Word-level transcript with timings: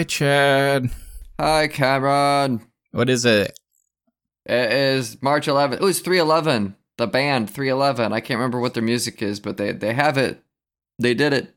Hi, 0.00 0.04
Chad. 0.04 0.90
Hi, 1.38 1.68
Cameron. 1.68 2.66
What 2.92 3.10
is 3.10 3.26
it? 3.26 3.52
It 4.46 4.72
is 4.72 5.20
March 5.20 5.46
11th. 5.46 5.76
Oh, 5.82 5.88
it's 5.88 5.98
311. 5.98 6.74
The 6.96 7.06
band 7.06 7.50
311. 7.50 8.10
I 8.10 8.20
can't 8.20 8.38
remember 8.38 8.58
what 8.60 8.72
their 8.72 8.82
music 8.82 9.20
is, 9.20 9.40
but 9.40 9.58
they 9.58 9.72
they 9.72 9.92
have 9.92 10.16
it. 10.16 10.42
They 10.98 11.12
did 11.12 11.34
it. 11.34 11.54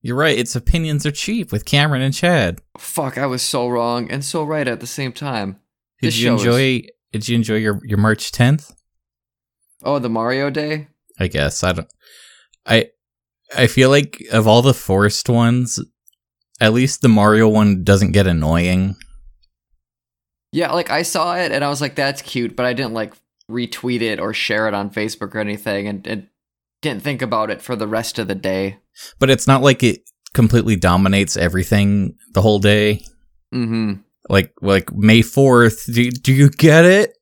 You're 0.00 0.14
right. 0.14 0.38
It's 0.38 0.54
opinions 0.54 1.04
are 1.06 1.10
cheap 1.10 1.50
with 1.50 1.64
Cameron 1.64 2.02
and 2.02 2.14
Chad. 2.14 2.60
Fuck, 2.78 3.18
I 3.18 3.26
was 3.26 3.42
so 3.42 3.66
wrong 3.66 4.08
and 4.12 4.24
so 4.24 4.44
right 4.44 4.68
at 4.68 4.78
the 4.78 4.86
same 4.86 5.10
time. 5.12 5.58
Did 6.00 6.06
This 6.06 6.18
you 6.18 6.26
show 6.28 6.34
is- 6.36 6.42
enjoy? 6.44 6.82
Did 7.10 7.28
you 7.28 7.34
enjoy 7.34 7.56
your 7.56 7.80
your 7.84 7.98
March 7.98 8.30
10th? 8.30 8.72
Oh, 9.82 9.98
the 9.98 10.08
Mario 10.08 10.50
Day. 10.50 10.86
I 11.18 11.26
guess 11.26 11.64
I 11.64 11.72
don't. 11.72 11.92
I 12.64 12.90
I 13.56 13.66
feel 13.66 13.90
like 13.90 14.22
of 14.30 14.46
all 14.46 14.62
the 14.62 14.72
forced 14.72 15.28
ones, 15.28 15.80
at 16.62 16.72
least 16.72 17.02
the 17.02 17.08
Mario 17.08 17.48
one 17.48 17.82
doesn't 17.82 18.12
get 18.12 18.28
annoying. 18.28 18.94
Yeah, 20.52 20.70
like 20.70 20.90
I 20.90 21.02
saw 21.02 21.36
it 21.36 21.50
and 21.50 21.64
I 21.64 21.68
was 21.68 21.80
like, 21.80 21.96
that's 21.96 22.22
cute, 22.22 22.54
but 22.54 22.64
I 22.64 22.72
didn't 22.72 22.94
like 22.94 23.14
retweet 23.50 24.00
it 24.00 24.20
or 24.20 24.32
share 24.32 24.68
it 24.68 24.74
on 24.74 24.90
Facebook 24.90 25.34
or 25.34 25.40
anything, 25.40 25.88
and, 25.88 26.06
and 26.06 26.28
didn't 26.80 27.02
think 27.02 27.20
about 27.20 27.50
it 27.50 27.60
for 27.60 27.74
the 27.74 27.88
rest 27.88 28.18
of 28.20 28.28
the 28.28 28.36
day. 28.36 28.78
But 29.18 29.28
it's 29.28 29.48
not 29.48 29.62
like 29.62 29.82
it 29.82 30.08
completely 30.34 30.76
dominates 30.76 31.36
everything 31.36 32.16
the 32.32 32.42
whole 32.42 32.60
day. 32.60 33.04
Mm-hmm. 33.52 33.94
Like 34.28 34.52
like 34.62 34.92
May 34.94 35.22
fourth. 35.22 35.86
Do 35.92 36.10
do 36.12 36.32
you 36.32 36.48
get 36.48 36.84
it? 36.84 37.12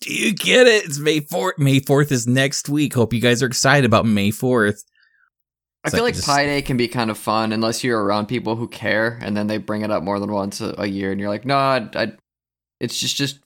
Do 0.00 0.12
you 0.12 0.34
get 0.34 0.66
it? 0.66 0.84
It's 0.86 0.98
May 0.98 1.20
fourth. 1.20 1.58
May 1.58 1.78
fourth 1.78 2.10
is 2.10 2.26
next 2.26 2.68
week. 2.68 2.94
Hope 2.94 3.12
you 3.12 3.20
guys 3.20 3.40
are 3.40 3.46
excited 3.46 3.84
about 3.84 4.04
May 4.04 4.32
fourth. 4.32 4.82
I 5.84 5.90
feel 5.90 5.98
like 6.00 6.08
like 6.08 6.14
just- 6.14 6.26
Pi 6.26 6.46
Day 6.46 6.62
can 6.62 6.76
be 6.76 6.88
kind 6.88 7.10
of 7.10 7.18
fun 7.18 7.52
unless 7.52 7.84
you're 7.84 8.02
around 8.02 8.26
people 8.26 8.56
who 8.56 8.68
care, 8.68 9.18
and 9.22 9.36
then 9.36 9.46
they 9.48 9.58
bring 9.58 9.82
it 9.82 9.90
up 9.90 10.02
more 10.02 10.18
than 10.18 10.32
once 10.32 10.60
a, 10.60 10.74
a 10.78 10.86
year, 10.86 11.10
and 11.12 11.20
you're 11.20 11.28
like, 11.28 11.44
no, 11.44 11.56
I, 11.56 11.88
I, 11.94 12.12
it's 12.80 12.98
just 12.98 13.16
just 13.16 13.40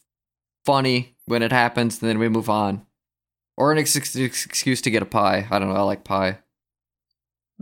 funny 0.65 1.17
when 1.27 1.43
it 1.43 1.51
happens, 1.53 2.01
and 2.01 2.09
then 2.09 2.19
we 2.19 2.29
move 2.29 2.49
on, 2.49 2.87
or 3.57 3.73
an 3.73 3.79
ex- 3.79 3.97
ex- 3.97 4.17
excuse 4.17 4.81
to 4.83 4.91
get 4.91 5.03
a 5.03 5.07
pie. 5.07 5.47
I 5.51 5.59
don't 5.59 5.69
know. 5.69 5.77
I 5.77 5.81
like 5.83 6.05
pie. 6.05 6.39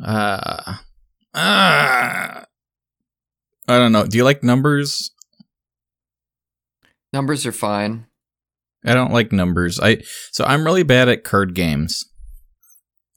Uh, 0.02 0.74
uh, 1.34 1.34
I 1.34 2.44
don't 3.66 3.92
know. 3.92 4.04
Do 4.06 4.18
you 4.18 4.24
like 4.24 4.42
numbers? 4.42 5.10
Numbers 7.12 7.46
are 7.46 7.52
fine. 7.52 8.06
I 8.84 8.94
don't 8.94 9.12
like 9.12 9.32
numbers. 9.32 9.80
I 9.80 10.02
so 10.32 10.44
I'm 10.44 10.64
really 10.64 10.82
bad 10.82 11.08
at 11.08 11.24
card 11.24 11.54
games. 11.54 12.04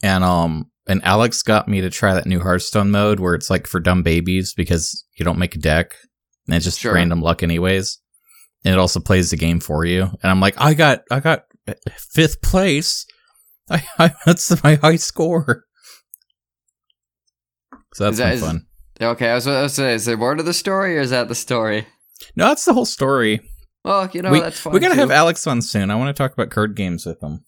And 0.02 0.24
um 0.24 0.70
and 0.90 1.04
Alex 1.04 1.42
got 1.42 1.68
me 1.68 1.80
to 1.80 1.88
try 1.90 2.14
that 2.14 2.26
new 2.26 2.40
Hearthstone 2.40 2.90
mode 2.90 3.20
where 3.20 3.34
it's 3.34 3.48
like 3.50 3.66
for 3.66 3.80
dumb 3.80 4.02
babies 4.02 4.52
because 4.54 5.04
you 5.18 5.24
don't 5.24 5.38
make 5.38 5.54
a 5.54 5.58
deck 5.58 5.94
and 6.46 6.56
it's 6.56 6.64
just 6.64 6.80
Sure. 6.80 6.94
random 6.94 7.20
luck 7.22 7.42
anyways. 7.42 7.98
And 8.64 8.74
it 8.74 8.78
also 8.78 9.00
plays 9.00 9.30
the 9.30 9.36
game 9.36 9.60
for 9.60 9.84
you. 9.84 10.02
And 10.02 10.30
I'm 10.30 10.40
like, 10.40 10.60
I 10.60 10.74
got 10.74 11.02
I 11.10 11.20
got 11.20 11.44
uh, 11.68 11.74
fifth 12.12 12.42
place. 12.42 13.06
I, 13.70 13.82
I 13.98 14.12
that's 14.26 14.62
my 14.64 14.74
high 14.74 14.96
score. 14.96 15.64
So 17.94 18.04
that's 18.04 18.18
that- 18.18 18.34
is- 18.34 18.40
fun. 18.42 18.66
Okay, 19.02 19.30
I 19.30 19.34
was, 19.34 19.46
I 19.46 19.62
was 19.62 19.72
saying, 19.72 19.94
is 19.94 20.04
there 20.04 20.18
more 20.18 20.34
to 20.34 20.42
the 20.42 20.52
story, 20.52 20.98
or 20.98 21.00
is 21.00 21.08
that 21.08 21.28
the 21.28 21.34
story? 21.34 21.86
No, 22.36 22.48
that's 22.48 22.66
the 22.66 22.74
whole 22.74 22.84
story. 22.84 23.40
Well, 23.82 24.10
you 24.12 24.20
know, 24.20 24.30
we, 24.30 24.40
that's 24.40 24.60
fine. 24.60 24.74
we 24.74 24.78
gotta 24.80 24.92
too. 24.94 25.00
have 25.00 25.10
Alex 25.10 25.46
on 25.46 25.62
soon. 25.62 25.90
I 25.90 25.94
want 25.94 26.14
to 26.14 26.22
talk 26.22 26.34
about 26.34 26.50
card 26.50 26.76
games 26.76 27.06
with 27.06 27.22
him. 27.22 27.42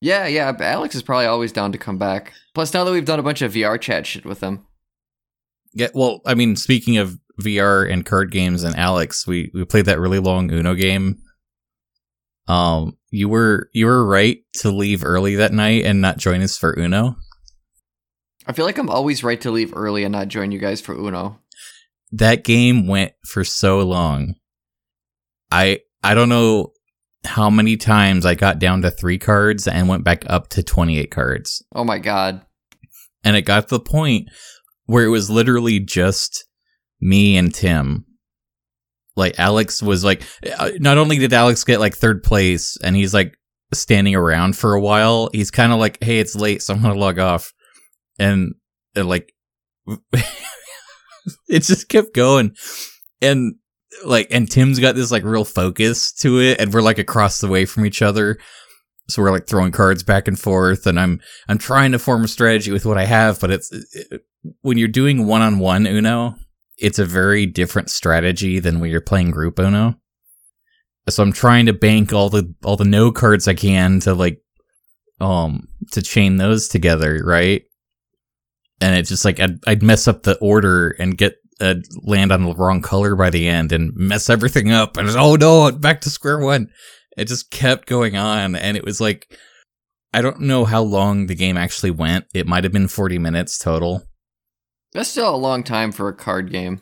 Yeah, 0.00 0.26
yeah. 0.26 0.54
Alex 0.60 0.94
is 0.94 1.02
probably 1.02 1.26
always 1.26 1.52
down 1.52 1.72
to 1.72 1.78
come 1.78 1.98
back. 1.98 2.32
Plus, 2.54 2.72
now 2.74 2.84
that 2.84 2.92
we've 2.92 3.04
done 3.04 3.18
a 3.18 3.22
bunch 3.24 3.42
of 3.42 3.52
VR 3.52 3.80
chat 3.80 4.06
shit 4.06 4.24
with 4.26 4.40
him, 4.40 4.66
Yeah, 5.72 5.88
well, 5.94 6.20
I 6.26 6.34
mean, 6.34 6.56
speaking 6.56 6.96
of 6.98 7.18
VR 7.40 7.90
and 7.90 8.04
card 8.04 8.30
games 8.30 8.62
and 8.62 8.76
Alex, 8.76 9.26
we 9.26 9.50
we 9.54 9.64
played 9.64 9.86
that 9.86 10.00
really 10.00 10.18
long 10.18 10.50
Uno 10.52 10.74
game. 10.74 11.18
Um, 12.48 12.96
you 13.10 13.28
were 13.28 13.70
you 13.72 13.86
were 13.86 14.06
right 14.06 14.38
to 14.58 14.70
leave 14.70 15.04
early 15.04 15.36
that 15.36 15.52
night 15.52 15.84
and 15.84 16.00
not 16.00 16.18
join 16.18 16.42
us 16.42 16.56
for 16.56 16.78
Uno. 16.78 17.16
I 18.46 18.52
feel 18.52 18.64
like 18.64 18.78
I'm 18.78 18.88
always 18.90 19.24
right 19.24 19.40
to 19.40 19.50
leave 19.50 19.72
early 19.74 20.04
and 20.04 20.12
not 20.12 20.28
join 20.28 20.52
you 20.52 20.58
guys 20.58 20.80
for 20.80 20.94
Uno. 20.94 21.40
That 22.12 22.44
game 22.44 22.86
went 22.86 23.12
for 23.26 23.42
so 23.42 23.80
long. 23.80 24.34
I 25.50 25.80
I 26.02 26.14
don't 26.14 26.28
know 26.28 26.72
how 27.26 27.50
many 27.50 27.76
times 27.76 28.24
I 28.24 28.34
got 28.34 28.58
down 28.58 28.82
to 28.82 28.90
3 28.90 29.18
cards 29.18 29.66
and 29.66 29.88
went 29.88 30.04
back 30.04 30.24
up 30.26 30.48
to 30.50 30.62
28 30.62 31.10
cards. 31.10 31.64
Oh 31.74 31.84
my 31.84 31.98
god. 31.98 32.42
And 33.24 33.36
it 33.36 33.42
got 33.42 33.68
to 33.68 33.76
the 33.76 33.80
point 33.80 34.28
where 34.86 35.04
it 35.04 35.10
was 35.10 35.30
literally 35.30 35.80
just 35.80 36.44
me 37.00 37.36
and 37.36 37.54
Tim. 37.54 38.04
Like 39.16 39.38
Alex 39.38 39.82
was 39.82 40.04
like, 40.04 40.22
uh, 40.58 40.72
not 40.78 40.98
only 40.98 41.18
did 41.18 41.32
Alex 41.32 41.64
get 41.64 41.80
like 41.80 41.94
third 41.94 42.22
place 42.22 42.76
and 42.82 42.94
he's 42.94 43.14
like 43.14 43.34
standing 43.72 44.14
around 44.14 44.56
for 44.56 44.74
a 44.74 44.80
while, 44.80 45.30
he's 45.32 45.50
kind 45.50 45.72
of 45.72 45.78
like, 45.78 46.02
hey, 46.02 46.18
it's 46.18 46.36
late, 46.36 46.62
so 46.62 46.74
I'm 46.74 46.82
gonna 46.82 46.94
log 46.94 47.18
off. 47.18 47.52
And, 48.18 48.54
and 48.94 49.08
like, 49.08 49.32
it 51.48 51.62
just 51.62 51.88
kept 51.88 52.14
going. 52.14 52.54
And 53.22 53.56
like, 54.04 54.28
and 54.30 54.50
Tim's 54.50 54.78
got 54.78 54.94
this 54.94 55.10
like 55.10 55.24
real 55.24 55.44
focus 55.44 56.12
to 56.14 56.40
it, 56.40 56.60
and 56.60 56.72
we're 56.72 56.82
like 56.82 56.98
across 56.98 57.40
the 57.40 57.48
way 57.48 57.64
from 57.64 57.86
each 57.86 58.02
other. 58.02 58.38
So 59.08 59.22
we're 59.22 59.30
like 59.30 59.46
throwing 59.46 59.72
cards 59.72 60.02
back 60.02 60.26
and 60.26 60.38
forth, 60.38 60.86
and 60.86 60.98
I'm 60.98 61.20
I'm 61.48 61.58
trying 61.58 61.92
to 61.92 61.98
form 61.98 62.24
a 62.24 62.28
strategy 62.28 62.72
with 62.72 62.86
what 62.86 62.98
I 62.98 63.04
have, 63.04 63.40
but 63.40 63.50
it's 63.50 63.70
it, 63.72 64.22
when 64.62 64.78
you're 64.78 64.88
doing 64.88 65.26
one 65.26 65.42
on 65.42 65.58
one 65.58 65.86
Uno, 65.86 66.36
it's 66.78 66.98
a 66.98 67.04
very 67.04 67.46
different 67.46 67.90
strategy 67.90 68.58
than 68.58 68.80
when 68.80 68.90
you're 68.90 69.00
playing 69.00 69.30
group 69.30 69.58
Uno. 69.58 69.94
So 71.08 71.22
I'm 71.22 71.32
trying 71.32 71.66
to 71.66 71.72
bank 71.72 72.12
all 72.12 72.30
the 72.30 72.52
all 72.64 72.76
the 72.76 72.84
no 72.84 73.12
cards 73.12 73.46
I 73.46 73.54
can 73.54 74.00
to 74.00 74.14
like 74.14 74.40
um 75.20 75.68
to 75.92 76.02
chain 76.02 76.36
those 76.36 76.68
together, 76.68 77.22
right? 77.24 77.62
And 78.80 78.96
it's 78.96 79.08
just 79.08 79.24
like 79.24 79.40
I'd, 79.40 79.58
I'd 79.66 79.82
mess 79.82 80.08
up 80.08 80.24
the 80.24 80.36
order 80.38 80.90
and 80.98 81.16
get 81.16 81.36
uh, 81.60 81.76
land 82.02 82.32
on 82.32 82.44
the 82.44 82.54
wrong 82.54 82.82
color 82.82 83.16
by 83.16 83.30
the 83.30 83.48
end 83.48 83.72
and 83.72 83.92
mess 83.94 84.28
everything 84.30 84.70
up, 84.70 84.96
and 84.96 85.06
it's, 85.06 85.16
oh 85.16 85.36
no, 85.36 85.72
back 85.72 86.00
to 86.02 86.10
square 86.10 86.38
one. 86.38 86.68
It 87.16 87.28
just 87.28 87.50
kept 87.50 87.86
going 87.88 88.16
on, 88.16 88.54
and 88.56 88.76
it 88.76 88.84
was 88.84 89.00
like 89.00 89.26
I 90.16 90.22
don't 90.22 90.40
know 90.40 90.64
how 90.64 90.80
long 90.80 91.26
the 91.26 91.34
game 91.34 91.58
actually 91.58 91.90
went. 91.90 92.24
It 92.32 92.46
might 92.46 92.64
have 92.64 92.72
been 92.72 92.88
40 92.88 93.18
minutes 93.18 93.58
total. 93.58 94.02
That's 94.94 95.10
still 95.10 95.34
a 95.34 95.36
long 95.36 95.62
time 95.62 95.92
for 95.92 96.08
a 96.08 96.14
card 96.14 96.50
game. 96.50 96.80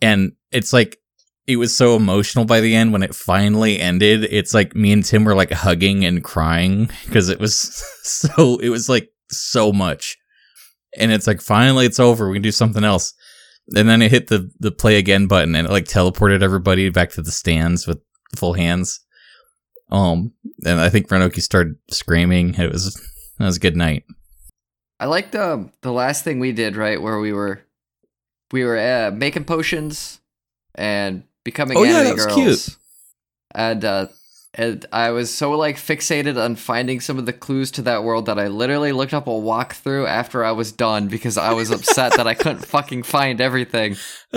And 0.00 0.32
it's 0.50 0.72
like 0.72 0.98
it 1.46 1.56
was 1.56 1.76
so 1.76 1.94
emotional 1.94 2.44
by 2.44 2.60
the 2.60 2.74
end 2.74 2.92
when 2.92 3.04
it 3.04 3.14
finally 3.14 3.78
ended. 3.78 4.24
It's 4.24 4.52
like 4.52 4.74
me 4.74 4.90
and 4.90 5.04
Tim 5.04 5.24
were 5.24 5.36
like 5.36 5.52
hugging 5.52 6.04
and 6.04 6.24
crying 6.24 6.90
because 7.04 7.28
it 7.28 7.38
was 7.38 7.56
so 8.02 8.58
it 8.58 8.68
was 8.68 8.88
like 8.88 9.10
so 9.30 9.72
much. 9.72 10.16
And 10.98 11.12
it's 11.12 11.28
like 11.28 11.40
finally 11.40 11.86
it's 11.86 12.00
over. 12.00 12.28
We 12.28 12.34
can 12.34 12.42
do 12.42 12.50
something 12.50 12.82
else. 12.82 13.14
And 13.76 13.88
then 13.88 14.02
it 14.02 14.10
hit 14.10 14.26
the 14.28 14.50
the 14.58 14.72
play 14.72 14.96
again 14.98 15.26
button 15.26 15.54
and 15.54 15.66
it 15.66 15.70
like 15.70 15.84
teleported 15.84 16.42
everybody 16.42 16.88
back 16.90 17.10
to 17.10 17.22
the 17.22 17.30
stands 17.32 17.86
with 17.86 18.00
full 18.36 18.54
hands. 18.54 19.00
Um 19.90 20.32
and 20.64 20.80
I 20.80 20.88
think 20.88 21.08
Renoki 21.08 21.40
started 21.40 21.76
screaming. 21.90 22.54
It 22.54 22.72
was 22.72 22.96
it 23.38 23.44
was 23.44 23.56
a 23.56 23.60
good 23.60 23.76
night. 23.76 24.04
I 25.00 25.06
like 25.06 25.30
the 25.32 25.70
the 25.82 25.92
last 25.92 26.24
thing 26.24 26.38
we 26.40 26.52
did 26.52 26.76
right 26.76 27.00
where 27.00 27.18
we 27.18 27.32
were 27.32 27.60
we 28.52 28.64
were 28.64 28.78
uh, 28.78 29.10
making 29.14 29.44
potions 29.44 30.20
and 30.74 31.24
becoming 31.44 31.76
Oh, 31.78 31.82
yeah, 31.84 31.98
anime 32.00 32.04
that 32.04 32.14
was 32.14 32.26
girls. 32.26 32.36
cute. 32.66 32.76
And 33.54 33.84
uh 33.84 34.06
and 34.54 34.84
I 34.92 35.10
was 35.10 35.34
so 35.34 35.52
like 35.52 35.76
fixated 35.76 36.42
on 36.42 36.56
finding 36.56 37.00
some 37.00 37.18
of 37.18 37.26
the 37.26 37.32
clues 37.32 37.70
to 37.72 37.82
that 37.82 38.04
world 38.04 38.26
that 38.26 38.38
I 38.38 38.48
literally 38.48 38.92
looked 38.92 39.14
up 39.14 39.26
a 39.26 39.30
walkthrough 39.30 40.06
after 40.06 40.44
I 40.44 40.52
was 40.52 40.72
done 40.72 41.08
because 41.08 41.38
I 41.38 41.52
was 41.52 41.70
upset 41.70 42.16
that 42.16 42.26
I 42.26 42.34
couldn't 42.34 42.66
fucking 42.66 43.04
find 43.04 43.40
everything. 43.40 43.96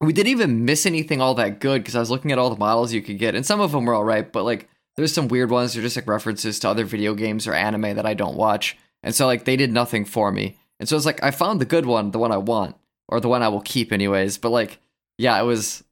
We 0.00 0.12
didn't 0.12 0.32
even 0.32 0.64
miss 0.64 0.84
anything 0.84 1.22
all 1.22 1.34
that 1.36 1.58
good 1.58 1.82
because 1.82 1.96
I 1.96 2.00
was 2.00 2.10
looking 2.10 2.30
at 2.30 2.38
all 2.38 2.50
the 2.50 2.58
models 2.58 2.92
you 2.92 3.00
could 3.00 3.18
get, 3.18 3.34
and 3.34 3.46
some 3.46 3.60
of 3.60 3.72
them 3.72 3.86
were 3.86 3.94
all 3.94 4.04
right, 4.04 4.30
but 4.30 4.44
like 4.44 4.68
there's 4.96 5.12
some 5.12 5.28
weird 5.28 5.50
ones. 5.50 5.72
They're 5.72 5.82
just 5.82 5.96
like 5.96 6.06
references 6.06 6.58
to 6.60 6.68
other 6.68 6.84
video 6.84 7.14
games 7.14 7.46
or 7.46 7.54
anime 7.54 7.96
that 7.96 8.04
I 8.04 8.12
don't 8.12 8.36
watch, 8.36 8.76
and 9.02 9.14
so 9.14 9.26
like 9.26 9.44
they 9.46 9.56
did 9.56 9.72
nothing 9.72 10.04
for 10.04 10.30
me. 10.30 10.58
And 10.78 10.88
so 10.88 10.96
it's 10.96 11.06
like 11.06 11.22
I 11.22 11.30
found 11.30 11.60
the 11.60 11.64
good 11.64 11.86
one, 11.86 12.10
the 12.10 12.18
one 12.18 12.30
I 12.30 12.36
want, 12.36 12.76
or 13.08 13.20
the 13.20 13.28
one 13.28 13.42
I 13.42 13.48
will 13.48 13.62
keep 13.62 13.90
anyways. 13.90 14.36
But 14.36 14.50
like, 14.50 14.78
yeah, 15.16 15.40
it 15.40 15.44
was 15.44 15.82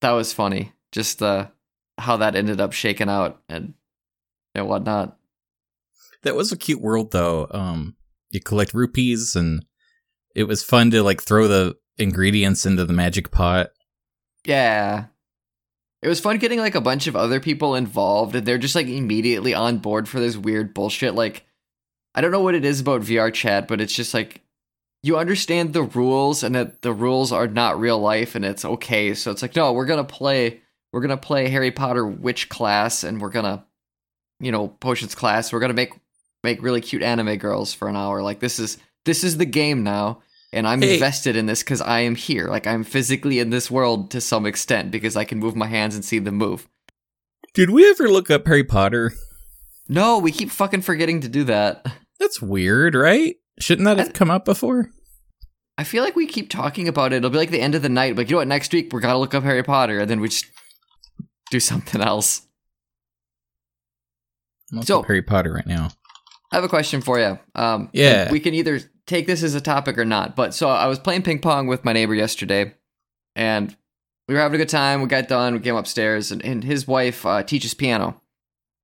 that 0.00 0.10
was 0.10 0.32
funny, 0.32 0.72
just 0.94 1.20
uh 1.22 1.48
how 1.98 2.16
that 2.16 2.36
ended 2.36 2.60
up 2.60 2.72
shaking 2.72 3.10
out 3.10 3.42
and 3.48 3.74
and 4.54 4.68
whatnot. 4.68 5.18
That 6.22 6.36
was 6.36 6.52
a 6.52 6.56
cute 6.56 6.80
world 6.80 7.10
though. 7.10 7.48
Um 7.50 7.96
you 8.30 8.40
collect 8.40 8.72
rupees 8.72 9.36
and 9.36 9.64
it 10.34 10.44
was 10.44 10.62
fun 10.62 10.90
to 10.92 11.02
like 11.02 11.20
throw 11.20 11.48
the 11.48 11.76
ingredients 11.98 12.64
into 12.64 12.84
the 12.84 12.92
magic 12.92 13.30
pot. 13.30 13.70
Yeah. 14.44 15.06
It 16.00 16.08
was 16.08 16.20
fun 16.20 16.38
getting 16.38 16.58
like 16.58 16.74
a 16.74 16.80
bunch 16.80 17.06
of 17.06 17.16
other 17.16 17.40
people 17.40 17.74
involved 17.74 18.34
and 18.34 18.46
they're 18.46 18.58
just 18.58 18.74
like 18.74 18.86
immediately 18.86 19.54
on 19.54 19.78
board 19.78 20.08
for 20.08 20.20
this 20.20 20.36
weird 20.36 20.74
bullshit. 20.74 21.14
Like, 21.14 21.46
I 22.14 22.20
don't 22.20 22.30
know 22.30 22.42
what 22.42 22.54
it 22.54 22.64
is 22.64 22.80
about 22.80 23.00
VR 23.00 23.32
chat, 23.32 23.66
but 23.66 23.80
it's 23.80 23.94
just 23.94 24.12
like 24.12 24.42
you 25.02 25.16
understand 25.16 25.72
the 25.72 25.82
rules 25.82 26.42
and 26.42 26.54
that 26.54 26.82
the 26.82 26.92
rules 26.92 27.32
are 27.32 27.46
not 27.46 27.80
real 27.80 27.98
life 27.98 28.34
and 28.34 28.44
it's 28.44 28.64
okay. 28.64 29.14
So 29.14 29.30
it's 29.30 29.42
like, 29.42 29.56
no, 29.56 29.72
we're 29.72 29.86
gonna 29.86 30.04
play 30.04 30.60
we're 30.94 31.00
gonna 31.00 31.16
play 31.16 31.48
Harry 31.48 31.72
Potter 31.72 32.06
witch 32.06 32.48
class 32.48 33.02
and 33.04 33.20
we're 33.20 33.30
gonna 33.30 33.66
you 34.40 34.50
know, 34.52 34.68
potions 34.68 35.14
class, 35.14 35.52
we're 35.52 35.60
gonna 35.60 35.74
make 35.74 35.92
make 36.42 36.62
really 36.62 36.80
cute 36.80 37.02
anime 37.02 37.36
girls 37.36 37.72
for 37.74 37.88
an 37.88 37.96
hour. 37.96 38.22
Like 38.22 38.40
this 38.40 38.58
is 38.58 38.78
this 39.04 39.24
is 39.24 39.36
the 39.38 39.44
game 39.44 39.82
now. 39.82 40.22
And 40.52 40.68
I'm 40.68 40.82
Hey. 40.82 40.94
invested 40.94 41.34
in 41.34 41.46
this 41.46 41.62
because 41.64 41.80
I 41.80 42.00
am 42.00 42.14
here. 42.14 42.46
Like 42.46 42.66
I'm 42.66 42.84
physically 42.84 43.40
in 43.40 43.50
this 43.50 43.70
world 43.70 44.10
to 44.12 44.20
some 44.20 44.46
extent 44.46 44.92
because 44.92 45.16
I 45.16 45.24
can 45.24 45.38
move 45.40 45.56
my 45.56 45.66
hands 45.66 45.96
and 45.96 46.04
see 46.04 46.20
them 46.20 46.36
move. 46.36 46.68
Did 47.54 47.70
we 47.70 47.88
ever 47.90 48.08
look 48.08 48.30
up 48.30 48.46
Harry 48.46 48.62
Potter? 48.64 49.12
No, 49.88 50.18
we 50.18 50.30
keep 50.32 50.50
fucking 50.50 50.82
forgetting 50.82 51.20
to 51.22 51.28
do 51.28 51.44
that. 51.44 51.84
That's 52.20 52.40
weird, 52.40 52.94
right? 52.94 53.36
Shouldn't 53.58 53.84
that 53.86 53.98
have 53.98 54.12
come 54.12 54.30
up 54.30 54.44
before? 54.44 54.90
I 55.76 55.82
feel 55.84 56.04
like 56.04 56.14
we 56.16 56.26
keep 56.26 56.50
talking 56.50 56.86
about 56.86 57.12
it. 57.12 57.16
It'll 57.16 57.30
be 57.30 57.38
like 57.38 57.50
the 57.50 57.60
end 57.60 57.74
of 57.74 57.82
the 57.82 57.88
night. 57.88 58.16
Like, 58.16 58.30
you 58.30 58.34
know 58.34 58.38
what? 58.38 58.48
Next 58.48 58.72
week 58.72 58.92
we're 58.92 59.00
gonna 59.00 59.18
look 59.18 59.34
up 59.34 59.42
Harry 59.42 59.62
Potter, 59.64 59.98
and 60.00 60.08
then 60.08 60.20
we 60.20 60.28
just 60.28 60.46
do 61.54 61.60
something 61.60 62.00
else. 62.00 62.42
I'm 64.72 64.82
So- 64.82 65.02
Harry 65.02 65.22
Potter 65.22 65.52
right 65.52 65.66
now. 65.66 65.90
I 66.50 66.56
have 66.56 66.64
a 66.64 66.68
question 66.68 67.00
for 67.00 67.18
you. 67.18 67.38
Um, 67.54 67.90
Yeah. 67.92 68.30
we 68.30 68.40
can 68.40 68.54
either 68.54 68.80
take 69.06 69.26
this 69.26 69.42
as 69.42 69.54
a 69.54 69.60
topic 69.60 69.98
or 69.98 70.04
not. 70.04 70.34
But 70.36 70.54
so 70.54 70.68
I 70.68 70.86
was 70.86 70.98
playing 70.98 71.22
ping 71.22 71.38
pong 71.40 71.66
with 71.66 71.84
my 71.84 71.92
neighbor 71.92 72.14
yesterday, 72.14 72.74
and 73.36 73.76
we 74.28 74.34
were 74.34 74.40
having 74.40 74.54
a 74.56 74.58
good 74.58 74.68
time. 74.68 75.00
We 75.02 75.08
got 75.08 75.28
done. 75.28 75.54
We 75.54 75.60
came 75.60 75.76
upstairs, 75.76 76.32
and, 76.32 76.44
and 76.44 76.64
his 76.64 76.86
wife 76.88 77.24
uh, 77.26 77.42
teaches 77.42 77.74
piano. 77.74 78.20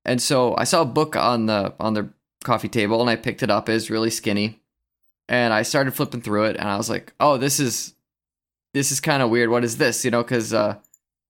And 0.05 0.21
so 0.23 0.55
I 0.57 0.65
saw 0.65 0.83
a 0.83 0.87
book 0.87 1.17
on 1.17 1.47
the 1.47 1.75
on 1.81 1.95
their 1.95 2.11
coffee 2.45 2.69
table, 2.69 3.01
and 3.01 3.11
I 3.11 3.17
picked 3.17 3.43
it 3.43 3.51
up. 3.51 3.69
It 3.69 3.73
was 3.75 3.91
really 3.91 4.11
skinny, 4.11 4.61
and 5.29 5.53
I 5.53 5.63
started 5.63 5.95
flipping 5.95 6.23
through 6.23 6.45
it, 6.45 6.57
and 6.57 6.69
I 6.69 6.77
was 6.77 6.91
like, 6.91 7.13
"Oh, 7.21 7.37
this 7.37 7.59
is 7.61 7.95
this 8.75 8.91
is 8.93 9.01
kind 9.01 9.23
of 9.23 9.31
weird. 9.31 9.51
What 9.51 9.65
is 9.65 9.77
this?" 9.77 10.05
You 10.05 10.11
know, 10.11 10.23
because 10.23 10.53
uh, 10.53 10.77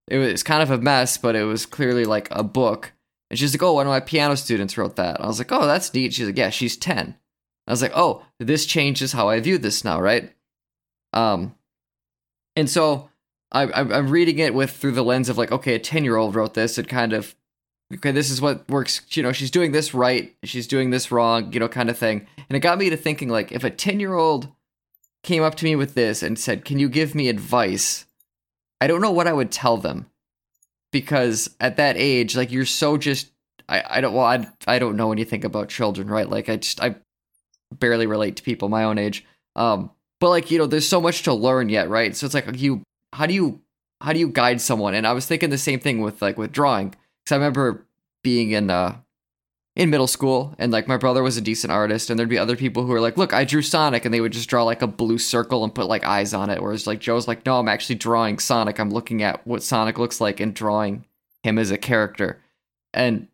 it 0.08 0.18
was 0.18 0.42
kind 0.42 0.62
of 0.62 0.70
a 0.70 0.78
mess, 0.78 1.16
but 1.18 1.36
it 1.36 1.44
was 1.44 1.66
clearly 1.66 2.04
like 2.04 2.28
a 2.30 2.42
book. 2.42 2.92
And 3.30 3.38
she's 3.38 3.54
like, 3.54 3.62
"Oh, 3.62 3.74
one 3.74 3.86
of 3.86 3.90
my 3.90 4.00
piano 4.00 4.36
students 4.36 4.76
wrote 4.76 4.96
that." 4.96 5.20
I 5.20 5.26
was 5.26 5.38
like, 5.38 5.52
"Oh, 5.52 5.66
that's 5.66 5.92
neat." 5.94 6.14
She's 6.14 6.26
like, 6.26 6.36
"Yeah, 6.36 6.50
she's 6.50 6.76
10. 6.76 7.16
I 7.66 7.70
was 7.70 7.82
like, 7.82 7.92
"Oh, 7.94 8.24
this 8.38 8.66
changes 8.66 9.12
how 9.12 9.28
I 9.28 9.40
view 9.40 9.58
this 9.58 9.84
now, 9.84 10.00
right?" 10.00 10.32
Um, 11.12 11.54
and 12.56 12.68
so 12.68 13.10
I, 13.52 13.64
I'm 13.72 13.92
I'm 13.92 14.10
reading 14.10 14.38
it 14.38 14.54
with 14.54 14.70
through 14.70 14.92
the 14.92 15.04
lens 15.04 15.28
of 15.28 15.38
like, 15.38 15.52
okay, 15.52 15.74
a 15.74 15.78
10 15.78 16.04
year 16.04 16.16
old 16.16 16.34
wrote 16.34 16.54
this. 16.54 16.78
It 16.78 16.88
kind 16.88 17.12
of, 17.12 17.34
okay, 17.94 18.12
this 18.12 18.30
is 18.30 18.40
what 18.40 18.68
works. 18.68 19.00
You 19.10 19.22
know, 19.22 19.32
she's 19.32 19.50
doing 19.50 19.72
this 19.72 19.94
right, 19.94 20.34
she's 20.44 20.66
doing 20.66 20.90
this 20.90 21.10
wrong, 21.10 21.52
you 21.52 21.60
know, 21.60 21.68
kind 21.68 21.90
of 21.90 21.98
thing. 21.98 22.26
And 22.48 22.56
it 22.56 22.60
got 22.60 22.78
me 22.78 22.90
to 22.90 22.96
thinking 22.96 23.28
like, 23.28 23.52
if 23.52 23.64
a 23.64 23.70
10 23.70 24.00
year 24.00 24.14
old 24.14 24.48
came 25.22 25.42
up 25.42 25.54
to 25.56 25.64
me 25.64 25.76
with 25.76 25.94
this 25.94 26.22
and 26.22 26.38
said, 26.38 26.64
"Can 26.64 26.78
you 26.78 26.88
give 26.88 27.14
me 27.14 27.28
advice?" 27.28 28.06
I 28.80 28.86
don't 28.86 29.00
know 29.00 29.10
what 29.10 29.26
I 29.26 29.32
would 29.32 29.50
tell 29.50 29.76
them 29.76 30.06
because 30.92 31.50
at 31.60 31.76
that 31.76 31.96
age, 31.96 32.36
like 32.36 32.50
you're 32.50 32.64
so 32.64 32.96
just 32.96 33.30
I, 33.68 33.82
I 33.88 34.00
don't 34.00 34.14
well 34.14 34.24
I, 34.24 34.46
I 34.66 34.78
don't 34.78 34.96
know 34.96 35.12
anything 35.12 35.44
about 35.44 35.68
children, 35.68 36.08
right? 36.08 36.28
Like 36.28 36.48
I 36.48 36.56
just 36.56 36.80
I 36.82 36.96
barely 37.72 38.06
relate 38.06 38.36
to 38.36 38.42
people 38.42 38.68
my 38.68 38.84
own 38.84 38.98
age. 38.98 39.24
Um 39.56 39.90
but 40.20 40.28
like, 40.30 40.50
you 40.50 40.58
know, 40.58 40.66
there's 40.66 40.88
so 40.88 41.00
much 41.00 41.22
to 41.22 41.32
learn 41.32 41.68
yet, 41.70 41.88
right? 41.88 42.14
So 42.14 42.26
it's 42.26 42.34
like 42.34 42.60
you 42.60 42.82
how 43.12 43.26
do 43.26 43.34
you 43.34 43.60
how 44.00 44.12
do 44.12 44.18
you 44.18 44.28
guide 44.28 44.60
someone? 44.60 44.94
And 44.94 45.06
I 45.06 45.12
was 45.12 45.26
thinking 45.26 45.50
the 45.50 45.58
same 45.58 45.80
thing 45.80 46.00
with 46.00 46.22
like 46.22 46.38
with 46.38 46.52
drawing 46.52 46.90
cuz 47.26 47.32
I 47.32 47.36
remember 47.36 47.86
being 48.22 48.50
in 48.50 48.70
uh 48.70 48.96
in 49.76 49.88
middle 49.88 50.06
school 50.06 50.54
and 50.58 50.72
like 50.72 50.88
my 50.88 50.96
brother 50.96 51.22
was 51.22 51.36
a 51.36 51.40
decent 51.40 51.72
artist 51.72 52.10
and 52.10 52.18
there'd 52.18 52.28
be 52.28 52.38
other 52.38 52.56
people 52.56 52.82
who 52.82 52.92
were 52.92 53.00
like 53.00 53.16
look 53.16 53.32
i 53.32 53.44
drew 53.44 53.62
sonic 53.62 54.04
and 54.04 54.12
they 54.12 54.20
would 54.20 54.32
just 54.32 54.48
draw 54.48 54.64
like 54.64 54.82
a 54.82 54.86
blue 54.86 55.16
circle 55.16 55.62
and 55.62 55.74
put 55.74 55.86
like 55.86 56.04
eyes 56.04 56.34
on 56.34 56.50
it 56.50 56.60
whereas 56.60 56.86
like 56.86 56.98
joe's 56.98 57.28
like 57.28 57.46
no 57.46 57.58
i'm 57.58 57.68
actually 57.68 57.94
drawing 57.94 58.38
sonic. 58.38 58.78
I'm 58.78 58.90
looking 58.90 59.22
at 59.22 59.46
what 59.46 59.62
sonic 59.62 59.98
looks 59.98 60.20
like 60.20 60.40
and 60.40 60.54
drawing 60.54 61.04
him 61.42 61.58
as 61.58 61.70
a 61.70 61.78
character. 61.78 62.40
And 62.92 63.28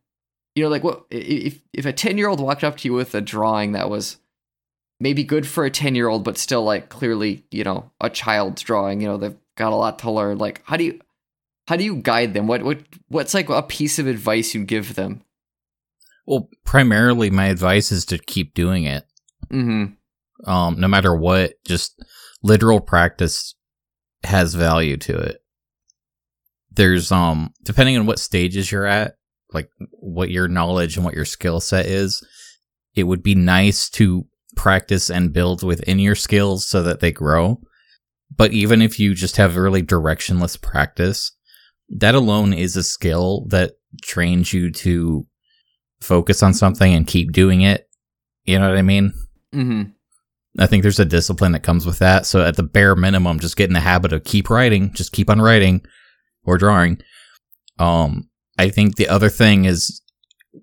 you 0.55 0.63
know 0.63 0.71
like 0.71 0.85
what 0.85 1.05
if 1.11 1.61
if 1.73 1.87
a 1.87 1.93
10 1.93 2.19
year 2.19 2.29
old 2.29 2.41
walked 2.41 2.65
up 2.65 2.77
to 2.79 2.89
you 2.89 2.95
with 2.95 3.15
a 3.15 3.21
drawing 3.21 3.73
that 3.73 3.91
was 3.91 4.19
maybe 5.01 5.25
good 5.25 5.47
for 5.47 5.65
a 5.65 5.71
10 5.71 5.95
year 5.95 6.09
old 6.09 6.25
but 6.25 6.39
still 6.39 6.65
like 6.65 6.89
clearly 6.89 7.45
you 7.51 7.65
know 7.65 7.91
a 8.01 8.09
child's 8.09 8.63
drawing 8.63 9.01
you 9.01 9.07
know 9.07 9.17
they've 9.17 9.37
got 9.57 9.73
a 9.73 9.77
lot 9.77 9.99
to 9.99 10.11
learn 10.11 10.39
like 10.39 10.63
how 10.65 10.77
do 10.77 10.85
you 10.85 11.01
how 11.69 11.77
do 11.77 11.85
you 11.85 11.97
guide 11.97 12.35
them? 12.35 12.47
What 12.47 12.63
what 12.63 12.81
what's 13.09 13.35
like 13.35 13.49
a 13.49 13.63
piece 13.63 13.99
of 13.99 14.07
advice 14.07 14.55
you 14.55 14.65
give 14.65 14.95
them 14.95 15.23
Well, 16.27 16.49
primarily 16.65 17.31
my 17.31 17.47
advice 17.47 17.93
is 17.93 18.05
to 18.07 18.19
keep 18.19 18.55
doing 18.55 18.85
it. 18.85 19.05
mm-hmm 19.51 19.95
Um, 20.51 20.81
no 20.81 20.89
matter 20.89 21.15
what, 21.15 21.55
just 21.67 22.03
literal 22.43 22.81
practice 22.81 23.55
has 24.25 24.55
value 24.55 24.97
to 24.99 25.17
it. 25.17 25.39
There's 26.71 27.11
um 27.11 27.53
depending 27.63 27.97
on 27.97 28.07
what 28.07 28.19
stages 28.19 28.71
you're 28.71 28.87
at, 28.87 29.15
like 29.53 29.71
what 29.93 30.31
your 30.31 30.49
knowledge 30.49 30.97
and 30.97 31.05
what 31.05 31.15
your 31.15 31.25
skill 31.25 31.61
set 31.61 31.87
is, 31.87 32.25
it 32.95 33.05
would 33.05 33.23
be 33.23 33.35
nice 33.35 33.89
to 33.91 34.27
practice 34.57 35.11
and 35.11 35.33
build 35.33 35.63
within 35.63 35.99
your 35.99 36.15
skills 36.15 36.67
so 36.67 36.83
that 36.83 37.01
they 37.01 37.13
grow. 37.13 37.61
But 38.35 38.53
even 38.53 38.83
if 38.83 38.99
you 38.99 39.15
just 39.15 39.37
have 39.37 39.57
really 39.57 39.83
directionless 39.83 40.61
practice, 40.61 41.33
that 41.89 42.15
alone 42.15 42.53
is 42.53 42.77
a 42.77 42.83
skill 42.83 43.47
that 43.49 43.73
trains 44.03 44.53
you 44.53 44.71
to 44.73 45.27
focus 46.01 46.43
on 46.43 46.55
something 46.55 46.95
and 46.95 47.07
keep 47.07 47.33
doing 47.33 47.63
it. 47.63 47.89
You 48.45 48.59
know 48.59 48.69
what 48.69 48.79
I 48.79 48.83
mean? 48.83 49.13
mm-hmm 49.55 49.91
I 50.59 50.67
think 50.67 50.83
there's 50.83 51.01
a 51.01 51.05
discipline 51.05 51.53
that 51.53 51.63
comes 51.63 51.87
with 51.87 51.99
that. 51.99 52.27
So 52.27 52.43
at 52.43 52.57
the 52.57 52.63
bare 52.63 52.97
minimum, 52.97 53.41
just 53.41 53.57
get 53.57 53.69
in 53.69 53.75
the 53.75 53.81
habit 53.81 54.13
of 54.13 54.25
keep 54.25 54.49
writing, 54.49 54.93
just 54.95 55.13
keep 55.13 55.29
on 55.29 55.41
writing 55.41 55.85
or 56.45 56.57
drawing. 56.57 56.99
Um, 57.79 58.29
I 58.59 58.71
think 58.71 58.97
the 58.97 59.09
other 59.09 59.29
thing 59.29 59.67
is 59.67 60.01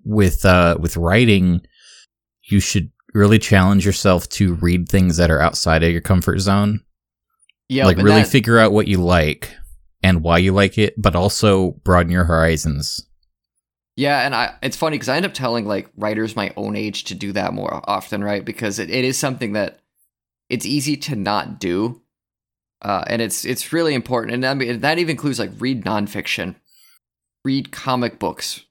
with 0.04 0.44
uh 0.44 0.76
with 0.80 0.96
writing, 0.96 1.60
you 2.42 2.58
should 2.60 2.90
really 3.12 3.38
challenge 3.38 3.86
yourself 3.86 4.28
to 4.28 4.54
read 4.54 4.88
things 4.88 5.16
that 5.18 5.30
are 5.30 5.40
outside 5.40 5.84
of 5.84 5.92
your 5.92 6.00
comfort 6.00 6.40
zone. 6.40 6.80
yeah 7.68 7.86
like 7.86 7.96
really 7.98 8.22
that- 8.22 8.28
figure 8.28 8.58
out 8.58 8.72
what 8.72 8.88
you 8.88 8.98
like 8.98 9.54
and 10.02 10.22
why 10.22 10.38
you 10.38 10.52
like 10.52 10.76
it, 10.76 10.94
but 11.00 11.14
also 11.14 11.72
broaden 11.84 12.10
your 12.10 12.24
horizons. 12.24 13.06
Yeah, 13.96 14.20
and 14.26 14.34
I 14.34 14.54
it's 14.62 14.76
funny 14.76 14.96
because 14.96 15.08
I 15.08 15.16
end 15.16 15.26
up 15.26 15.34
telling 15.34 15.66
like 15.66 15.88
writers 15.96 16.34
my 16.34 16.52
own 16.56 16.74
age 16.74 17.04
to 17.04 17.14
do 17.14 17.32
that 17.32 17.52
more 17.52 17.80
often, 17.88 18.24
right? 18.24 18.44
Because 18.44 18.78
it, 18.78 18.90
it 18.90 19.04
is 19.04 19.16
something 19.16 19.52
that 19.52 19.80
it's 20.48 20.66
easy 20.66 20.96
to 20.96 21.16
not 21.16 21.60
do. 21.60 22.00
Uh, 22.82 23.04
and 23.06 23.22
it's 23.22 23.44
it's 23.44 23.72
really 23.72 23.94
important. 23.94 24.34
And 24.34 24.44
I 24.44 24.54
mean 24.54 24.80
that 24.80 24.98
even 24.98 25.12
includes 25.12 25.38
like 25.38 25.52
read 25.58 25.84
nonfiction, 25.84 26.56
read 27.44 27.70
comic 27.70 28.18
books, 28.18 28.64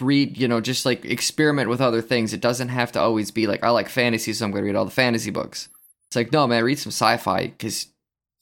read, 0.00 0.36
you 0.36 0.46
know, 0.48 0.60
just 0.60 0.84
like 0.84 1.04
experiment 1.04 1.70
with 1.70 1.80
other 1.80 2.02
things. 2.02 2.32
It 2.32 2.40
doesn't 2.40 2.68
have 2.68 2.92
to 2.92 3.00
always 3.00 3.30
be 3.30 3.46
like 3.46 3.64
I 3.64 3.70
like 3.70 3.88
fantasy, 3.88 4.32
so 4.34 4.44
I'm 4.44 4.52
gonna 4.52 4.64
read 4.64 4.76
all 4.76 4.84
the 4.84 4.90
fantasy 4.90 5.30
books. 5.30 5.70
It's 6.08 6.16
like, 6.16 6.30
no, 6.30 6.46
man, 6.46 6.62
read 6.62 6.78
some 6.78 6.90
sci-fi 6.90 7.46
because 7.46 7.86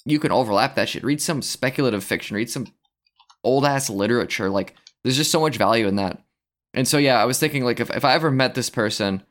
you 0.05 0.19
can 0.19 0.33
overlap 0.33 0.75
that 0.75 0.89
shit. 0.89 1.05
Read 1.05 1.23
some 1.23 1.41
speculative 1.41 2.03
fiction, 2.03 2.37
read 2.37 2.51
some 2.51 2.67
old 3.45 3.65
ass 3.65 3.89
literature. 3.89 4.51
Like 4.51 4.75
there's 5.03 5.17
just 5.17 5.33
so 5.33 5.41
much 5.41 5.57
value 5.57 5.87
in 5.87 5.97
that. 5.97 6.23
And 6.75 6.87
so 6.87 6.99
yeah, 6.99 7.21
I 7.21 7.25
was 7.25 7.39
thinking 7.39 7.65
like 7.65 7.81
if, 7.81 7.91
if 7.91 8.05
I 8.05 8.15
ever 8.15 8.31
met 8.31 8.55
this 8.55 8.71
person, 8.71 9.23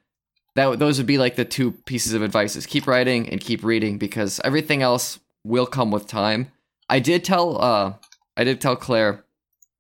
that 0.56 0.80
those 0.80 0.98
would 0.98 1.08
be 1.08 1.18
like 1.18 1.36
the 1.36 1.46
two 1.46 1.72
pieces 1.72 2.14
of 2.14 2.22
advice 2.22 2.56
is 2.56 2.66
keep 2.66 2.88
writing 2.88 3.30
and 3.30 3.40
keep 3.40 3.64
reading 3.64 3.98
because 3.98 4.42
everything 4.44 4.82
else 4.82 5.20
will 5.44 5.66
come 5.66 5.92
with 5.92 6.08
time. 6.08 6.52
I 6.90 7.00
did 7.00 7.24
tell 7.24 7.62
uh 7.62 7.94
I 8.36 8.44
did 8.44 8.62
tell 8.62 8.76
Claire 8.76 9.24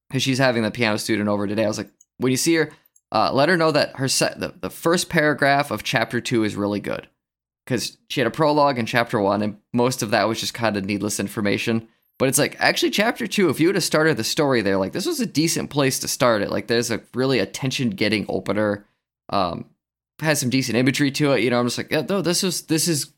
because 0.09 0.23
she's 0.23 0.37
having 0.37 0.63
the 0.63 0.71
piano 0.71 0.97
student 0.97 1.29
over 1.29 1.47
today. 1.47 1.65
I 1.65 1.67
was 1.67 1.77
like, 1.77 1.91
when 2.17 2.31
you 2.31 2.37
see 2.37 2.55
her, 2.55 2.71
uh, 3.11 3.31
let 3.31 3.49
her 3.49 3.57
know 3.57 3.71
that 3.71 3.97
her 3.97 4.07
set 4.07 4.39
the, 4.39 4.53
the 4.59 4.69
first 4.69 5.09
paragraph 5.09 5.71
of 5.71 5.83
chapter 5.83 6.21
two 6.21 6.43
is 6.43 6.55
really 6.55 6.79
good 6.79 7.07
because 7.65 7.97
she 8.09 8.19
had 8.19 8.27
a 8.27 8.31
prologue 8.31 8.77
in 8.77 8.85
chapter 8.85 9.19
one, 9.19 9.41
and 9.41 9.57
most 9.73 10.01
of 10.01 10.11
that 10.11 10.27
was 10.27 10.39
just 10.39 10.53
kind 10.53 10.75
of 10.75 10.85
needless 10.85 11.19
information. 11.19 11.87
But 12.19 12.27
it's 12.27 12.37
like 12.37 12.57
actually 12.59 12.91
chapter 12.91 13.25
two, 13.25 13.49
if 13.49 13.59
you 13.59 13.67
would 13.69 13.75
have 13.75 13.83
started 13.83 14.17
the 14.17 14.23
story 14.23 14.61
there, 14.61 14.77
like 14.77 14.91
this 14.91 15.05
was 15.05 15.21
a 15.21 15.25
decent 15.25 15.69
place 15.69 15.99
to 15.99 16.07
start 16.07 16.41
it. 16.41 16.51
Like 16.51 16.67
there's 16.67 16.91
a 16.91 17.01
really 17.15 17.39
attention 17.39 17.91
getting 17.91 18.25
opener, 18.27 18.85
um, 19.29 19.65
has 20.19 20.39
some 20.39 20.49
decent 20.49 20.77
imagery 20.77 21.11
to 21.11 21.31
it. 21.31 21.41
You 21.41 21.49
know, 21.49 21.59
I'm 21.59 21.65
just 21.65 21.77
like, 21.77 21.91
yeah, 21.91 22.03
no, 22.07 22.21
this 22.21 22.43
is 22.43 22.63
this 22.63 22.89
is, 22.89 23.13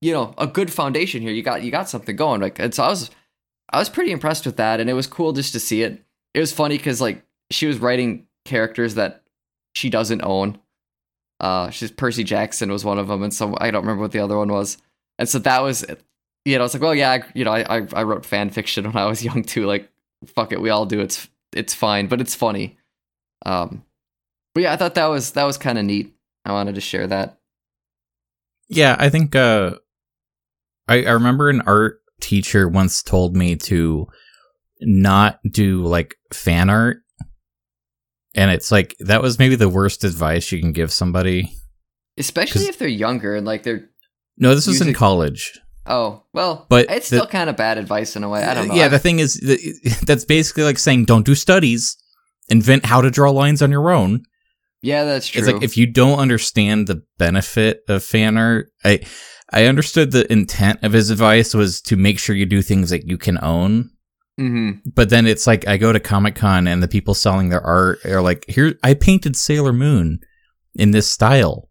you 0.00 0.12
know, 0.12 0.34
a 0.36 0.48
good 0.48 0.72
foundation 0.72 1.22
here. 1.22 1.30
You 1.30 1.44
got 1.44 1.62
you 1.62 1.70
got 1.70 1.88
something 1.88 2.16
going. 2.16 2.40
Like, 2.40 2.58
and 2.58 2.74
so 2.74 2.82
I 2.82 2.88
was 2.88 3.10
I 3.70 3.78
was 3.78 3.88
pretty 3.88 4.10
impressed 4.10 4.46
with 4.46 4.56
that, 4.56 4.80
and 4.80 4.90
it 4.90 4.94
was 4.94 5.06
cool 5.06 5.32
just 5.32 5.52
to 5.52 5.60
see 5.60 5.82
it. 5.82 6.04
It 6.34 6.40
was 6.40 6.52
funny 6.52 6.76
because 6.76 7.00
like 7.00 7.24
she 7.50 7.66
was 7.66 7.78
writing 7.78 8.26
characters 8.44 8.96
that 8.96 9.22
she 9.74 9.90
doesn't 9.90 10.22
own. 10.24 10.58
Uh, 11.38 11.70
she's 11.70 11.92
Percy 11.92 12.24
Jackson 12.24 12.72
was 12.72 12.84
one 12.84 12.98
of 12.98 13.06
them, 13.06 13.22
and 13.22 13.32
so 13.32 13.54
I 13.60 13.70
don't 13.70 13.82
remember 13.82 14.02
what 14.02 14.10
the 14.12 14.18
other 14.18 14.36
one 14.36 14.50
was. 14.50 14.78
And 15.20 15.28
so 15.28 15.38
that 15.40 15.62
was, 15.62 15.84
you 16.48 16.58
know, 16.58 16.64
it's 16.64 16.74
like, 16.74 16.82
well, 16.82 16.94
yeah, 16.94 17.10
I, 17.10 17.22
you 17.34 17.44
know, 17.44 17.52
I, 17.52 17.78
I 17.78 17.86
I 17.92 18.02
wrote 18.04 18.24
fan 18.24 18.50
fiction 18.50 18.84
when 18.84 18.96
I 18.96 19.06
was 19.06 19.22
young 19.24 19.42
too. 19.42 19.66
Like, 19.66 19.90
fuck 20.26 20.52
it, 20.52 20.60
we 20.60 20.70
all 20.70 20.86
do. 20.86 21.00
It's 21.00 21.28
it's 21.52 21.74
fine, 21.74 22.06
but 22.08 22.20
it's 22.20 22.34
funny. 22.34 22.78
Um, 23.44 23.84
but 24.54 24.62
yeah, 24.62 24.72
I 24.72 24.76
thought 24.76 24.94
that 24.94 25.06
was 25.06 25.32
that 25.32 25.44
was 25.44 25.58
kind 25.58 25.78
of 25.78 25.84
neat. 25.84 26.14
I 26.44 26.52
wanted 26.52 26.74
to 26.76 26.80
share 26.80 27.06
that. 27.06 27.38
Yeah, 28.68 28.96
I 28.98 29.08
think 29.10 29.34
uh 29.36 29.76
I, 30.88 31.04
I 31.04 31.10
remember 31.10 31.50
an 31.50 31.60
art 31.62 32.00
teacher 32.20 32.68
once 32.68 33.02
told 33.02 33.36
me 33.36 33.54
to 33.56 34.06
not 34.80 35.38
do 35.50 35.84
like 35.84 36.16
fan 36.32 36.70
art. 36.70 36.98
And 38.34 38.50
it's 38.50 38.70
like 38.70 38.96
that 39.00 39.22
was 39.22 39.38
maybe 39.38 39.56
the 39.56 39.68
worst 39.68 40.04
advice 40.04 40.50
you 40.52 40.60
can 40.60 40.72
give 40.72 40.92
somebody. 40.92 41.52
especially 42.16 42.66
if 42.66 42.78
they're 42.78 42.88
younger 42.88 43.34
and 43.36 43.46
like 43.46 43.62
they're 43.62 43.88
No, 44.38 44.54
this 44.54 44.66
was 44.66 44.80
in 44.80 44.94
college. 44.94 45.58
Oh 45.88 46.22
well, 46.32 46.66
But 46.68 46.86
it's 46.90 47.08
the- 47.10 47.16
still 47.16 47.26
kind 47.26 47.50
of 47.50 47.56
bad 47.56 47.78
advice 47.78 48.14
in 48.16 48.24
a 48.24 48.28
way. 48.28 48.42
I 48.44 48.54
don't 48.54 48.68
know. 48.68 48.74
Yeah, 48.74 48.88
the 48.88 48.98
thing 48.98 49.18
is, 49.18 49.34
th- 49.40 50.00
that's 50.06 50.24
basically 50.24 50.64
like 50.64 50.78
saying 50.78 51.06
don't 51.06 51.26
do 51.26 51.34
studies, 51.34 51.96
invent 52.48 52.86
how 52.86 53.00
to 53.00 53.10
draw 53.10 53.30
lines 53.30 53.62
on 53.62 53.70
your 53.70 53.90
own. 53.90 54.22
yeah, 54.82 55.04
that's 55.04 55.26
true. 55.28 55.40
It's 55.40 55.50
like 55.52 55.62
if 55.62 55.76
you 55.76 55.86
don't 55.86 56.18
understand 56.18 56.86
the 56.86 57.02
benefit 57.18 57.80
of 57.88 58.04
fan 58.04 58.36
art, 58.36 58.70
I 58.84 59.00
I 59.52 59.64
understood 59.64 60.12
the 60.12 60.30
intent 60.32 60.80
of 60.82 60.92
his 60.92 61.10
advice 61.10 61.54
was 61.54 61.80
to 61.82 61.96
make 61.96 62.18
sure 62.18 62.36
you 62.36 62.46
do 62.46 62.60
things 62.62 62.90
that 62.90 63.08
you 63.08 63.16
can 63.18 63.38
own. 63.42 63.90
hmm 64.36 64.72
But 64.94 65.08
then 65.10 65.26
it's 65.26 65.46
like 65.46 65.66
I 65.66 65.78
go 65.78 65.92
to 65.92 65.98
Comic 66.00 66.34
Con 66.36 66.66
and 66.68 66.82
the 66.82 66.88
people 66.88 67.14
selling 67.14 67.48
their 67.48 67.62
art 67.64 68.04
are 68.04 68.20
like, 68.22 68.44
"Here, 68.48 68.74
I 68.84 68.94
painted 68.94 69.36
Sailor 69.36 69.72
Moon 69.72 70.20
in 70.74 70.90
this 70.92 71.10
style, 71.10 71.67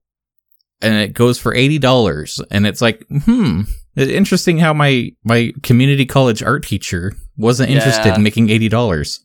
and 0.81 0.95
it 0.95 1.13
goes 1.13 1.39
for 1.39 1.53
eighty 1.53 1.79
dollars." 1.79 2.41
And 2.51 2.65
it's 2.67 2.81
like, 2.81 3.05
hmm, 3.09 3.61
it's 3.95 4.11
interesting 4.11 4.57
how 4.59 4.73
my 4.73 5.11
my 5.23 5.53
community 5.63 6.05
college 6.05 6.41
art 6.43 6.63
teacher 6.65 7.13
wasn't 7.37 7.69
interested 7.71 8.05
Yeah. 8.09 8.15
in 8.15 8.23
making 8.23 8.49
eighty 8.49 8.69
dollars. 8.69 9.19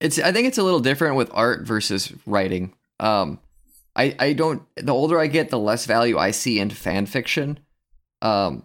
It's 0.00 0.18
I 0.18 0.32
think 0.32 0.48
it's 0.48 0.58
a 0.58 0.62
little 0.62 0.80
different 0.80 1.16
with 1.16 1.30
art 1.32 1.66
versus 1.66 2.12
writing. 2.26 2.74
Um 2.98 3.38
I 3.96 4.14
I 4.18 4.32
don't 4.32 4.62
the 4.76 4.92
older 4.94 5.18
I 5.18 5.26
get, 5.26 5.50
the 5.50 5.58
less 5.58 5.84
value 5.86 6.16
I 6.18 6.30
see 6.30 6.58
in 6.58 6.70
fan 6.70 7.06
fiction. 7.06 7.58
Um 8.22 8.64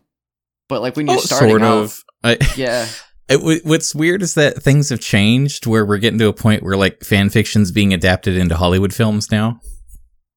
but 0.69 0.81
like 0.81 0.95
when 0.95 1.07
you're 1.07 1.19
starting 1.19 1.49
Oh, 1.49 1.51
sort 1.51 1.61
out, 1.61 1.83
of. 1.83 2.03
I, 2.23 2.37
yeah. 2.57 2.87
It, 3.27 3.65
what's 3.65 3.93
weird 3.95 4.21
is 4.21 4.35
that 4.35 4.61
things 4.61 4.89
have 4.89 4.99
changed 4.99 5.65
where 5.65 5.85
we're 5.85 5.97
getting 5.97 6.19
to 6.19 6.27
a 6.27 6.33
point 6.33 6.61
where 6.63 6.77
like 6.77 7.03
fan 7.03 7.29
fiction's 7.29 7.71
being 7.71 7.93
adapted 7.93 8.37
into 8.37 8.55
Hollywood 8.55 8.93
films 8.93 9.31
now. 9.31 9.59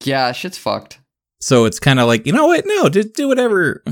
Yeah, 0.04 0.32
shit's 0.32 0.56
fucked. 0.58 0.98
So 1.40 1.64
it's 1.66 1.78
kind 1.80 2.00
of 2.00 2.07
like, 2.07 2.26
you 2.26 2.33
know 2.33 2.47
what? 2.47 2.64
No, 2.66 2.88
just 2.88 3.14
do 3.14 3.28
whatever. 3.28 3.83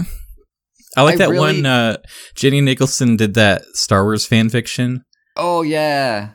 I 0.96 1.02
like 1.02 1.14
I 1.14 1.18
that 1.18 1.28
really- 1.30 1.62
one. 1.62 1.66
Uh, 1.66 1.98
Jenny 2.34 2.60
Nicholson 2.60 3.16
did 3.16 3.34
that 3.34 3.64
Star 3.74 4.02
Wars 4.04 4.26
fan 4.26 4.48
fiction. 4.48 5.04
Oh 5.36 5.62
yeah. 5.62 6.30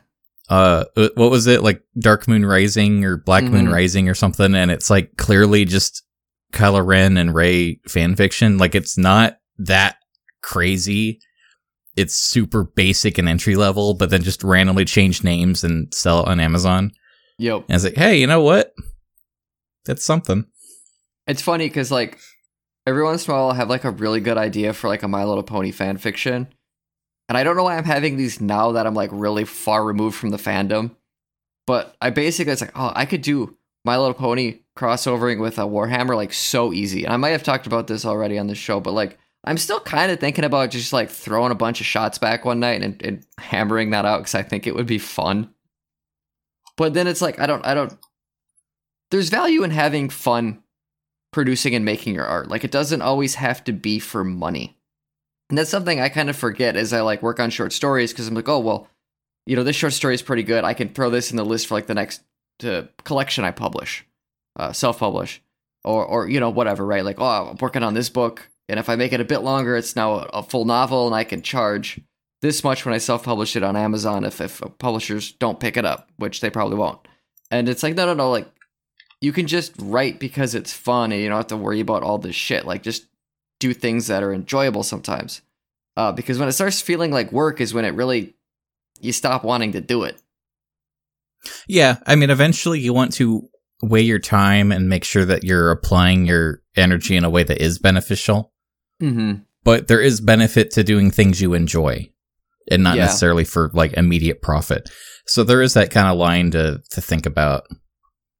Uh, 0.48 0.84
uh, 0.96 1.08
what 1.14 1.30
was 1.30 1.46
it 1.46 1.62
like? 1.62 1.82
Dark 1.98 2.28
Moon 2.28 2.44
Rising 2.46 3.04
or 3.04 3.16
Black 3.16 3.44
Moon 3.44 3.66
Mhm. 3.66 3.72
Rising 3.72 4.08
or 4.08 4.14
something? 4.14 4.54
And 4.54 4.70
it's 4.70 4.90
like 4.90 5.16
clearly 5.16 5.64
just 5.64 6.02
Kylo 6.52 6.84
Ren 6.84 7.16
and 7.16 7.34
Rey 7.34 7.80
fan 7.88 8.14
fiction. 8.16 8.58
Like 8.58 8.74
it's 8.74 8.96
not 8.98 9.38
that 9.58 9.96
crazy. 10.42 11.18
It's 11.96 12.14
super 12.14 12.64
basic 12.64 13.18
and 13.18 13.28
entry 13.28 13.54
level, 13.56 13.94
but 13.94 14.10
then 14.10 14.22
just 14.22 14.42
randomly 14.44 14.84
change 14.84 15.22
names 15.24 15.62
and 15.64 15.92
sell 15.92 16.20
it 16.22 16.28
on 16.28 16.40
Amazon. 16.40 16.92
Yep. 17.38 17.64
And 17.68 17.74
it's 17.74 17.84
like, 17.84 17.96
hey, 17.96 18.18
you 18.20 18.26
know 18.26 18.40
what? 18.42 18.72
That's 19.84 20.04
something. 20.04 20.46
It's 21.26 21.42
funny 21.42 21.66
because 21.66 21.90
like 21.90 22.18
every 22.86 23.02
once 23.02 23.26
in 23.26 23.32
a 23.32 23.36
while 23.36 23.48
I'll 23.48 23.54
have 23.54 23.70
like 23.70 23.84
a 23.84 23.90
really 23.90 24.20
good 24.20 24.38
idea 24.38 24.72
for 24.72 24.88
like 24.88 25.02
a 25.02 25.08
My 25.08 25.24
Little 25.24 25.42
Pony 25.42 25.70
fan 25.70 25.98
fiction. 25.98 26.48
And 27.28 27.38
I 27.38 27.44
don't 27.44 27.56
know 27.56 27.64
why 27.64 27.76
I'm 27.76 27.84
having 27.84 28.16
these 28.16 28.40
now 28.40 28.72
that 28.72 28.86
I'm 28.86 28.94
like 28.94 29.10
really 29.12 29.44
far 29.44 29.84
removed 29.84 30.16
from 30.16 30.30
the 30.30 30.36
fandom. 30.36 30.96
But 31.66 31.96
I 32.00 32.10
basically 32.10 32.52
it's 32.52 32.60
like, 32.60 32.76
oh, 32.76 32.92
I 32.94 33.06
could 33.06 33.22
do 33.22 33.56
My 33.84 33.96
Little 33.96 34.14
Pony 34.14 34.60
crossovering 34.76 35.40
with 35.40 35.58
a 35.58 35.62
Warhammer 35.62 36.16
like 36.16 36.32
so 36.32 36.72
easy. 36.72 37.04
And 37.04 37.12
I 37.12 37.16
might 37.16 37.30
have 37.30 37.42
talked 37.42 37.66
about 37.66 37.86
this 37.86 38.04
already 38.04 38.38
on 38.38 38.48
the 38.48 38.54
show, 38.54 38.80
but 38.80 38.92
like 38.92 39.18
I'm 39.44 39.58
still 39.58 39.80
kind 39.80 40.12
of 40.12 40.20
thinking 40.20 40.44
about 40.44 40.70
just 40.70 40.92
like 40.92 41.10
throwing 41.10 41.52
a 41.52 41.56
bunch 41.56 41.80
of 41.80 41.86
shots 41.86 42.18
back 42.18 42.44
one 42.44 42.60
night 42.60 42.82
and, 42.82 43.00
and 43.02 43.26
hammering 43.38 43.90
that 43.90 44.04
out 44.04 44.18
because 44.18 44.34
I 44.34 44.42
think 44.42 44.66
it 44.66 44.74
would 44.74 44.86
be 44.86 44.98
fun. 44.98 45.52
But 46.76 46.94
then 46.94 47.06
it's 47.06 47.22
like 47.22 47.38
I 47.38 47.46
don't 47.46 47.64
I 47.66 47.74
don't 47.74 47.96
there's 49.10 49.28
value 49.28 49.62
in 49.62 49.70
having 49.70 50.08
fun 50.08 50.62
producing 51.32 51.74
and 51.74 51.84
making 51.84 52.14
your 52.14 52.26
art. 52.26 52.48
Like 52.48 52.64
it 52.64 52.70
doesn't 52.70 53.02
always 53.02 53.36
have 53.36 53.64
to 53.64 53.72
be 53.72 53.98
for 53.98 54.22
money. 54.22 54.76
And 55.48 55.58
that's 55.58 55.70
something 55.70 56.00
I 56.00 56.08
kind 56.08 56.30
of 56.30 56.36
forget 56.36 56.76
as 56.76 56.92
I 56.92 57.00
like 57.00 57.22
work 57.22 57.40
on 57.40 57.50
short 57.50 57.72
stories 57.72 58.12
because 58.12 58.28
I'm 58.28 58.34
like, 58.34 58.48
oh 58.48 58.60
well, 58.60 58.88
you 59.46 59.56
know, 59.56 59.64
this 59.64 59.76
short 59.76 59.92
story 59.92 60.14
is 60.14 60.22
pretty 60.22 60.44
good. 60.44 60.64
I 60.64 60.74
can 60.74 60.88
throw 60.90 61.10
this 61.10 61.30
in 61.30 61.36
the 61.36 61.44
list 61.44 61.66
for 61.66 61.74
like 61.74 61.86
the 61.86 61.94
next 61.94 62.22
uh, 62.64 62.82
collection 63.04 63.44
I 63.44 63.50
publish, 63.50 64.06
uh, 64.56 64.72
self-publish, 64.72 65.42
or 65.84 66.04
or 66.04 66.28
you 66.28 66.38
know 66.38 66.50
whatever, 66.50 66.86
right? 66.86 67.04
Like, 67.04 67.16
oh, 67.18 67.50
I'm 67.50 67.56
working 67.60 67.82
on 67.82 67.94
this 67.94 68.08
book, 68.08 68.48
and 68.68 68.78
if 68.78 68.88
I 68.88 68.96
make 68.96 69.12
it 69.12 69.20
a 69.20 69.24
bit 69.24 69.40
longer, 69.40 69.76
it's 69.76 69.96
now 69.96 70.14
a, 70.14 70.22
a 70.26 70.42
full 70.42 70.64
novel, 70.64 71.06
and 71.06 71.14
I 71.14 71.24
can 71.24 71.42
charge 71.42 72.00
this 72.40 72.62
much 72.62 72.84
when 72.84 72.94
I 72.94 72.98
self-publish 72.98 73.56
it 73.56 73.62
on 73.62 73.76
Amazon 73.76 74.24
if 74.24 74.40
if 74.40 74.62
publishers 74.78 75.32
don't 75.32 75.60
pick 75.60 75.76
it 75.76 75.84
up, 75.84 76.10
which 76.16 76.40
they 76.40 76.50
probably 76.50 76.76
won't. 76.76 77.06
And 77.50 77.68
it's 77.68 77.82
like, 77.82 77.96
no, 77.96 78.06
no, 78.06 78.14
no, 78.14 78.30
like 78.30 78.48
you 79.22 79.32
can 79.32 79.46
just 79.46 79.72
write 79.78 80.18
because 80.18 80.54
it's 80.54 80.72
fun 80.72 81.12
and 81.12 81.22
you 81.22 81.28
don't 81.28 81.38
have 81.38 81.46
to 81.46 81.56
worry 81.56 81.80
about 81.80 82.02
all 82.02 82.18
this 82.18 82.34
shit. 82.34 82.66
Like 82.66 82.82
just 82.82 83.06
do 83.60 83.72
things 83.72 84.08
that 84.08 84.22
are 84.22 84.34
enjoyable 84.34 84.82
sometimes. 84.82 85.40
Uh, 85.96 86.10
because 86.10 86.38
when 86.38 86.48
it 86.48 86.52
starts 86.52 86.80
feeling 86.80 87.12
like 87.12 87.30
work 87.32 87.60
is 87.60 87.72
when 87.72 87.84
it 87.84 87.94
really 87.94 88.34
you 89.00 89.12
stop 89.12 89.44
wanting 89.44 89.72
to 89.72 89.80
do 89.80 90.02
it. 90.02 90.20
Yeah, 91.66 91.96
I 92.06 92.14
mean, 92.16 92.30
eventually 92.30 92.80
you 92.80 92.92
want 92.92 93.12
to 93.14 93.48
weigh 93.82 94.02
your 94.02 94.18
time 94.20 94.70
and 94.72 94.88
make 94.88 95.04
sure 95.04 95.24
that 95.24 95.44
you're 95.44 95.70
applying 95.70 96.24
your 96.26 96.62
energy 96.76 97.16
in 97.16 97.24
a 97.24 97.30
way 97.30 97.42
that 97.42 97.60
is 97.60 97.78
beneficial. 97.78 98.52
Mm-hmm. 99.02 99.42
But 99.64 99.88
there 99.88 100.00
is 100.00 100.20
benefit 100.20 100.70
to 100.72 100.84
doing 100.84 101.10
things 101.10 101.40
you 101.40 101.54
enjoy 101.54 102.10
and 102.70 102.82
not 102.82 102.96
Yeah. 102.96 103.04
necessarily 103.04 103.44
for 103.44 103.70
like 103.74 103.92
immediate 103.94 104.40
profit. 104.42 104.90
So 105.26 105.44
there 105.44 105.62
is 105.62 105.74
that 105.74 105.90
kind 105.90 106.08
of 106.08 106.16
line 106.16 106.50
to, 106.52 106.80
to 106.90 107.00
think 107.00 107.26
about. 107.26 107.64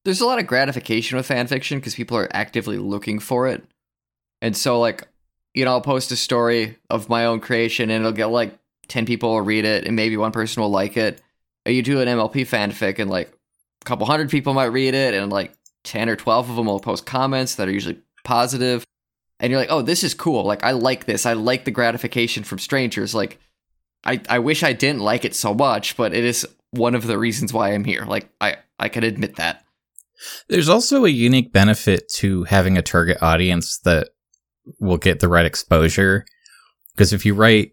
There's 0.04 0.20
a 0.20 0.26
lot 0.26 0.38
of 0.38 0.46
gratification 0.46 1.16
with 1.16 1.26
fan 1.26 1.46
fiction 1.46 1.78
because 1.78 1.94
people 1.94 2.16
are 2.16 2.28
actively 2.32 2.78
looking 2.78 3.18
for 3.18 3.46
it. 3.46 3.64
And 4.40 4.56
so 4.56 4.80
like, 4.80 5.06
you 5.54 5.64
know, 5.64 5.72
I'll 5.72 5.80
post 5.80 6.10
a 6.10 6.16
story 6.16 6.78
of 6.90 7.08
my 7.08 7.26
own 7.26 7.40
creation 7.40 7.90
and 7.90 8.00
it'll 8.04 8.16
get 8.16 8.26
like 8.26 8.58
10 8.88 9.06
people 9.06 9.30
will 9.30 9.42
read 9.42 9.64
it 9.64 9.86
and 9.86 9.94
maybe 9.94 10.16
one 10.16 10.32
person 10.32 10.62
will 10.62 10.70
like 10.70 10.96
it. 10.96 11.20
And 11.64 11.74
you 11.74 11.82
do 11.82 12.00
an 12.00 12.08
MLP 12.08 12.46
fanfic 12.46 12.98
and 12.98 13.10
like 13.10 13.28
a 13.28 13.84
couple 13.84 14.06
hundred 14.06 14.30
people 14.30 14.54
might 14.54 14.66
read 14.66 14.94
it 14.94 15.14
and 15.14 15.30
like 15.30 15.52
10 15.84 16.08
or 16.08 16.16
12 16.16 16.50
of 16.50 16.56
them 16.56 16.66
will 16.66 16.80
post 16.80 17.06
comments 17.06 17.54
that 17.56 17.68
are 17.68 17.72
usually 17.72 18.00
positive. 18.24 18.84
And 19.40 19.50
you're 19.50 19.60
like, 19.60 19.70
oh, 19.72 19.82
this 19.82 20.04
is 20.04 20.14
cool. 20.14 20.44
Like, 20.44 20.62
I 20.62 20.70
like 20.70 21.04
this. 21.04 21.26
I 21.26 21.32
like 21.32 21.64
the 21.64 21.72
gratification 21.72 22.44
from 22.44 22.60
strangers. 22.60 23.14
Like, 23.14 23.40
I, 24.04 24.20
I 24.28 24.38
wish 24.38 24.62
I 24.62 24.72
didn't 24.72 25.00
like 25.00 25.24
it 25.24 25.34
so 25.34 25.52
much, 25.52 25.96
but 25.96 26.14
it 26.14 26.24
is 26.24 26.46
one 26.70 26.94
of 26.94 27.06
the 27.06 27.18
reasons 27.18 27.52
why 27.52 27.72
I'm 27.72 27.84
here. 27.84 28.04
Like, 28.04 28.28
I, 28.40 28.58
I 28.78 28.88
can 28.88 29.02
admit 29.02 29.36
that. 29.36 29.61
There's 30.48 30.68
also 30.68 31.04
a 31.04 31.10
unique 31.10 31.52
benefit 31.52 32.08
to 32.16 32.44
having 32.44 32.76
a 32.76 32.82
target 32.82 33.18
audience 33.22 33.78
that 33.84 34.08
will 34.78 34.98
get 34.98 35.20
the 35.20 35.28
right 35.28 35.46
exposure. 35.46 36.24
Because 36.94 37.12
if 37.12 37.24
you 37.24 37.34
write 37.34 37.72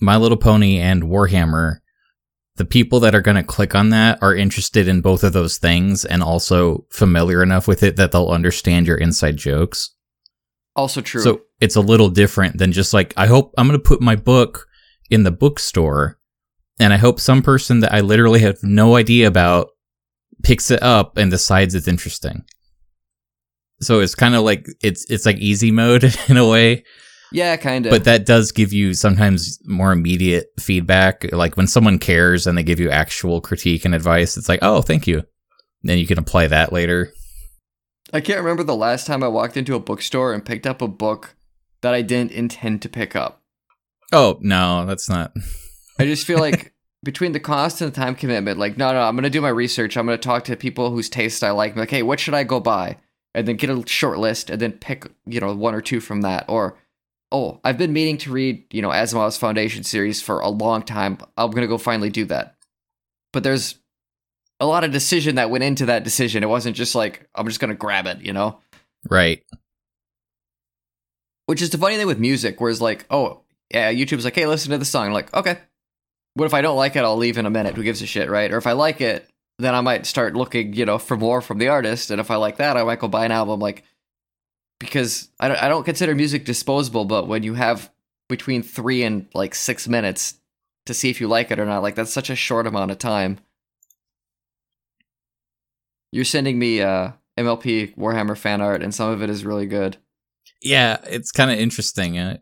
My 0.00 0.16
Little 0.16 0.36
Pony 0.36 0.78
and 0.78 1.04
Warhammer, 1.04 1.76
the 2.56 2.64
people 2.64 3.00
that 3.00 3.14
are 3.14 3.22
going 3.22 3.36
to 3.36 3.42
click 3.42 3.74
on 3.74 3.88
that 3.90 4.18
are 4.22 4.34
interested 4.34 4.86
in 4.86 5.00
both 5.00 5.24
of 5.24 5.32
those 5.32 5.56
things 5.56 6.04
and 6.04 6.22
also 6.22 6.84
familiar 6.90 7.42
enough 7.42 7.66
with 7.66 7.82
it 7.82 7.96
that 7.96 8.12
they'll 8.12 8.28
understand 8.28 8.86
your 8.86 8.98
inside 8.98 9.36
jokes. 9.36 9.94
Also 10.76 11.00
true. 11.00 11.22
So 11.22 11.42
it's 11.60 11.76
a 11.76 11.80
little 11.80 12.08
different 12.08 12.58
than 12.58 12.72
just 12.72 12.92
like, 12.92 13.14
I 13.16 13.26
hope 13.26 13.54
I'm 13.56 13.66
going 13.66 13.78
to 13.78 13.88
put 13.88 14.00
my 14.00 14.14
book 14.14 14.66
in 15.08 15.22
the 15.22 15.30
bookstore 15.30 16.18
and 16.78 16.92
I 16.92 16.96
hope 16.96 17.18
some 17.18 17.42
person 17.42 17.80
that 17.80 17.92
I 17.92 18.00
literally 18.00 18.40
have 18.40 18.58
no 18.62 18.96
idea 18.96 19.26
about 19.26 19.68
picks 20.42 20.70
it 20.70 20.82
up 20.82 21.16
and 21.16 21.30
decides 21.30 21.74
it's 21.74 21.88
interesting. 21.88 22.44
So 23.80 24.00
it's 24.00 24.14
kind 24.14 24.34
of 24.34 24.42
like 24.42 24.66
it's 24.82 25.10
it's 25.10 25.24
like 25.24 25.38
easy 25.38 25.70
mode 25.70 26.04
in 26.28 26.36
a 26.36 26.46
way, 26.46 26.84
yeah, 27.32 27.56
kind 27.56 27.86
of. 27.86 27.90
but 27.90 28.04
that 28.04 28.26
does 28.26 28.52
give 28.52 28.72
you 28.72 28.92
sometimes 28.94 29.58
more 29.64 29.92
immediate 29.92 30.48
feedback. 30.58 31.32
Like 31.32 31.56
when 31.56 31.66
someone 31.66 31.98
cares 31.98 32.46
and 32.46 32.58
they 32.58 32.62
give 32.62 32.80
you 32.80 32.90
actual 32.90 33.40
critique 33.40 33.84
and 33.84 33.94
advice, 33.94 34.36
it's 34.36 34.48
like, 34.48 34.60
"Oh, 34.62 34.82
thank 34.82 35.06
you." 35.06 35.24
Then 35.82 35.98
you 35.98 36.06
can 36.06 36.18
apply 36.18 36.48
that 36.48 36.72
later. 36.72 37.12
I 38.12 38.20
can't 38.20 38.40
remember 38.40 38.64
the 38.64 38.76
last 38.76 39.06
time 39.06 39.22
I 39.22 39.28
walked 39.28 39.56
into 39.56 39.74
a 39.74 39.80
bookstore 39.80 40.34
and 40.34 40.44
picked 40.44 40.66
up 40.66 40.82
a 40.82 40.88
book 40.88 41.36
that 41.80 41.94
I 41.94 42.02
didn't 42.02 42.32
intend 42.32 42.82
to 42.82 42.88
pick 42.88 43.14
up. 43.14 43.42
Oh, 44.12 44.38
no, 44.40 44.84
that's 44.86 45.08
not. 45.08 45.32
I 45.98 46.04
just 46.04 46.26
feel 46.26 46.38
like 46.38 46.74
between 47.02 47.32
the 47.32 47.40
cost 47.40 47.80
and 47.80 47.92
the 47.92 47.96
time 47.96 48.14
commitment, 48.14 48.58
like, 48.58 48.76
no, 48.76 48.92
no, 48.92 49.00
I'm 49.00 49.14
going 49.14 49.24
to 49.24 49.30
do 49.30 49.40
my 49.40 49.48
research. 49.48 49.96
I'm 49.96 50.06
going 50.06 50.18
to 50.18 50.22
talk 50.22 50.44
to 50.44 50.56
people 50.56 50.90
whose 50.90 51.08
taste 51.08 51.42
I 51.42 51.50
like. 51.50 51.74
Be 51.74 51.80
like, 51.80 51.90
hey, 51.90 52.02
what 52.02 52.20
should 52.20 52.34
I 52.34 52.44
go 52.44 52.60
buy? 52.60 52.98
And 53.34 53.46
then 53.46 53.56
get 53.56 53.70
a 53.70 53.82
short 53.86 54.18
list 54.18 54.50
and 54.50 54.60
then 54.60 54.72
pick, 54.72 55.06
you 55.26 55.40
know, 55.40 55.54
one 55.54 55.74
or 55.74 55.80
two 55.80 56.00
from 56.00 56.22
that. 56.22 56.44
Or, 56.48 56.76
oh, 57.32 57.60
I've 57.64 57.78
been 57.78 57.92
meaning 57.92 58.18
to 58.18 58.32
read, 58.32 58.64
you 58.72 58.82
know, 58.82 58.90
Asimov's 58.90 59.38
Foundation 59.38 59.84
series 59.84 60.20
for 60.20 60.40
a 60.40 60.48
long 60.48 60.82
time. 60.82 61.18
I'm 61.36 61.50
going 61.50 61.62
to 61.62 61.68
go 61.68 61.78
finally 61.78 62.10
do 62.10 62.24
that. 62.26 62.56
But 63.32 63.44
there's 63.44 63.76
a 64.58 64.66
lot 64.66 64.84
of 64.84 64.90
decision 64.90 65.36
that 65.36 65.48
went 65.48 65.64
into 65.64 65.86
that 65.86 66.04
decision. 66.04 66.42
It 66.42 66.48
wasn't 66.48 66.76
just 66.76 66.94
like, 66.94 67.28
I'm 67.34 67.46
just 67.46 67.60
going 67.60 67.70
to 67.70 67.76
grab 67.76 68.06
it, 68.06 68.20
you 68.20 68.32
know? 68.32 68.60
Right. 69.08 69.42
Which 71.46 71.62
is 71.62 71.70
the 71.70 71.78
funny 71.78 71.96
thing 71.96 72.06
with 72.06 72.18
music, 72.18 72.60
whereas 72.60 72.80
like, 72.80 73.06
oh 73.10 73.40
yeah, 73.72 73.92
YouTube's 73.92 74.24
like, 74.24 74.34
hey, 74.34 74.46
listen 74.46 74.70
to 74.72 74.78
the 74.78 74.84
song. 74.84 75.06
I'm 75.06 75.12
like, 75.12 75.32
okay. 75.34 75.58
What 76.34 76.46
if 76.46 76.54
I 76.54 76.60
don't 76.60 76.76
like 76.76 76.96
it? 76.96 77.04
I'll 77.04 77.16
leave 77.16 77.38
in 77.38 77.46
a 77.46 77.50
minute. 77.50 77.74
Who 77.74 77.82
gives 77.82 78.02
a 78.02 78.06
shit, 78.06 78.30
right? 78.30 78.52
Or 78.52 78.56
if 78.56 78.66
I 78.66 78.72
like 78.72 79.00
it, 79.00 79.28
then 79.58 79.74
I 79.74 79.80
might 79.80 80.06
start 80.06 80.34
looking, 80.34 80.72
you 80.72 80.86
know, 80.86 80.98
for 80.98 81.16
more 81.16 81.40
from 81.40 81.58
the 81.58 81.68
artist. 81.68 82.10
And 82.10 82.20
if 82.20 82.30
I 82.30 82.36
like 82.36 82.56
that, 82.58 82.76
I 82.76 82.84
might 82.84 83.00
go 83.00 83.08
buy 83.08 83.24
an 83.24 83.32
album. 83.32 83.60
Like, 83.60 83.84
because 84.78 85.28
I 85.38 85.48
don't, 85.48 85.62
I 85.62 85.68
don't 85.68 85.84
consider 85.84 86.14
music 86.14 86.44
disposable, 86.44 87.04
but 87.04 87.28
when 87.28 87.42
you 87.42 87.54
have 87.54 87.90
between 88.28 88.62
three 88.62 89.02
and 89.02 89.26
like 89.34 89.54
six 89.54 89.88
minutes 89.88 90.34
to 90.86 90.94
see 90.94 91.10
if 91.10 91.20
you 91.20 91.28
like 91.28 91.50
it 91.50 91.58
or 91.58 91.66
not, 91.66 91.82
like 91.82 91.94
that's 91.94 92.12
such 92.12 92.30
a 92.30 92.36
short 92.36 92.66
amount 92.66 92.90
of 92.90 92.98
time. 92.98 93.38
You're 96.12 96.24
sending 96.24 96.58
me 96.58 96.80
uh, 96.80 97.12
MLP 97.38 97.96
Warhammer 97.96 98.36
fan 98.36 98.60
art, 98.60 98.82
and 98.82 98.94
some 98.94 99.10
of 99.10 99.22
it 99.22 99.30
is 99.30 99.44
really 99.44 99.66
good. 99.66 99.96
Yeah, 100.62 100.98
it's 101.06 101.32
kind 101.32 101.50
of 101.50 101.58
interesting. 101.58 102.18
Uh, 102.18 102.38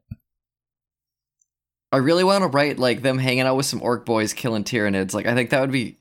I 1.90 1.98
really 1.98 2.24
want 2.24 2.42
to 2.42 2.48
write 2.48 2.78
like 2.78 3.02
them 3.02 3.18
hanging 3.18 3.42
out 3.42 3.56
with 3.56 3.66
some 3.66 3.82
orc 3.82 4.04
boys 4.04 4.32
killing 4.32 4.64
Tyranids. 4.64 5.14
Like 5.14 5.26
I 5.26 5.34
think 5.34 5.50
that 5.50 5.60
would 5.60 5.72
be. 5.72 5.96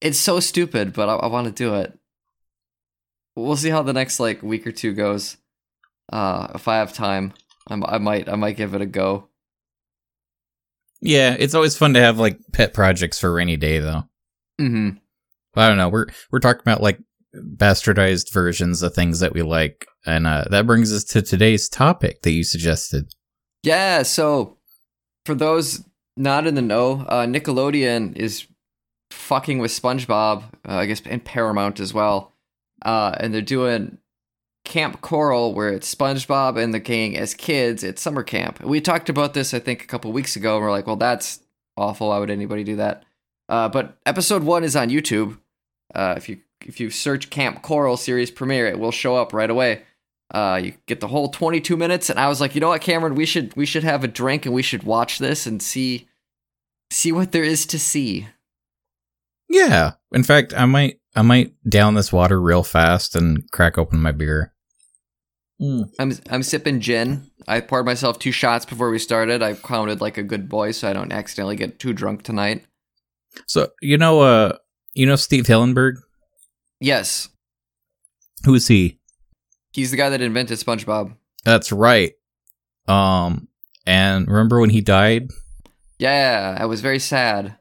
It's 0.00 0.18
so 0.18 0.40
stupid, 0.40 0.92
but 0.92 1.08
I, 1.08 1.14
I 1.14 1.26
want 1.28 1.46
to 1.46 1.52
do 1.52 1.76
it. 1.76 1.96
We'll 3.36 3.56
see 3.56 3.70
how 3.70 3.82
the 3.82 3.92
next 3.92 4.18
like 4.20 4.42
week 4.42 4.66
or 4.66 4.72
two 4.72 4.92
goes. 4.92 5.36
Uh, 6.12 6.48
if 6.54 6.66
I 6.68 6.76
have 6.78 6.92
time, 6.92 7.32
I'm, 7.68 7.84
I 7.84 7.98
might 7.98 8.28
I 8.28 8.34
might 8.34 8.56
give 8.56 8.74
it 8.74 8.80
a 8.80 8.86
go. 8.86 9.28
yeah, 11.00 11.36
it's 11.38 11.54
always 11.54 11.76
fun 11.76 11.94
to 11.94 12.00
have 12.00 12.18
like 12.18 12.38
pet 12.52 12.74
projects 12.74 13.18
for 13.18 13.28
a 13.28 13.32
rainy 13.32 13.56
day, 13.56 13.78
though. 13.78 14.04
hmm 14.58 14.90
I 15.54 15.68
don't 15.68 15.76
know. 15.76 15.88
We're 15.88 16.06
we're 16.30 16.38
talking 16.40 16.62
about 16.62 16.82
like 16.82 16.98
bastardized 17.34 18.32
versions 18.32 18.82
of 18.82 18.94
things 18.94 19.20
that 19.20 19.34
we 19.34 19.42
like, 19.42 19.86
and 20.06 20.26
uh, 20.26 20.44
that 20.50 20.66
brings 20.66 20.92
us 20.92 21.04
to 21.04 21.22
today's 21.22 21.68
topic 21.68 22.22
that 22.22 22.32
you 22.32 22.42
suggested. 22.44 23.12
Yeah. 23.62 24.02
So, 24.02 24.58
for 25.24 25.34
those 25.34 25.84
not 26.16 26.46
in 26.46 26.54
the 26.54 26.62
know, 26.62 27.04
uh, 27.08 27.26
Nickelodeon 27.26 28.16
is 28.16 28.46
fucking 29.10 29.58
with 29.58 29.70
SpongeBob. 29.70 30.44
Uh, 30.68 30.76
I 30.76 30.86
guess 30.86 31.02
and 31.06 31.24
Paramount 31.24 31.80
as 31.80 31.94
well. 31.94 32.32
Uh, 32.84 33.14
and 33.18 33.32
they're 33.32 33.42
doing 33.42 33.98
Kamp 34.64 35.00
Koral, 35.00 35.54
where 35.54 35.70
it's 35.70 35.92
SpongeBob 35.92 36.62
and 36.62 36.74
the 36.74 36.80
gang 36.80 37.16
as 37.16 37.34
kids 37.34 37.84
at 37.84 37.98
summer 37.98 38.22
camp. 38.22 38.62
We 38.62 38.80
talked 38.80 39.08
about 39.08 39.34
this, 39.34 39.54
I 39.54 39.58
think, 39.58 39.82
a 39.82 39.86
couple 39.86 40.12
weeks 40.12 40.36
ago. 40.36 40.56
And 40.56 40.64
we're 40.64 40.70
like, 40.70 40.86
well, 40.86 40.96
that's 40.96 41.40
awful. 41.76 42.08
Why 42.08 42.18
would 42.18 42.30
anybody 42.30 42.64
do 42.64 42.76
that? 42.76 43.04
Uh, 43.48 43.68
but 43.68 43.98
episode 44.06 44.42
one 44.42 44.64
is 44.64 44.76
on 44.76 44.88
YouTube. 44.88 45.38
Uh, 45.94 46.14
if 46.16 46.28
you 46.28 46.40
if 46.64 46.78
you 46.78 46.90
search 46.90 47.28
Kamp 47.28 47.62
Koral 47.62 47.98
series 47.98 48.30
premiere, 48.30 48.66
it 48.66 48.78
will 48.78 48.92
show 48.92 49.16
up 49.16 49.32
right 49.32 49.50
away. 49.50 49.82
Uh, 50.32 50.60
you 50.64 50.74
get 50.86 51.00
the 51.00 51.08
whole 51.08 51.28
22 51.28 51.76
minutes, 51.76 52.08
and 52.08 52.18
I 52.18 52.28
was 52.28 52.40
like, 52.40 52.54
you 52.54 52.60
know 52.60 52.68
what, 52.68 52.80
Cameron, 52.80 53.14
we 53.14 53.26
should 53.26 53.54
we 53.54 53.66
should 53.66 53.84
have 53.84 54.02
a 54.02 54.08
drink 54.08 54.46
and 54.46 54.54
we 54.54 54.62
should 54.62 54.82
watch 54.82 55.18
this 55.18 55.46
and 55.46 55.62
see 55.62 56.08
see 56.90 57.12
what 57.12 57.32
there 57.32 57.44
is 57.44 57.66
to 57.66 57.78
see. 57.78 58.28
Yeah. 59.48 59.92
In 60.12 60.22
fact, 60.22 60.54
I 60.56 60.64
might 60.64 61.00
I 61.14 61.22
might 61.22 61.52
down 61.68 61.94
this 61.94 62.12
water 62.12 62.40
real 62.40 62.62
fast 62.62 63.14
and 63.14 63.50
crack 63.50 63.76
open 63.76 64.00
my 64.00 64.12
beer. 64.12 64.54
Mm. 65.60 65.90
I'm 65.98 66.12
I'm 66.30 66.42
sipping 66.42 66.80
gin. 66.80 67.30
I 67.46 67.60
poured 67.60 67.86
myself 67.86 68.18
two 68.18 68.32
shots 68.32 68.64
before 68.64 68.90
we 68.90 68.98
started. 68.98 69.42
I 69.42 69.54
counted 69.54 70.00
like 70.00 70.16
a 70.16 70.22
good 70.22 70.48
boy, 70.48 70.72
so 70.72 70.88
I 70.88 70.92
don't 70.92 71.12
accidentally 71.12 71.56
get 71.56 71.78
too 71.78 71.92
drunk 71.92 72.22
tonight. 72.22 72.64
So 73.46 73.68
you 73.80 73.98
know, 73.98 74.20
uh, 74.20 74.56
you 74.94 75.06
know 75.06 75.16
Steve 75.16 75.44
Hillenburg. 75.44 75.96
Yes, 76.80 77.28
Who 78.44 78.54
is 78.54 78.66
he? 78.66 78.98
He's 79.72 79.90
the 79.90 79.96
guy 79.96 80.10
that 80.10 80.20
invented 80.20 80.58
SpongeBob. 80.58 81.14
That's 81.44 81.72
right. 81.72 82.12
Um, 82.86 83.48
and 83.86 84.28
remember 84.28 84.60
when 84.60 84.70
he 84.70 84.80
died? 84.80 85.28
Yeah, 85.98 86.56
I 86.58 86.66
was 86.66 86.80
very 86.80 86.98
sad. 86.98 87.56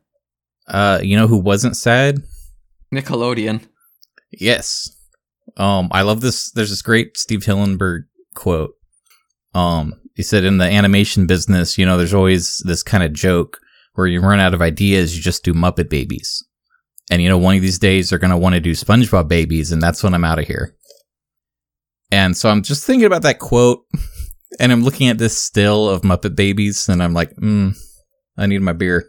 Uh, 0.68 1.00
you 1.02 1.16
know 1.18 1.28
who 1.28 1.38
wasn't 1.38 1.78
sad? 1.78 2.20
Nickelodeon. 2.94 3.62
Yes. 4.32 4.96
Um, 5.58 5.90
I 5.92 6.02
love 6.04 6.22
this. 6.22 6.52
There's 6.52 6.70
this 6.70 6.82
great 6.82 7.18
Steve 7.18 7.42
Hillenburg 7.42 8.06
quote. 8.36 8.76
Um, 9.54 9.94
he 10.16 10.24
said, 10.24 10.44
in 10.44 10.58
the 10.58 10.66
animation 10.66 11.28
business, 11.28 11.78
you 11.78 11.86
know, 11.86 11.98
there's 11.98 12.14
always 12.14 12.62
this 12.66 12.84
kind 12.84 13.04
of 13.04 13.14
joke 13.14 13.60
where 13.94 14.08
you 14.08 14.22
run 14.22 14.40
out 14.40 14.54
of 14.54 14.62
ideas, 14.62 15.16
you 15.16 15.22
just 15.22 15.44
do 15.44 15.54
Muppet 15.54 15.90
Babies. 15.90 16.46
And, 17.10 17.22
you 17.22 17.28
know, 17.28 17.38
one 17.38 17.56
of 17.56 17.62
these 17.62 17.80
days 17.80 18.10
they're 18.10 18.20
going 18.20 18.32
to 18.32 18.38
want 18.38 18.56
to 18.56 18.62
do 18.62 18.72
SpongeBob 18.72 19.28
Babies, 19.28 19.72
and 19.72 19.82
that's 19.82 20.04
when 20.04 20.14
I'm 20.14 20.24
out 20.24 20.40
of 20.40 20.48
here. 20.48 20.76
And 22.12 22.36
so 22.36 22.50
I'm 22.50 22.62
just 22.62 22.86
thinking 22.86 23.06
about 23.06 23.22
that 23.22 23.40
quote, 23.40 23.86
and 24.60 24.72
I'm 24.72 24.84
looking 24.84 25.08
at 25.08 25.18
this 25.18 25.42
still 25.42 25.90
of 25.90 26.02
Muppet 26.02 26.36
Babies, 26.36 26.90
and 26.90 27.02
I'm 27.02 27.14
like, 27.14 27.34
mm, 27.38 27.76
I 28.38 28.46
need 28.46 28.62
my 28.62 28.74
beer. 28.74 29.06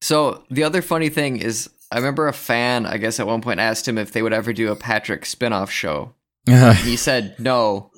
So 0.00 0.44
the 0.50 0.64
other 0.64 0.82
funny 0.82 1.10
thing 1.10 1.36
is, 1.36 1.70
I 1.92 1.96
remember 1.98 2.26
a 2.26 2.32
fan, 2.32 2.86
I 2.86 2.96
guess, 2.96 3.20
at 3.20 3.26
one 3.26 3.42
point 3.42 3.60
asked 3.60 3.86
him 3.86 3.98
if 3.98 4.12
they 4.12 4.22
would 4.22 4.32
ever 4.32 4.52
do 4.52 4.72
a 4.72 4.76
Patrick 4.76 5.26
spin-off 5.26 5.70
show. 5.70 6.14
He 6.82 6.96
said, 6.96 7.36
"No, 7.38 7.92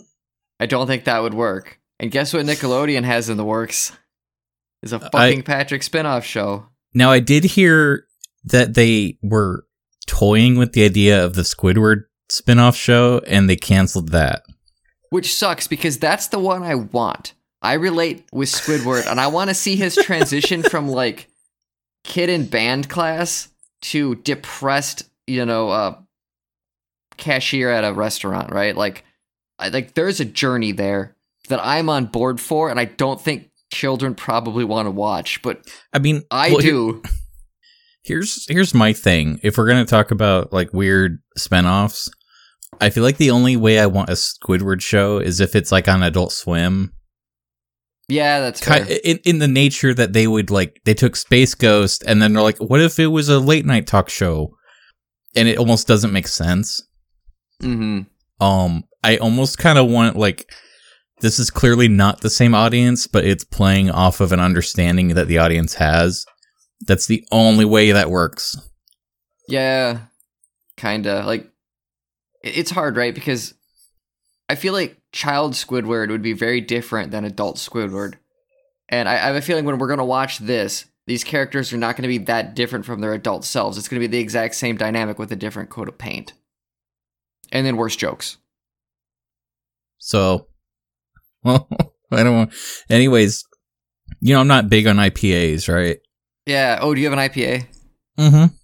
I 0.60 0.66
don't 0.66 0.86
think 0.86 1.04
that 1.04 1.22
would 1.22 1.32
work." 1.32 1.80
And 1.98 2.10
guess 2.10 2.34
what 2.34 2.44
Nickelodeon 2.44 3.04
has 3.04 3.30
in 3.30 3.38
the 3.38 3.44
works? 3.44 3.92
Is 4.82 4.92
a 4.92 4.98
fucking 4.98 5.44
Patrick 5.44 5.82
spin-off 5.82 6.26
show. 6.26 6.66
Now, 6.92 7.10
I 7.10 7.20
did 7.20 7.44
hear 7.44 8.04
that 8.44 8.74
they 8.74 9.16
were 9.22 9.64
toying 10.06 10.58
with 10.58 10.72
the 10.72 10.84
idea 10.84 11.24
of 11.24 11.34
the 11.34 11.42
Squidward 11.42 12.02
spin-off 12.28 12.76
show 12.76 13.20
and 13.26 13.48
they 13.48 13.56
canceled 13.56 14.10
that. 14.10 14.44
Which 15.10 15.34
sucks 15.34 15.68
because 15.68 15.98
that's 15.98 16.28
the 16.28 16.38
one 16.38 16.62
I 16.62 16.74
want. 16.74 17.34
I 17.62 17.74
relate 17.74 18.24
with 18.32 18.48
Squidward 18.50 19.06
and 19.10 19.20
I 19.20 19.28
want 19.28 19.48
to 19.50 19.54
see 19.54 19.76
his 19.76 19.94
transition 19.94 20.62
from 20.70 20.88
like 20.88 21.28
kid 22.02 22.28
in 22.28 22.46
band 22.46 22.88
class 22.88 23.48
to 23.82 24.16
depressed, 24.16 25.08
you 25.26 25.44
know, 25.46 25.70
uh 25.70 25.96
cashier 27.16 27.70
at 27.70 27.84
a 27.84 27.92
restaurant, 27.92 28.52
right? 28.52 28.76
Like 28.76 29.04
I 29.58 29.68
like 29.68 29.94
there's 29.94 30.20
a 30.20 30.24
journey 30.24 30.72
there 30.72 31.16
that 31.48 31.60
I'm 31.62 31.88
on 31.88 32.06
board 32.06 32.40
for 32.40 32.70
and 32.70 32.80
I 32.80 32.86
don't 32.86 33.20
think 33.20 33.50
children 33.72 34.14
probably 34.14 34.64
want 34.64 34.86
to 34.86 34.90
watch, 34.90 35.40
but 35.42 35.64
I 35.92 35.98
mean, 35.98 36.22
I 36.30 36.50
well, 36.50 36.58
here- 36.58 36.70
do. 36.72 37.02
Here's 38.04 38.46
here's 38.48 38.74
my 38.74 38.92
thing. 38.92 39.40
If 39.42 39.56
we're 39.58 39.66
gonna 39.68 39.84
talk 39.84 40.10
about 40.10 40.52
like 40.52 40.72
weird 40.72 41.18
spin-offs, 41.36 42.10
I 42.80 42.90
feel 42.90 43.02
like 43.02 43.16
the 43.16 43.30
only 43.30 43.56
way 43.56 43.78
I 43.78 43.86
want 43.86 44.10
a 44.10 44.14
Squidward 44.14 44.80
show 44.80 45.18
is 45.18 45.40
if 45.40 45.54
it's 45.56 45.72
like 45.72 45.88
on 45.88 46.02
Adult 46.02 46.32
Swim. 46.32 46.92
Yeah, 48.08 48.40
that's 48.40 48.60
fair. 48.62 48.86
in, 49.02 49.18
in 49.24 49.38
the 49.38 49.48
nature 49.48 49.94
that 49.94 50.12
they 50.12 50.26
would 50.26 50.50
like 50.50 50.80
they 50.84 50.92
took 50.94 51.16
Space 51.16 51.54
Ghost 51.54 52.04
and 52.06 52.20
then 52.20 52.32
they're 52.34 52.42
like, 52.42 52.58
what 52.58 52.80
if 52.82 52.98
it 52.98 53.06
was 53.06 53.28
a 53.30 53.38
late 53.38 53.64
night 53.64 53.86
talk 53.86 54.10
show? 54.10 54.54
And 55.34 55.48
it 55.48 55.58
almost 55.58 55.88
doesn't 55.88 56.12
make 56.12 56.28
sense. 56.28 56.82
Mhm. 57.62 58.06
um 58.40 58.82
i 59.04 59.16
almost 59.18 59.58
kind 59.58 59.78
of 59.78 59.88
want 59.88 60.16
like 60.16 60.50
this 61.20 61.38
is 61.38 61.50
clearly 61.50 61.86
not 61.86 62.20
the 62.20 62.28
same 62.28 62.52
audience 62.52 63.06
but 63.06 63.24
it's 63.24 63.44
playing 63.44 63.90
off 63.90 64.20
of 64.20 64.32
an 64.32 64.40
understanding 64.40 65.08
that 65.14 65.28
the 65.28 65.38
audience 65.38 65.74
has 65.74 66.26
that's 66.86 67.06
the 67.06 67.26
only 67.32 67.64
way 67.64 67.92
that 67.92 68.10
works 68.10 68.56
Yeah, 69.48 69.98
kind 70.76 71.06
of. 71.06 71.26
Like, 71.26 71.50
it's 72.42 72.70
hard, 72.70 72.96
right? 72.96 73.14
Because 73.14 73.54
I 74.48 74.54
feel 74.54 74.72
like 74.72 75.00
child 75.12 75.52
Squidward 75.54 76.08
would 76.10 76.22
be 76.22 76.32
very 76.32 76.60
different 76.60 77.10
than 77.10 77.24
adult 77.24 77.56
Squidward. 77.56 78.14
And 78.88 79.08
I, 79.08 79.14
I 79.14 79.26
have 79.26 79.36
a 79.36 79.40
feeling 79.42 79.64
when 79.64 79.78
we're 79.78 79.86
going 79.86 79.98
to 79.98 80.04
watch 80.04 80.38
this, 80.38 80.84
these 81.06 81.24
characters 81.24 81.72
are 81.72 81.78
not 81.78 81.96
going 81.96 82.02
to 82.02 82.08
be 82.08 82.24
that 82.24 82.54
different 82.54 82.84
from 82.84 83.00
their 83.00 83.12
adult 83.14 83.44
selves. 83.44 83.78
It's 83.78 83.88
going 83.88 84.00
to 84.00 84.08
be 84.08 84.12
the 84.12 84.22
exact 84.22 84.54
same 84.54 84.76
dynamic 84.76 85.18
with 85.18 85.32
a 85.32 85.36
different 85.36 85.70
coat 85.70 85.88
of 85.88 85.98
paint. 85.98 86.32
And 87.52 87.66
then 87.66 87.76
worse 87.76 87.96
jokes. 87.96 88.38
so 89.98 90.46
well 91.42 91.68
i 92.10 92.22
don't 92.22 92.36
want 92.36 92.52
anyways 92.90 93.44
you 94.20 94.34
know 94.34 94.40
i'm 94.40 94.46
not 94.48 94.68
big 94.68 94.86
on 94.86 94.96
ipas 94.96 95.72
right 95.72 95.98
Yeah. 96.46 96.78
Oh, 96.80 96.94
do 96.94 97.00
you 97.00 97.08
have 97.10 97.18
an 97.18 97.28
IPA? 97.30 97.66
mm-hmm 98.18 98.54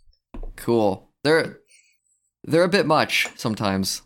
Cool. 0.57 1.11
They're 1.25 1.59
they're 2.45 2.64
a 2.64 2.69
bit 2.69 2.87
much 2.87 3.29
sometimes. 3.37 4.03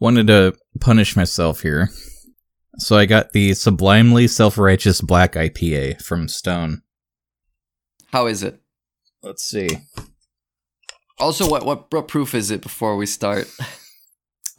wanted 0.00 0.26
to 0.28 0.54
punish 0.80 1.16
myself 1.16 1.60
here 1.62 1.90
so 2.78 2.96
i 2.96 3.04
got 3.04 3.32
the 3.32 3.52
sublimely 3.54 4.28
self-righteous 4.28 5.00
black 5.00 5.32
ipa 5.32 6.00
from 6.00 6.28
stone 6.28 6.82
How 8.12 8.26
is 8.28 8.42
it? 8.44 8.60
let's 9.24 9.42
see 9.44 9.68
Also, 11.18 11.48
what 11.50 11.64
what, 11.66 11.92
what 11.92 12.06
proof 12.08 12.32
is 12.34 12.50
it 12.52 12.60
before 12.62 12.96
we 12.96 13.06
start? 13.06 13.48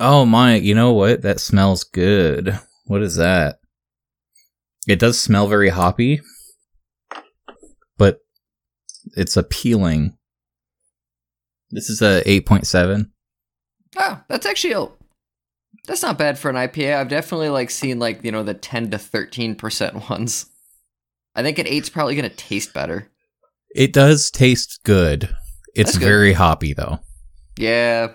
Oh 0.01 0.25
my, 0.25 0.55
you 0.55 0.75
know 0.75 0.91
what? 0.93 1.21
That 1.23 1.39
smells 1.39 1.83
good. 1.85 2.59
What 2.85 3.01
is 3.01 3.15
that? 3.15 3.59
It 4.87 4.99
does 4.99 5.19
smell 5.19 5.47
very 5.47 5.69
hoppy, 5.69 6.19
but 7.97 8.19
it's 9.15 9.37
appealing. 9.37 10.17
This 11.71 11.89
is 11.89 12.01
a 12.01 12.23
8.7. 12.25 13.09
Ah, 13.97 14.23
that's 14.27 14.45
actually 14.45 14.73
a 14.73 14.87
That's 15.87 16.01
not 16.01 16.17
bad 16.17 16.37
for 16.37 16.49
an 16.49 16.55
IPA. 16.55 16.95
I've 16.97 17.07
definitely 17.09 17.49
like 17.49 17.69
seen 17.69 17.99
like 17.99 18.23
you 18.23 18.31
know 18.31 18.43
the 18.43 18.53
ten 18.53 18.91
to 18.91 18.97
thirteen 18.97 19.55
percent 19.55 20.09
ones. 20.09 20.45
I 21.35 21.43
think 21.43 21.57
an 21.59 21.67
eight's 21.67 21.89
probably 21.89 22.15
gonna 22.15 22.29
taste 22.29 22.73
better. 22.73 23.09
It 23.75 23.93
does 23.93 24.29
taste 24.31 24.79
good. 24.83 25.35
It's 25.75 25.97
good. 25.97 26.05
very 26.05 26.33
hoppy 26.33 26.73
though. 26.73 26.99
Yeah, 27.57 28.13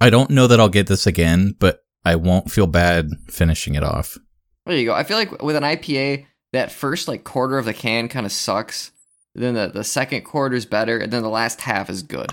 I 0.00 0.10
don't 0.10 0.30
know 0.30 0.46
that 0.46 0.60
I'll 0.60 0.68
get 0.68 0.86
this 0.86 1.06
again, 1.06 1.54
but 1.58 1.80
I 2.04 2.16
won't 2.16 2.50
feel 2.50 2.66
bad 2.66 3.08
finishing 3.28 3.74
it 3.74 3.82
off. 3.82 4.16
there 4.66 4.76
you 4.76 4.86
go. 4.86 4.94
I 4.94 5.04
feel 5.04 5.16
like 5.16 5.42
with 5.42 5.56
an 5.56 5.62
IPA, 5.62 6.26
that 6.52 6.70
first 6.70 7.08
like 7.08 7.24
quarter 7.24 7.58
of 7.58 7.64
the 7.64 7.74
can 7.74 8.08
kind 8.08 8.26
of 8.26 8.32
sucks. 8.32 8.92
Then 9.36 9.54
the 9.54 9.68
the 9.68 9.84
second 9.84 10.22
quarter 10.22 10.56
is 10.56 10.64
better, 10.64 10.98
and 10.98 11.12
then 11.12 11.22
the 11.22 11.28
last 11.28 11.60
half 11.60 11.90
is 11.90 12.02
good. 12.02 12.32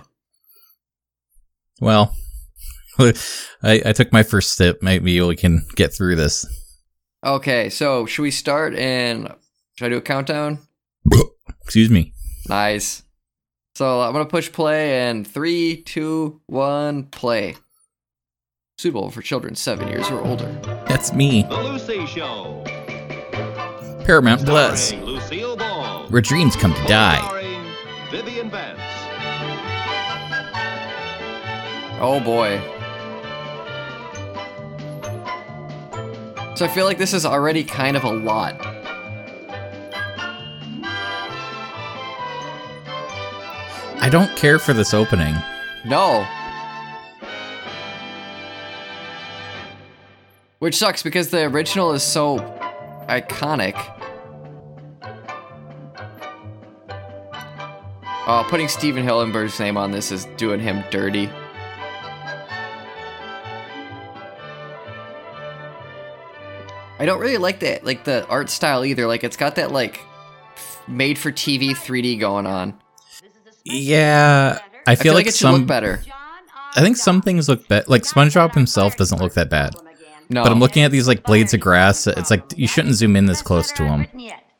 Well, 1.81 2.15
I, 2.99 3.13
I 3.63 3.91
took 3.91 4.13
my 4.13 4.23
first 4.23 4.53
sip. 4.55 4.81
Maybe 4.81 5.19
we 5.19 5.35
can 5.35 5.65
get 5.75 5.93
through 5.93 6.15
this. 6.15 6.45
Okay, 7.25 7.69
so 7.69 8.05
should 8.05 8.21
we 8.21 8.31
start 8.31 8.75
and 8.75 9.33
should 9.75 9.85
I 9.85 9.89
do 9.89 9.97
a 9.97 10.01
countdown? 10.01 10.59
Excuse 11.61 11.89
me. 11.89 12.13
Nice. 12.47 13.03
So 13.75 14.01
I'm 14.01 14.13
gonna 14.13 14.25
push 14.25 14.51
play 14.51 15.09
and 15.09 15.27
three, 15.27 15.81
two, 15.81 16.41
one, 16.45 17.03
play. 17.05 17.55
Suitable 18.77 19.09
for 19.11 19.21
children 19.21 19.55
seven 19.55 19.87
years 19.89 20.09
or 20.09 20.21
older. 20.25 20.51
That's 20.87 21.11
me. 21.11 21.43
The 21.43 21.61
Lucy 21.61 22.05
Show. 22.05 22.63
Paramount 24.05 24.45
Plus, 24.45 24.87
Starring 24.89 25.02
Lucille 25.02 25.02
Ball. 25.02 25.02
Where 26.13 26.21
dreams 26.21 26.55
come 26.55 26.71
to 26.75 26.83
die. 26.83 27.19
Vivian 28.11 28.47
Vance. 28.47 28.79
Oh 31.99 32.21
boy. 32.23 32.61
So 36.55 36.65
I 36.65 36.67
feel 36.67 36.85
like 36.85 36.99
this 36.99 37.15
is 37.15 37.25
already 37.25 37.63
kind 37.63 37.97
of 37.97 38.03
a 38.03 38.11
lot. 38.11 38.63
I 43.99 44.07
don't 44.11 44.29
care 44.37 44.59
for 44.59 44.73
this 44.73 44.93
opening. 44.93 45.33
No. 45.83 46.27
Which 50.59 50.75
sucks 50.77 51.01
because 51.01 51.29
the 51.29 51.45
original 51.45 51.91
is 51.93 52.03
so 52.03 52.37
iconic. 53.09 54.02
Oh, 58.25 58.45
putting 58.49 58.67
Stephen 58.69 59.03
Hillenburg's 59.05 59.59
name 59.59 59.75
on 59.77 59.91
this 59.91 60.11
is 60.11 60.25
doing 60.37 60.59
him 60.59 60.83
dirty. 60.89 61.29
I 66.99 67.05
don't 67.05 67.19
really 67.19 67.37
like 67.37 67.59
that, 67.59 67.83
like 67.83 68.03
the 68.03 68.25
art 68.27 68.49
style 68.49 68.85
either. 68.85 69.07
Like 69.07 69.23
it's 69.23 69.35
got 69.35 69.55
that 69.55 69.71
like 69.71 69.99
made 70.87 71.17
for 71.17 71.31
TV 71.31 71.71
3D 71.71 72.19
going 72.19 72.45
on. 72.45 72.79
Yeah, 73.65 74.59
I 74.87 74.91
I 74.91 74.95
feel, 74.95 75.03
feel 75.03 75.13
like, 75.13 75.25
like 75.25 75.27
it 75.27 75.35
should 75.35 75.47
some. 75.47 75.55
look 75.55 75.67
better. 75.67 76.01
I 76.75 76.81
think 76.81 76.97
some 76.97 77.21
things 77.21 77.49
look 77.49 77.67
better. 77.67 77.85
Like 77.87 78.03
SpongeBob 78.03 78.53
himself 78.53 78.95
doesn't 78.95 79.19
look 79.21 79.33
that 79.33 79.49
bad. 79.49 79.75
No, 80.29 80.43
But 80.43 80.51
I'm 80.51 80.59
looking 80.59 80.83
at 80.83 80.91
these 80.91 81.07
like 81.07 81.23
blades 81.23 81.53
of 81.53 81.59
grass. 81.59 82.07
It's 82.07 82.31
like 82.31 82.43
you 82.57 82.67
shouldn't 82.67 82.95
zoom 82.95 83.15
in 83.15 83.25
this 83.25 83.41
close 83.41 83.71
to 83.73 83.83
them. 83.83 84.07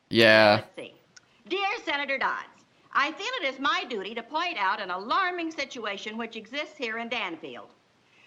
Yeah. 0.09 0.61
Dear 1.47 1.67
Senator 1.85 2.17
Dodds, 2.17 2.43
I 2.93 3.11
feel 3.11 3.27
it 3.41 3.53
is 3.53 3.59
my 3.59 3.85
duty 3.89 4.13
to 4.15 4.23
point 4.23 4.57
out 4.57 4.79
an 4.81 4.91
alarming 4.91 5.51
situation 5.51 6.17
which 6.17 6.35
exists 6.35 6.75
here 6.77 6.97
in 6.99 7.09
Danfield. 7.09 7.69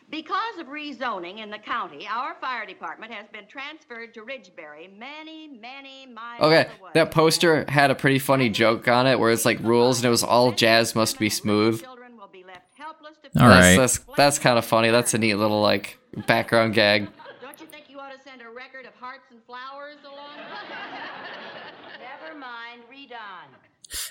Because 0.09 0.59
of 0.61 0.69
rezoning 0.69 1.39
in 1.39 1.51
the 1.51 1.59
county, 1.59 2.07
our 2.09 2.35
fire 2.41 2.65
department 2.65 3.13
has 3.13 3.27
been 3.33 3.47
transferred 3.49 4.15
to 4.15 4.21
Ridgeberry 4.23 4.97
many, 4.97 5.49
many 5.49 6.07
miles 6.07 6.43
Okay, 6.43 6.69
away. 6.81 6.91
that 6.95 7.11
poster 7.11 7.65
had 7.69 7.91
a 7.91 7.95
pretty 7.97 8.21
funny 8.21 8.49
joke 8.49 8.87
on 8.87 9.09
it 9.09 9.19
where 9.19 9.33
it's 9.33 9.45
like 9.45 9.59
rules 9.61 9.99
and 9.99 10.07
it 10.07 10.11
was 10.11 10.23
all 10.23 10.53
jazz 10.53 10.95
must 10.95 11.19
be 11.19 11.29
smooth. 11.29 11.83
Children 11.83 12.17
will 12.17 12.29
be 12.29 12.45
left 12.45 12.67
helpless 12.79 13.17
to 13.25 13.43
All 13.43 13.49
face 13.51 13.61
right. 13.61 13.77
That's 13.77 13.99
that's, 13.99 14.17
that's 14.17 14.39
kind 14.39 14.59
of 14.59 14.65
funny. 14.65 14.91
That's 14.91 15.13
a 15.15 15.19
neat 15.19 15.35
little 15.35 15.61
like 15.61 15.99
background 16.29 16.75
gag. 16.75 17.09
Don't 17.43 17.61
you 17.61 17.67
think 17.67 17.87
you 17.91 17.99
ought 17.99 18.13
to 18.17 18.23
send 18.23 18.43
a 18.43 18.49
record 18.51 18.87
of 18.87 18.95
hearts 18.95 19.25
and 19.33 19.41
flowers 19.45 19.97
along? 20.05 20.37
Never 22.23 22.39
mind, 22.39 22.83
redone. 22.89 23.51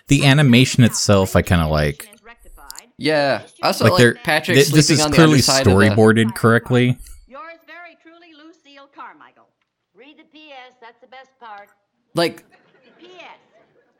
The 0.08 0.26
animation 0.26 0.84
itself, 0.84 1.36
I 1.36 1.42
kind 1.42 1.62
of 1.62 1.70
like. 1.72 2.10
Yeah. 2.98 3.42
I 3.62 3.68
also 3.68 3.84
Like 3.86 3.92
like, 3.94 4.00
they're 4.00 4.14
Patrick 4.16 4.56
th- 4.56 4.70
this 4.70 4.90
is 4.90 5.02
on 5.02 5.12
clearly 5.12 5.34
underside 5.34 5.68
of 5.68 5.74
the- 5.74 5.86
storyboarded 5.86 6.34
correctly. 6.36 6.98
Yours 7.28 7.60
very 7.68 7.98
truly, 8.02 8.34
Lucille 8.34 8.88
Carmichael. 8.96 9.48
Read 9.94 10.18
the 10.18 10.24
PS. 10.24 10.76
That's 10.82 11.00
the 11.02 11.08
best 11.08 11.32
part. 11.40 11.70
Like 12.14 12.44
PS. 13.00 13.10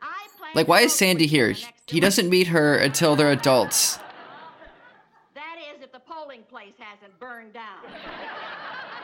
I 0.00 0.26
like 0.54 0.66
why 0.68 0.80
is 0.80 0.94
Sandy 0.94 1.26
here? 1.26 1.48
in 1.48 1.54
the 1.54 1.60
next 1.60 1.90
He 1.90 2.00
doesn't 2.00 2.30
meet 2.30 2.46
her 2.48 2.76
until 2.76 3.16
they're 3.16 3.32
adults. 3.32 3.98
That 5.34 5.56
is, 5.74 5.82
if 5.82 5.92
the 5.92 6.00
polling 6.00 6.42
place 6.48 6.72
hasn't 6.78 7.18
burned 7.20 7.52
down. 7.52 7.84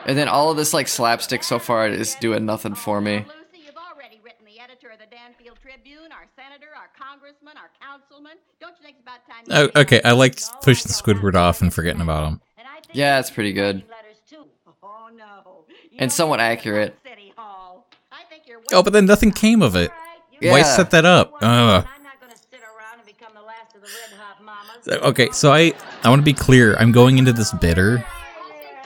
And 0.07 0.17
then 0.17 0.27
all 0.27 0.49
of 0.49 0.57
this 0.57 0.73
like 0.73 0.87
slapstick 0.87 1.43
so 1.43 1.59
far 1.59 1.87
is 1.87 2.15
doing 2.15 2.45
nothing 2.45 2.73
for 2.75 2.99
me. 2.99 3.17
Lucy, 3.19 3.65
you've 3.65 3.75
already 3.77 4.19
written 4.23 4.45
the 4.45 4.59
editor 4.59 4.89
of 4.89 4.97
the 4.99 5.05
Danfield 5.05 5.59
Tribune, 5.83 6.11
our 6.13 6.25
senator, 6.37 6.67
our 6.77 6.89
congressman, 6.97 7.55
our 7.57 7.69
councilman. 7.81 8.33
Don't 8.61 8.71
you 8.79 8.83
think 8.85 8.97
it's 8.99 9.03
about 9.03 9.19
time? 9.27 9.69
Oh, 9.75 9.81
okay, 9.81 10.01
I 10.05 10.11
like 10.13 10.39
pushing 10.61 10.89
I 10.89 10.93
Squidward 10.93 11.35
off 11.35 11.61
and 11.61 11.73
forgetting 11.73 11.99
about 12.01 12.25
him. 12.27 12.41
And 12.57 12.67
I 12.67 12.75
think 12.75 12.89
Yeah, 12.93 13.15
you 13.15 13.19
it's 13.19 13.29
pretty 13.31 13.51
good. 13.53 13.77
write 13.77 13.89
letters, 13.89 14.21
too. 14.29 14.45
Oh 14.85 15.09
no. 15.15 15.65
And 15.97 16.11
somewhat 16.11 16.39
accurate. 16.39 16.89
about 17.03 17.11
City 17.17 17.33
Hall. 17.37 17.87
I 18.11 18.23
think 18.29 18.43
you're 18.47 18.61
Oh, 18.73 18.81
but 18.83 18.93
then 18.93 19.05
nothing 19.05 19.31
came 19.31 19.61
of 19.61 19.75
it. 19.75 19.91
All 19.91 19.97
right, 19.97 20.41
you 20.41 20.51
Why 20.51 20.61
set 20.61 20.91
that 20.91 21.05
up? 21.05 21.33
Ugh. 21.35 21.41
I'm 21.41 22.03
not 22.03 22.19
gonna 22.21 22.35
sit 22.35 22.59
around 22.61 22.97
and 22.99 23.05
become 23.05 23.33
the 23.33 23.41
last 23.41 23.75
of 23.75 23.81
the 23.81 23.87
red 23.87 24.17
hot 24.19 24.43
mamas. 24.43 24.83
So- 24.83 24.99
Okay, 25.09 25.29
so 25.31 25.51
I 25.53 25.73
I 26.03 26.09
want 26.09 26.19
to 26.19 26.25
be 26.25 26.33
clear. 26.33 26.75
I'm 26.77 26.91
going 26.91 27.17
into 27.17 27.31
this 27.33 27.51
bitter, 27.53 28.05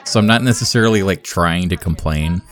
so 0.04 0.18
I'm 0.20 0.26
not 0.26 0.42
necessarily 0.42 1.02
like 1.02 1.22
trying 1.24 1.68
to 1.70 1.76
complain. 1.76 2.42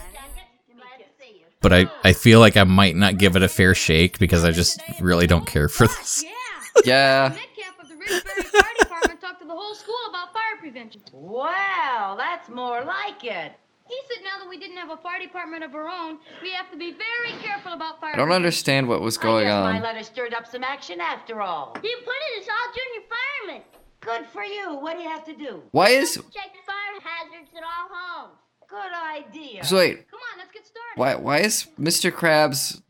But 1.67 1.73
I, 1.73 1.91
I 2.05 2.13
feel 2.13 2.39
like 2.39 2.57
I 2.57 2.63
might 2.63 2.95
not 2.95 3.19
give 3.19 3.35
it 3.35 3.43
a 3.43 3.49
fair 3.49 3.75
shake 3.75 4.21
because 4.21 4.45
I 4.45 4.53
just 4.53 4.81
really 5.01 5.27
don't 5.27 5.49
care 5.49 5.69
for 5.69 5.89
this. 5.89 6.23
Yeah. 6.23 6.31
Yeah. 6.85 7.35
Metcalf 7.35 7.81
of 7.83 7.89
the 7.89 7.95
Ridgeberry 7.97 8.45
Fire 8.45 8.75
Department 8.79 9.21
talked 9.21 9.41
to 9.41 9.47
the 9.49 9.55
whole 9.55 9.75
school 9.75 9.97
about 10.11 10.33
fire 10.33 10.57
prevention. 10.61 11.01
Well, 11.11 12.17
that's 12.17 12.49
more 12.49 12.85
like 12.85 13.25
it. 13.25 13.53
He 13.89 13.99
said 14.09 14.23
now 14.23 14.39
that 14.45 14.49
we 14.49 14.59
didn't 14.59 14.77
have 14.77 14.91
a 14.91 14.97
fire 14.99 15.19
department 15.19 15.65
of 15.65 15.75
our 15.75 15.89
own, 15.89 16.19
we 16.43 16.53
have 16.53 16.71
to 16.71 16.77
be 16.77 16.93
very 16.93 17.33
careful 17.43 17.73
about 17.73 18.01
fire 18.01 18.13
I 18.15 18.19
don't 18.19 18.31
understand 18.31 18.87
what 18.87 19.01
was 19.01 19.19
I 19.19 19.23
going 19.23 19.47
guess 19.47 19.55
my 19.55 19.77
on. 19.79 19.83
letter 19.83 20.05
stirred 20.05 20.35
up 20.35 20.47
some 20.47 20.63
action 20.63 21.01
after 21.01 21.41
all. 21.41 21.75
He 21.83 21.93
put 22.05 22.15
it 22.15 22.43
as 22.43 22.49
all 22.49 22.75
junior 22.77 23.09
firemen. 23.11 23.63
Good 24.01 24.27
for 24.27 24.45
you. 24.45 24.77
What 24.77 24.99
do 24.99 25.03
you 25.03 25.09
have 25.09 25.25
to 25.25 25.35
do? 25.35 25.63
Why 25.73 25.89
is 25.89 26.15
Check 26.15 26.53
fire 26.65 27.01
hazards 27.03 27.51
at 27.57 27.63
all 27.65 27.89
homes. 27.91 28.39
Good 28.69 29.25
idea. 29.27 29.65
so 29.65 29.77
wait? 29.77 30.09
Come 30.11 30.21
on, 30.33 30.39
let's 30.39 30.53
get 30.53 30.67
started. 30.67 30.97
Why 30.97 31.15
why 31.17 31.39
is 31.41 31.67
Mr. 31.81 32.11
Krabs 32.11 32.81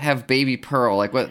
have 0.00 0.26
baby 0.26 0.56
Pearl? 0.56 0.96
Like 0.96 1.12
what? 1.12 1.30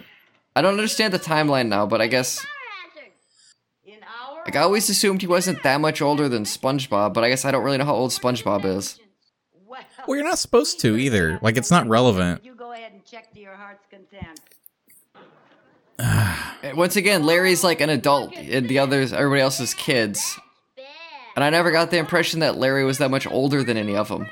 I 0.56 0.62
don't 0.62 0.73
understand 0.73 1.13
the 1.13 1.19
timeline 1.19 1.67
now, 1.67 1.86
but 1.86 2.01
I 2.01 2.08
guess 2.08 2.39
Fire 2.39 2.47
hazards. 2.93 3.56
In 3.86 3.99
our 4.04 4.43
like 4.45 4.56
I 4.56 4.62
always 4.62 4.89
assumed 4.89 5.21
he 5.21 5.27
wasn't 5.27 5.63
that 5.63 5.80
much 5.82 6.01
older 6.01 6.27
than 6.30 6.43
SpongeBob, 6.43 7.13
but 7.13 7.23
I 7.23 7.30
guess 7.30 7.45
I 7.45 7.51
don't 7.51 7.63
really 7.63 7.77
know 7.77 7.86
how 7.86 7.95
old 7.95 8.12
SpongeBob 8.12 8.65
is. 8.65 8.99
well, 9.67 9.82
Well, 10.08 10.17
you're 10.17 10.25
not 10.27 10.39
supposed 10.39 10.80
to 10.82 10.97
either. 10.97 11.39
Like 11.41 11.58
it's 11.58 11.71
not 11.71 11.88
relevant. 11.88 12.43
You 12.43 12.56
go 12.56 12.71
ahead 12.73 12.91
and 12.93 13.04
check 13.06 13.32
to 13.34 13.39
your 13.39 13.56
heart's 13.56 13.86
content. 13.89 14.39
Eh, 16.63 16.73
once 16.73 16.95
again, 16.95 17.23
Larry's 17.23 17.63
like 17.63 17.82
an 17.82 17.89
adult, 17.89 18.36
and 18.36 18.69
the 18.69 18.77
others, 18.77 19.13
everybody 19.13 19.41
else 19.41 19.60
is 19.60 19.73
kids. 19.73 20.39
Bad. 21.36 21.38
And 21.38 21.44
I 21.44 21.50
never 21.50 21.72
got 21.72 21.91
the 21.91 21.98
impression 21.98 22.39
that 22.41 22.58
Larry 22.58 22.84
was 22.84 22.98
that 23.00 23.10
much 23.10 23.26
older 23.28 23.63
than 23.63 23.78
any 23.78 23.96
of 23.96 24.08
them. 24.10 24.28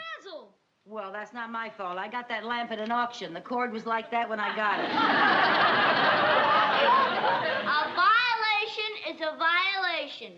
Well, 0.85 1.12
that's 1.12 1.33
not 1.33 1.51
my 1.51 1.69
fault. 1.69 1.97
I 1.97 2.09
got 2.09 2.27
that 2.29 2.45
lamp 2.45 2.71
at 2.71 2.79
an 2.79 2.91
auction. 2.91 3.33
The 3.33 3.41
cord 3.41 3.71
was 3.71 3.85
like 3.85 4.09
that 4.12 4.27
when 4.27 4.39
I 4.39 4.55
got 4.55 4.79
it. 4.79 4.89
A 7.63 7.83
violation 7.95 8.91
is 9.13 9.21
a 9.21 9.38
violation. 9.38 10.33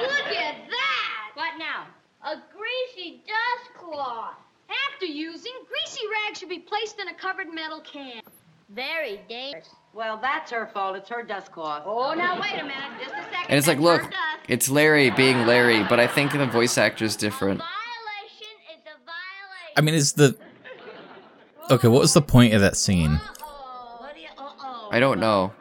Look 0.00 0.36
at 0.36 0.56
that. 0.70 1.30
What 1.34 1.58
now? 1.58 1.86
A 2.24 2.36
greasy 2.56 3.24
dust 3.26 3.74
cloth. 3.78 4.36
After 4.94 5.06
using, 5.06 5.52
greasy 5.68 6.06
rags 6.24 6.38
should 6.38 6.48
be 6.48 6.60
placed 6.60 7.00
in 7.00 7.08
a 7.08 7.14
covered 7.14 7.52
metal 7.52 7.80
can. 7.80 8.22
Very 8.74 9.20
dangerous. 9.28 9.68
Well, 9.92 10.18
that's 10.22 10.50
her 10.50 10.66
fault. 10.72 10.96
It's 10.96 11.08
her 11.10 11.22
dust 11.22 11.52
cloth. 11.52 11.82
Oh, 11.84 12.14
now 12.14 12.40
wait 12.40 12.52
a 12.54 12.64
minute. 12.64 12.76
Just 12.98 13.12
a 13.12 13.16
second. 13.16 13.46
And 13.50 13.58
it's 13.58 13.66
like, 13.66 13.78
That's 13.80 14.04
look, 14.04 14.12
it's 14.48 14.68
Larry 14.70 15.10
being 15.10 15.46
Larry, 15.46 15.84
but 15.84 16.00
I 16.00 16.06
think 16.06 16.32
the 16.32 16.46
voice 16.46 16.78
actor's 16.78 17.14
A 17.16 17.18
different. 17.18 17.58
violation 17.60 18.56
is 18.74 18.80
a 18.86 18.96
violation. 19.04 19.76
I 19.76 19.80
mean, 19.82 19.94
is 19.94 20.14
the 20.14 20.34
okay? 21.70 21.88
What 21.88 22.00
was 22.00 22.14
the 22.14 22.22
point 22.22 22.54
of 22.54 22.62
that 22.62 22.76
scene? 22.76 23.16
What 23.98 24.14
do 24.14 24.20
you? 24.22 24.28
Uh-oh. 24.38 24.88
I 24.90 24.98
don't 25.00 25.20
know. 25.20 25.52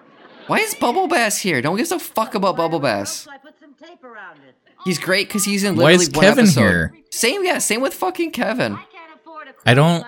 Why 0.48 0.60
is 0.60 0.74
Bubble 0.76 1.08
Bass 1.08 1.38
here? 1.38 1.62
Don't 1.62 1.76
give 1.78 1.92
a 1.92 2.00
fuck 2.00 2.34
about 2.36 2.56
Bubble 2.56 2.80
Bass. 2.80 3.12
So 3.24 3.32
I 3.32 3.38
put 3.38 3.60
some 3.60 3.74
tape 3.74 4.04
around 4.04 4.38
it. 4.48 4.56
He's 4.86 4.98
great 4.98 5.28
because 5.28 5.44
he's 5.46 5.64
in 5.64 5.76
Why 5.76 5.92
literally 5.92 6.04
is 6.06 6.12
one 6.12 6.24
Kevin 6.26 6.46
episode. 6.46 6.62
here? 6.62 6.94
Same, 7.12 7.44
yeah, 7.46 7.58
same 7.60 7.82
with 7.82 7.94
fucking 7.94 8.32
Kevin. 8.32 8.78
I 9.66 9.74
don't- 9.76 10.04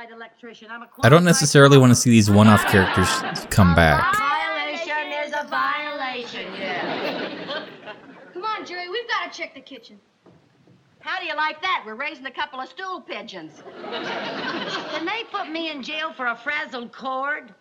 I 1.03 1.09
don't 1.09 1.23
necessarily 1.23 1.77
want 1.77 1.91
to 1.91 1.95
see 1.95 2.09
these 2.09 2.29
one-off 2.29 2.65
characters 2.67 3.07
come 3.49 3.73
back. 3.75 4.15
Violation 4.17 5.11
is 5.25 5.33
a 5.33 5.47
violation, 5.47 6.53
yeah. 6.53 7.65
Come 8.33 8.43
on, 8.43 8.65
Jerry, 8.65 8.89
we've 8.89 9.07
got 9.07 9.31
to 9.31 9.37
check 9.37 9.53
the 9.55 9.61
kitchen. 9.61 9.99
How 10.99 11.19
do 11.19 11.25
you 11.25 11.35
like 11.35 11.61
that? 11.61 11.83
We're 11.85 11.95
raising 11.95 12.25
a 12.25 12.31
couple 12.31 12.59
of 12.59 12.67
stool 12.69 13.01
pigeons. 13.01 13.61
Can 13.91 15.05
they 15.05 15.23
put 15.31 15.49
me 15.49 15.69
in 15.71 15.81
jail 15.83 16.13
for 16.13 16.27
a 16.27 16.35
frazzled 16.35 16.91
cord? 16.91 17.53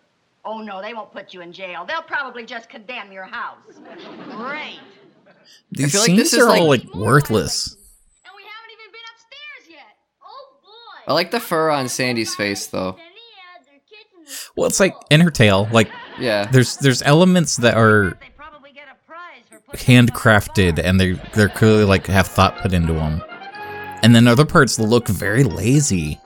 Oh, 0.45 0.59
no, 0.61 0.81
they 0.81 0.93
won't 0.93 1.11
put 1.13 1.33
you 1.33 1.41
in 1.41 1.53
jail. 1.53 1.85
They'll 1.85 2.01
probably 2.01 2.45
just 2.45 2.69
condemn 2.69 3.11
your 3.11 3.23
house. 3.25 3.63
Great. 4.31 4.79
These 5.71 5.91
feel 5.91 6.01
like 6.01 6.05
scenes 6.07 6.19
this 6.19 6.33
is 6.33 6.39
are 6.39 6.49
all 6.49 6.67
like- 6.67 6.83
like 6.85 6.93
worthless. 6.95 7.75
And 8.25 8.33
we 8.35 8.43
haven't 8.43 8.71
even 8.71 8.91
been 8.91 9.01
upstairs 9.13 9.69
yet. 9.69 9.97
Oh, 10.23 10.55
boy. 10.63 10.92
I 11.07 11.13
like 11.13 11.31
the 11.31 11.39
fur 11.39 11.69
on 11.69 11.89
Sandy's 11.89 12.33
face 12.35 12.67
though. 12.67 12.93
Then 12.93 13.05
he 13.13 13.21
had 13.57 13.65
their 13.65 13.79
kitchen 13.89 14.43
Well, 14.55 14.67
it's 14.67 14.79
like 14.79 14.95
in 15.09 15.21
her 15.21 15.31
tail. 15.31 15.67
Like 15.71 15.89
Yeah. 16.19 16.45
there's 16.51 16.77
there's 16.77 17.01
elements 17.01 17.57
that 17.57 17.75
are 17.75 18.17
probably 18.37 18.71
get 18.71 18.87
a 18.89 18.95
prize 19.07 19.43
for 19.49 19.59
putting 19.59 20.07
handcrafted 20.07 20.79
and 20.83 20.99
they 20.99 21.13
they're 21.33 21.49
clearly 21.49 21.83
like 21.83 22.07
have 22.07 22.27
thought 22.27 22.57
put 22.57 22.73
into 22.73 22.93
them. 22.93 23.23
And 24.01 24.13
then 24.15 24.27
other 24.27 24.45
parts 24.45 24.79
look 24.79 25.07
very 25.07 25.43
lazy. 25.43 26.19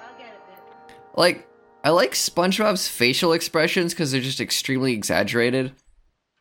I'll 0.00 0.18
get 0.18 0.28
it 0.28 0.32
then. 0.88 0.96
Like, 1.14 1.46
I 1.84 1.90
like 1.90 2.12
SpongeBob's 2.12 2.88
facial 2.88 3.34
expressions 3.34 3.92
because 3.92 4.12
they're 4.12 4.20
just 4.22 4.40
extremely 4.40 4.94
exaggerated. 4.94 5.72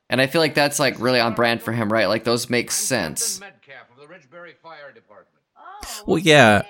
And 0.09 0.21
I 0.21 0.27
feel 0.27 0.39
like 0.39 0.53
that's 0.53 0.79
like 0.79 0.97
really 0.99 1.19
on 1.19 1.33
brand 1.33 1.61
for 1.61 1.73
him, 1.73 1.91
right? 1.91 2.05
Like 2.07 2.23
those 2.23 2.49
make 2.49 2.71
sense. 2.71 3.39
Metcalf 3.41 3.89
of 3.91 3.97
the 3.99 4.07
Ridgebury 4.07 4.53
Fire 4.63 4.93
Department. 4.93 5.43
Well, 6.07 6.19
yeah. 6.19 6.61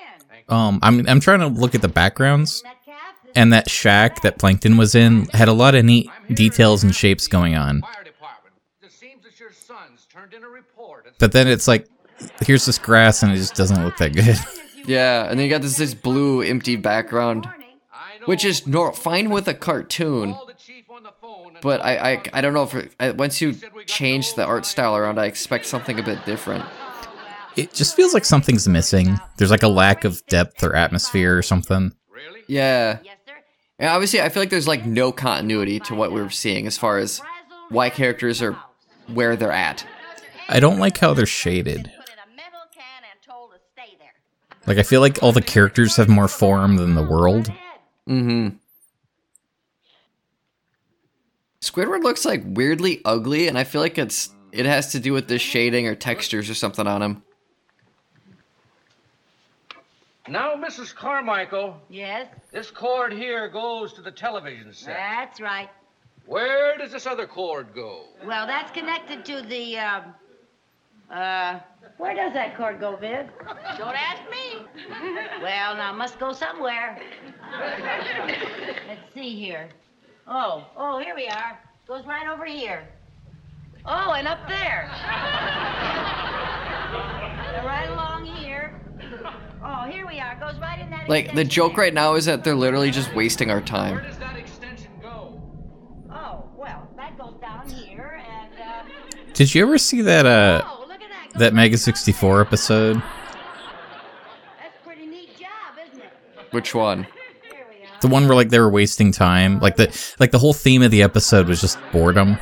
Um, 0.48 0.80
I'm 0.82 1.08
I'm 1.08 1.20
trying 1.20 1.40
to 1.40 1.48
look 1.48 1.76
at 1.76 1.82
the 1.82 1.88
backgrounds, 1.88 2.64
and 3.36 3.52
that 3.54 3.70
shack 3.70 4.22
that 4.22 4.38
Plankton 4.38 4.78
was 4.78 4.94
in 4.96 5.26
had 5.34 5.48
a 5.48 5.54
lot 5.54 5.76
of 5.76 5.84
neat 5.86 6.10
details 6.34 6.84
and 6.84 6.94
shapes 6.94 7.28
going 7.28 7.56
on. 7.56 7.82
But 11.20 11.32
then 11.32 11.48
it's 11.48 11.68
like, 11.68 11.88
here's 12.46 12.66
this 12.66 12.78
grass, 12.78 13.24
and 13.24 13.32
it 13.32 13.38
just 13.38 13.56
doesn't 13.56 13.84
look 13.84 13.98
that 13.98 14.14
good. 14.14 14.38
Yeah, 14.88 15.24
and 15.28 15.40
then 15.40 15.46
you 15.46 15.50
got 15.50 15.64
this 15.64 15.78
this 15.78 15.96
blue 15.96 16.44
empty 16.44 16.76
background, 16.76 17.50
which 18.26 18.46
is 18.46 18.68
nor- 18.68 18.94
fine 18.94 19.32
with 19.32 19.48
a 19.48 19.56
cartoon. 19.56 20.38
But 21.60 21.84
I, 21.84 22.12
I, 22.12 22.22
I 22.34 22.42
don't 22.42 22.54
know 22.54 22.62
if 22.64 22.76
it, 23.00 23.18
once 23.18 23.42
you 23.42 23.56
change 23.88 24.36
the 24.36 24.46
art 24.46 24.64
style 24.68 24.96
around, 24.96 25.18
I 25.20 25.26
expect 25.26 25.66
something 25.66 26.00
a 26.00 26.04
bit 26.04 26.24
different. 26.24 26.66
It 27.56 27.74
just 27.74 27.96
feels 27.96 28.14
like 28.14 28.26
something's 28.26 28.68
missing. 28.68 29.20
There's 29.38 29.52
like 29.52 29.64
a 29.64 29.68
lack 29.68 30.04
of 30.04 30.26
depth 30.28 30.64
or 30.64 30.76
atmosphere 30.76 31.38
or 31.38 31.42
something. 31.42 31.94
Really? 32.10 32.42
Yeah, 32.48 33.00
and 33.80 33.90
obviously 33.90 34.22
I 34.22 34.30
feel 34.30 34.42
like 34.42 34.50
there's 34.50 34.68
like 34.68 34.86
no 34.86 35.12
continuity 35.12 35.80
to 35.82 35.96
what 35.96 36.12
we're 36.12 36.30
seeing 36.30 36.68
as 36.68 36.78
far 36.78 36.98
as 36.98 37.22
why 37.70 37.90
characters 37.90 38.42
are 38.42 38.58
where 39.08 39.36
they're 39.36 39.52
at. 39.52 39.86
I 40.48 40.60
don't 40.60 40.80
like 40.80 40.98
how 40.98 41.14
they're 41.14 41.26
shaded. 41.26 41.92
Put 41.98 42.10
in 42.10 42.20
a 42.20 42.36
metal 42.36 42.62
can 42.74 43.04
and 43.10 43.22
told 43.22 43.52
to 43.52 43.60
stay 43.74 43.96
there. 44.00 44.14
Like 44.66 44.78
I 44.78 44.84
feel 44.84 45.02
like 45.02 45.22
all 45.22 45.32
the 45.32 45.42
characters 45.42 45.98
have 45.98 46.08
more 46.08 46.28
form 46.28 46.78
than 46.78 46.96
the 46.96 47.04
world. 47.04 47.52
Mm-hmm. 48.08 48.58
Squidward 51.62 52.04
looks 52.04 52.26
like 52.26 52.44
weirdly 52.46 53.02
ugly, 53.04 53.48
and 53.48 53.58
I 53.58 53.64
feel 53.64 53.82
like 53.82 53.98
it's 53.98 54.30
it 54.52 54.66
has 54.66 54.92
to 54.92 55.00
do 55.00 55.12
with 55.12 55.28
the 55.28 55.40
shading 55.40 55.88
or 55.88 55.96
textures 55.96 56.50
or 56.50 56.54
something 56.54 56.88
on 56.88 57.02
him. 57.02 57.24
Now, 60.28 60.56
Mrs. 60.56 60.94
Carmichael, 60.96 61.80
Yes, 61.90 62.28
this 62.52 62.72
cord 62.72 63.14
here 63.14 63.48
goes 63.48 63.94
to 63.94 64.02
the 64.02 64.12
television 64.12 64.74
set. 64.74 64.96
that's 64.96 65.40
right. 65.40 65.70
Where 66.26 66.76
does 66.78 66.92
this 66.92 67.06
other 67.06 67.28
cord 67.28 67.68
go? 67.76 68.06
Well, 68.26 68.48
that's 68.48 68.72
connected 68.72 69.24
to 69.26 69.44
the, 69.44 69.78
um, 69.78 70.16
uh, 71.12 71.60
where 71.98 72.16
does 72.16 72.34
that 72.34 72.58
cord 72.58 72.80
go, 72.80 72.96
Viv? 72.96 73.28
Don't 73.78 73.96
ask 73.96 74.24
me. 74.32 74.66
well, 75.44 75.76
now, 75.76 75.94
must 75.94 76.18
go 76.18 76.34
somewhere. 76.34 77.00
Let's 78.88 79.14
see 79.14 79.36
here. 79.40 79.70
Oh, 80.28 80.66
oh, 80.76 80.98
here 81.00 81.14
we 81.16 81.28
are. 81.28 81.60
Goes 81.88 82.04
right 82.08 82.28
over 82.28 82.46
here. 82.46 82.88
Oh, 83.86 84.14
and 84.14 84.28
up 84.28 84.40
there. 84.48 84.90
Right 87.66 87.90
along 87.90 88.10
here. 88.12 88.15
Oh, 89.86 89.92
here 89.92 90.08
we 90.08 90.20
are. 90.20 90.36
Goes 90.36 90.60
right 90.60 90.80
in 90.80 90.90
that. 90.90 91.08
Like 91.10 91.36
the 91.36 91.44
joke 91.44 91.78
right 91.78 91.94
now 91.94 92.16
is 92.16 92.26
that 92.26 92.44
they're 92.44 92.56
literally 92.56 92.92
just 92.92 93.14
wasting 93.14 93.50
our 93.52 93.58
Where 93.58 93.66
time. 93.66 94.04
does 94.04 94.18
that 94.18 94.36
extension 94.36 94.90
go? 95.02 95.42
Oh, 96.12 96.46
well, 96.58 96.90
that 96.98 97.18
goes 97.18 97.36
down 97.40 97.70
here, 97.70 98.22
and, 98.28 98.54
uh, 98.60 98.84
Did 99.34 99.54
you 99.54 99.62
ever 99.64 99.78
see 99.78 100.02
that 100.02 100.26
uh 100.26 100.64
oh, 100.66 100.86
look 100.88 101.02
at 101.02 101.10
that. 101.34 101.40
That 101.40 101.54
Mega 101.54 101.78
64 101.78 102.42
episode? 102.42 102.96
That's 102.96 104.76
a 104.82 104.84
pretty 104.84 105.06
neat 105.06 105.38
job, 105.38 105.50
isn't 105.88 106.02
it? 106.02 106.10
Which 106.52 106.74
one? 106.74 107.04
Here 107.04 107.68
we 107.70 107.86
are. 107.86 108.00
The 108.02 108.08
one 108.08 108.28
where 108.28 108.36
like 108.36 108.50
they 108.50 108.60
were 108.60 108.72
wasting 108.72 109.12
time. 109.12 109.60
Like 109.60 109.76
the 109.76 109.96
like 110.20 110.32
the 110.32 110.40
whole 110.40 110.54
theme 110.54 110.82
of 110.82 110.90
the 110.90 111.04
episode 111.04 111.48
was 111.48 111.62
just 111.62 111.78
boredom. 111.92 112.38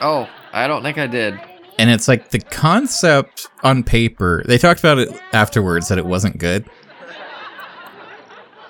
Oh, 0.00 0.26
I 0.52 0.66
don't 0.66 0.82
think 0.82 0.96
I 0.96 1.06
did. 1.06 1.38
And 1.82 1.90
it's 1.90 2.06
like 2.06 2.30
the 2.30 2.38
concept 2.38 3.48
on 3.64 3.82
paper. 3.82 4.44
They 4.46 4.56
talked 4.56 4.78
about 4.78 5.00
it 5.00 5.10
afterwards 5.32 5.88
that 5.88 5.98
it 5.98 6.06
wasn't 6.06 6.38
good. 6.38 6.64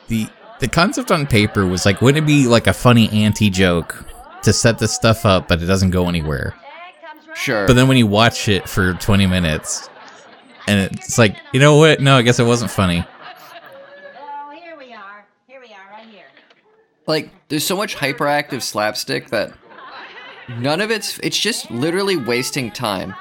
The 0.09 0.29
the 0.61 0.69
concept 0.69 1.11
on 1.11 1.27
paper 1.27 1.67
was 1.67 1.85
like 1.85 2.01
wouldn't 2.01 2.25
it 2.25 2.27
be 2.27 2.47
like 2.47 2.67
a 2.67 2.73
funny 2.73 3.11
anti 3.11 3.51
joke 3.51 4.07
to 4.45 4.53
set 4.55 4.79
this 4.79 4.95
stuff 4.95 5.27
up 5.27 5.47
but 5.47 5.61
it 5.61 5.67
doesn't 5.67 5.91
go 5.91 6.09
anywhere. 6.09 6.55
That 6.57 7.07
comes 7.07 7.29
right 7.29 7.37
Sure. 7.37 7.67
But 7.67 7.75
then 7.75 7.87
when 7.87 7.99
you 7.99 8.07
watch 8.07 8.49
it 8.49 8.67
for 8.67 8.95
20 8.95 9.27
minutes 9.27 9.91
and 10.67 10.91
it's 10.97 11.19
like, 11.19 11.37
you 11.53 11.61
know 11.61 11.77
what? 11.77 12.01
No, 12.01 12.17
I 12.17 12.23
guess 12.23 12.39
it 12.39 12.45
wasn't 12.45 12.71
funny. 12.71 13.05
Oh, 14.19 14.51
here 14.59 14.79
we 14.79 14.95
are. 14.95 15.27
Here 15.47 15.61
we 15.61 15.67
are, 15.67 15.91
right 15.93 16.07
here. 16.07 16.25
like 17.07 17.29
there's 17.49 17.67
so 17.67 17.77
much 17.77 17.95
hyperactive 17.95 18.63
slapstick 18.63 19.29
that 19.29 19.53
none 20.49 20.81
of 20.81 20.91
it's 20.91 21.19
it's 21.19 21.39
just 21.39 21.71
literally 21.71 22.17
wasting 22.17 22.71
time. 22.71 23.15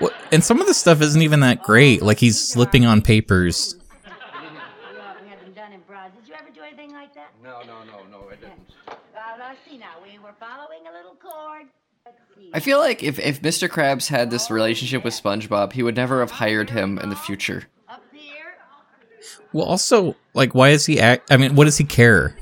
Well, 0.00 0.10
and 0.30 0.42
some 0.42 0.60
of 0.60 0.66
the 0.66 0.74
stuff 0.74 1.00
isn't 1.00 1.22
even 1.22 1.40
that 1.40 1.62
great. 1.62 2.02
Like 2.02 2.18
he's 2.18 2.40
slipping 2.40 2.86
on 2.86 3.02
papers. 3.02 3.76
We, 4.04 4.08
had 5.28 5.40
them 5.40 5.52
done 5.54 5.72
in 5.72 5.80
bronze. 5.80 6.12
Did 6.18 6.28
you 6.28 6.34
ever 6.34 6.50
do 6.50 6.62
anything 6.62 6.92
like 6.92 7.14
that? 7.14 7.32
No, 7.42 7.60
no, 7.60 7.84
no, 7.84 8.04
no, 8.10 8.28
it 8.28 8.40
didn't. 8.40 8.58
See 9.68 9.76
now. 9.76 9.92
We 10.02 10.18
were 10.18 10.34
following 10.40 10.86
a 10.88 10.92
little 10.92 11.14
cord. 11.14 11.66
I 12.54 12.60
feel 12.60 12.78
like 12.78 13.02
if, 13.02 13.18
if 13.18 13.42
Mr. 13.42 13.68
Krabs 13.68 14.08
had 14.08 14.30
this 14.30 14.50
relationship 14.50 15.04
with 15.04 15.14
SpongeBob, 15.14 15.72
he 15.72 15.82
would 15.82 15.96
never 15.96 16.20
have 16.20 16.30
hired 16.30 16.70
him 16.70 16.98
in 16.98 17.10
the 17.10 17.16
future. 17.16 17.68
Well, 19.52 19.66
also, 19.66 20.16
like, 20.32 20.54
why 20.54 20.70
is 20.70 20.86
he 20.86 20.98
act? 20.98 21.30
I 21.30 21.36
mean, 21.36 21.54
what 21.54 21.64
does 21.64 21.76
he 21.76 21.84
care? 21.84 22.34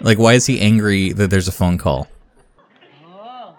Like, 0.00 0.18
why 0.18 0.34
is 0.34 0.46
he 0.46 0.60
angry 0.60 1.12
that 1.12 1.30
there's 1.30 1.48
a 1.48 1.52
phone 1.52 1.78
call? 1.78 2.08
Oh. 3.04 3.56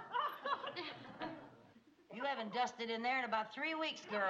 You 2.13 2.23
haven't 2.23 2.53
dusted 2.53 2.89
in 2.89 3.01
there 3.01 3.19
in 3.19 3.25
about 3.25 3.46
three 3.57 3.73
weeks, 3.73 4.01
girl. 4.11 4.21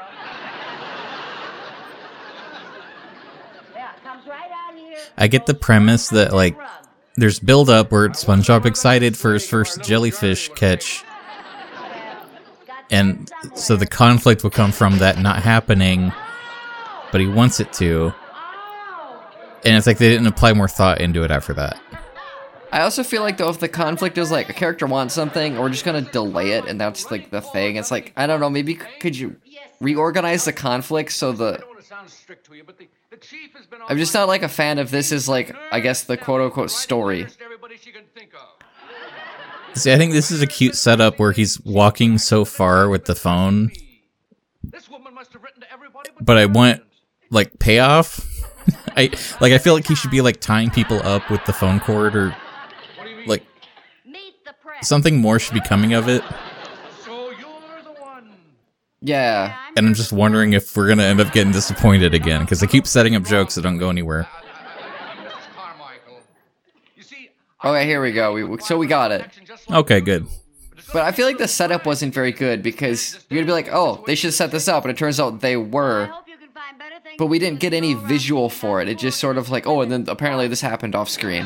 Yeah, 3.75 3.91
it 3.93 4.03
comes 4.03 4.25
right 4.25 4.49
out 4.51 4.77
here. 4.77 4.97
I 5.17 5.27
get 5.27 5.45
the 5.45 5.53
premise 5.53 6.07
that 6.09 6.33
like 6.33 6.57
there's 7.15 7.39
build 7.39 7.69
up 7.69 7.91
where 7.91 8.07
SpongeBob 8.09 8.65
excited 8.65 9.17
for 9.17 9.33
his 9.33 9.47
first 9.47 9.83
jellyfish 9.83 10.49
catch, 10.55 11.03
and 12.89 13.29
so 13.53 13.75
the 13.75 13.85
conflict 13.85 14.43
will 14.43 14.49
come 14.49 14.71
from 14.71 14.99
that 14.99 15.19
not 15.19 15.43
happening, 15.43 16.13
but 17.11 17.19
he 17.19 17.27
wants 17.27 17.59
it 17.59 17.73
to, 17.73 18.13
and 19.65 19.75
it's 19.75 19.87
like 19.87 19.97
they 19.97 20.09
didn't 20.09 20.27
apply 20.27 20.53
more 20.53 20.69
thought 20.69 21.01
into 21.01 21.23
it 21.23 21.31
after 21.31 21.53
that. 21.53 21.81
I 22.71 22.82
also 22.82 23.03
feel 23.03 23.21
like 23.21 23.38
though 23.38 23.49
if 23.49 23.60
the 23.60 23.69
conflict 23.69 24.17
is 24.17 24.30
like 24.32 24.49
a 24.49 24.53
character 24.53 24.86
wants 24.86 25.13
something, 25.13 25.58
we're 25.58 25.69
just 25.69 25.86
gonna 25.86 26.01
delay 26.01 26.51
it, 26.51 26.65
and 26.67 26.80
that's 26.80 27.10
like 27.12 27.30
the 27.32 27.41
thing. 27.41 27.77
It's 27.77 27.91
like 27.91 28.13
I 28.15 28.27
don't 28.27 28.39
know. 28.39 28.49
Maybe 28.49 28.75
c- 28.75 28.82
could 28.99 29.17
you 29.17 29.38
reorganize 29.80 30.45
the 30.45 30.53
conflict 30.53 31.12
so 31.12 31.30
I 31.30 31.36
the 31.36 31.51
don't 31.58 31.67
want 31.67 31.80
to 31.80 31.86
sound 31.86 32.10
strict 32.10 32.45
to 32.47 32.56
you, 32.56 32.63
but 32.63 32.77
the, 32.77 32.88
the 33.10 33.17
chief 33.17 33.53
has 33.56 33.65
been 33.65 33.80
I'm 33.88 33.97
just 33.97 34.13
not 34.13 34.27
like 34.27 34.43
a 34.43 34.49
fan 34.49 34.80
of 34.80 34.91
this 34.91 35.12
is 35.12 35.30
like 35.30 35.56
I 35.71 35.80
guess 35.80 36.03
the 36.03 36.17
quote 36.17 36.41
unquote 36.41 36.71
story. 36.71 37.27
Everybody 37.43 37.77
she 37.77 37.91
can 37.91 38.03
think 38.13 38.32
of. 38.34 39.80
See, 39.80 39.93
I 39.93 39.97
think 39.97 40.12
this 40.12 40.32
is 40.32 40.41
a 40.41 40.47
cute 40.47 40.75
setup 40.75 41.19
where 41.19 41.32
he's 41.32 41.60
walking 41.62 42.17
so 42.17 42.45
far 42.45 42.89
with 42.89 43.06
the 43.06 43.13
phone, 43.13 43.71
This 44.63 44.89
woman 44.89 45.13
must 45.13 45.34
have 45.34 45.43
written 45.43 45.62
to 45.62 45.71
everybody 45.71 46.10
but 46.19 46.38
I 46.38 46.45
want 46.47 46.82
like 47.30 47.60
payoff. 47.60 48.25
I 48.97 49.12
like 49.39 49.53
I 49.53 49.58
feel 49.60 49.73
like 49.73 49.88
he 49.88 49.95
should 49.95 50.12
be 50.12 50.21
like 50.21 50.41
tying 50.41 50.69
people 50.71 51.01
up 51.03 51.30
with 51.30 51.45
the 51.45 51.53
phone 51.53 51.80
cord 51.80 52.15
or 52.15 52.30
What 52.32 53.03
do 53.03 53.10
you 53.10 53.15
mean? 53.16 53.16
Like 53.27 53.43
Meet 54.05 54.43
the 54.45 54.53
press. 54.61 54.87
something 54.87 55.17
more 55.21 55.39
should 55.39 55.53
be 55.53 55.61
coming 55.61 55.93
of 55.93 56.07
it. 56.07 56.23
So 57.05 57.29
you're 57.31 57.83
the 57.83 57.91
one. 58.01 58.29
Yeah. 59.01 59.55
and 59.75 59.87
I'm 59.87 59.93
just 59.93 60.11
wondering 60.11 60.53
if 60.53 60.75
we're 60.75 60.87
gonna 60.87 61.03
end 61.03 61.19
up 61.21 61.31
getting 61.33 61.51
disappointed 61.51 62.13
again 62.13 62.41
because 62.41 62.59
they 62.59 62.67
keep 62.67 62.87
setting 62.87 63.15
up 63.15 63.23
jokes 63.23 63.55
that 63.55 63.61
don't 63.61 63.77
go 63.77 63.89
anywhere. 63.89 64.23
Mrs. 64.23 65.55
Carmichael. 65.55 66.19
You 66.95 67.03
see, 67.03 67.29
Okay, 67.63 67.85
here 67.85 68.01
we 68.01 68.11
go. 68.11 68.33
We, 68.33 68.57
so 68.61 68.77
we 68.77 68.87
got 68.87 69.11
it. 69.11 69.21
action 69.21 69.45
just 69.45 69.69
like 69.69 69.79
Okay, 69.79 70.01
good. 70.01 70.27
But 70.93 71.01
I 71.03 71.11
feel 71.11 71.25
like 71.27 71.37
the 71.37 71.49
setup 71.49 71.85
wasn't 71.85 72.13
very 72.13 72.31
good 72.31 72.63
because 72.63 73.19
you're 73.29 73.39
gonna 73.41 73.45
be 73.47 73.51
like, 73.51 73.67
oh, 73.73 74.03
they 74.07 74.15
should 74.15 74.33
set 74.33 74.51
this 74.51 74.69
up, 74.69 74.85
and 74.85 74.91
it 74.91 74.97
turns 74.97 75.19
out 75.19 75.41
they 75.41 75.57
were. 75.57 76.05
hope 76.05 76.27
you 76.29 76.37
can 76.37 76.47
find 76.49 76.77
better 76.79 76.95
things 77.03 77.15
But 77.17 77.25
we 77.25 77.39
didn't 77.39 77.59
get 77.59 77.73
any 77.73 77.93
visual 77.93 78.49
for 78.49 78.81
it. 78.81 78.87
It 78.87 78.97
just 78.97 79.19
sort 79.19 79.37
of 79.37 79.49
like, 79.49 79.67
oh, 79.67 79.81
and 79.81 79.91
then 79.91 80.05
apparently 80.07 80.47
this 80.47 80.61
happened 80.61 80.95
off 80.95 81.09
screen. 81.09 81.45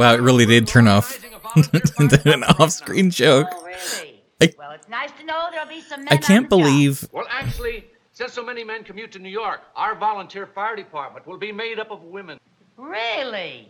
Indeed, 0.00 0.04
indeed. 0.04 0.04
Wow, 0.04 0.14
it 0.14 0.20
really 0.20 0.46
did 0.46 0.66
turn 0.68 0.88
off 0.88 1.18
an 2.26 2.44
off-screen 2.44 3.10
joke. 3.10 3.48
Oh, 3.52 3.64
really? 3.64 4.22
I- 4.40 4.54
well, 4.58 4.70
it's 4.72 4.88
nice 4.88 5.10
to 5.18 5.24
know 5.24 5.48
there'll 5.50 5.68
be 5.68 5.80
some 5.80 6.04
men 6.04 6.12
I 6.12 6.16
on 6.16 6.22
can't 6.22 6.48
the 6.50 6.56
job. 6.56 6.62
believe 6.64 7.08
Well, 7.12 7.26
actually, 7.30 7.86
since 8.12 8.32
so 8.32 8.44
many 8.44 8.64
men 8.64 8.84
commute 8.84 9.10
to 9.12 9.18
New 9.18 9.28
York, 9.30 9.60
our 9.76 9.94
volunteer 9.94 10.46
fire 10.46 10.76
department 10.76 11.26
will 11.26 11.38
be 11.38 11.50
made 11.52 11.78
up 11.78 11.90
of 11.90 12.02
women. 12.02 12.38
Really? 12.76 13.68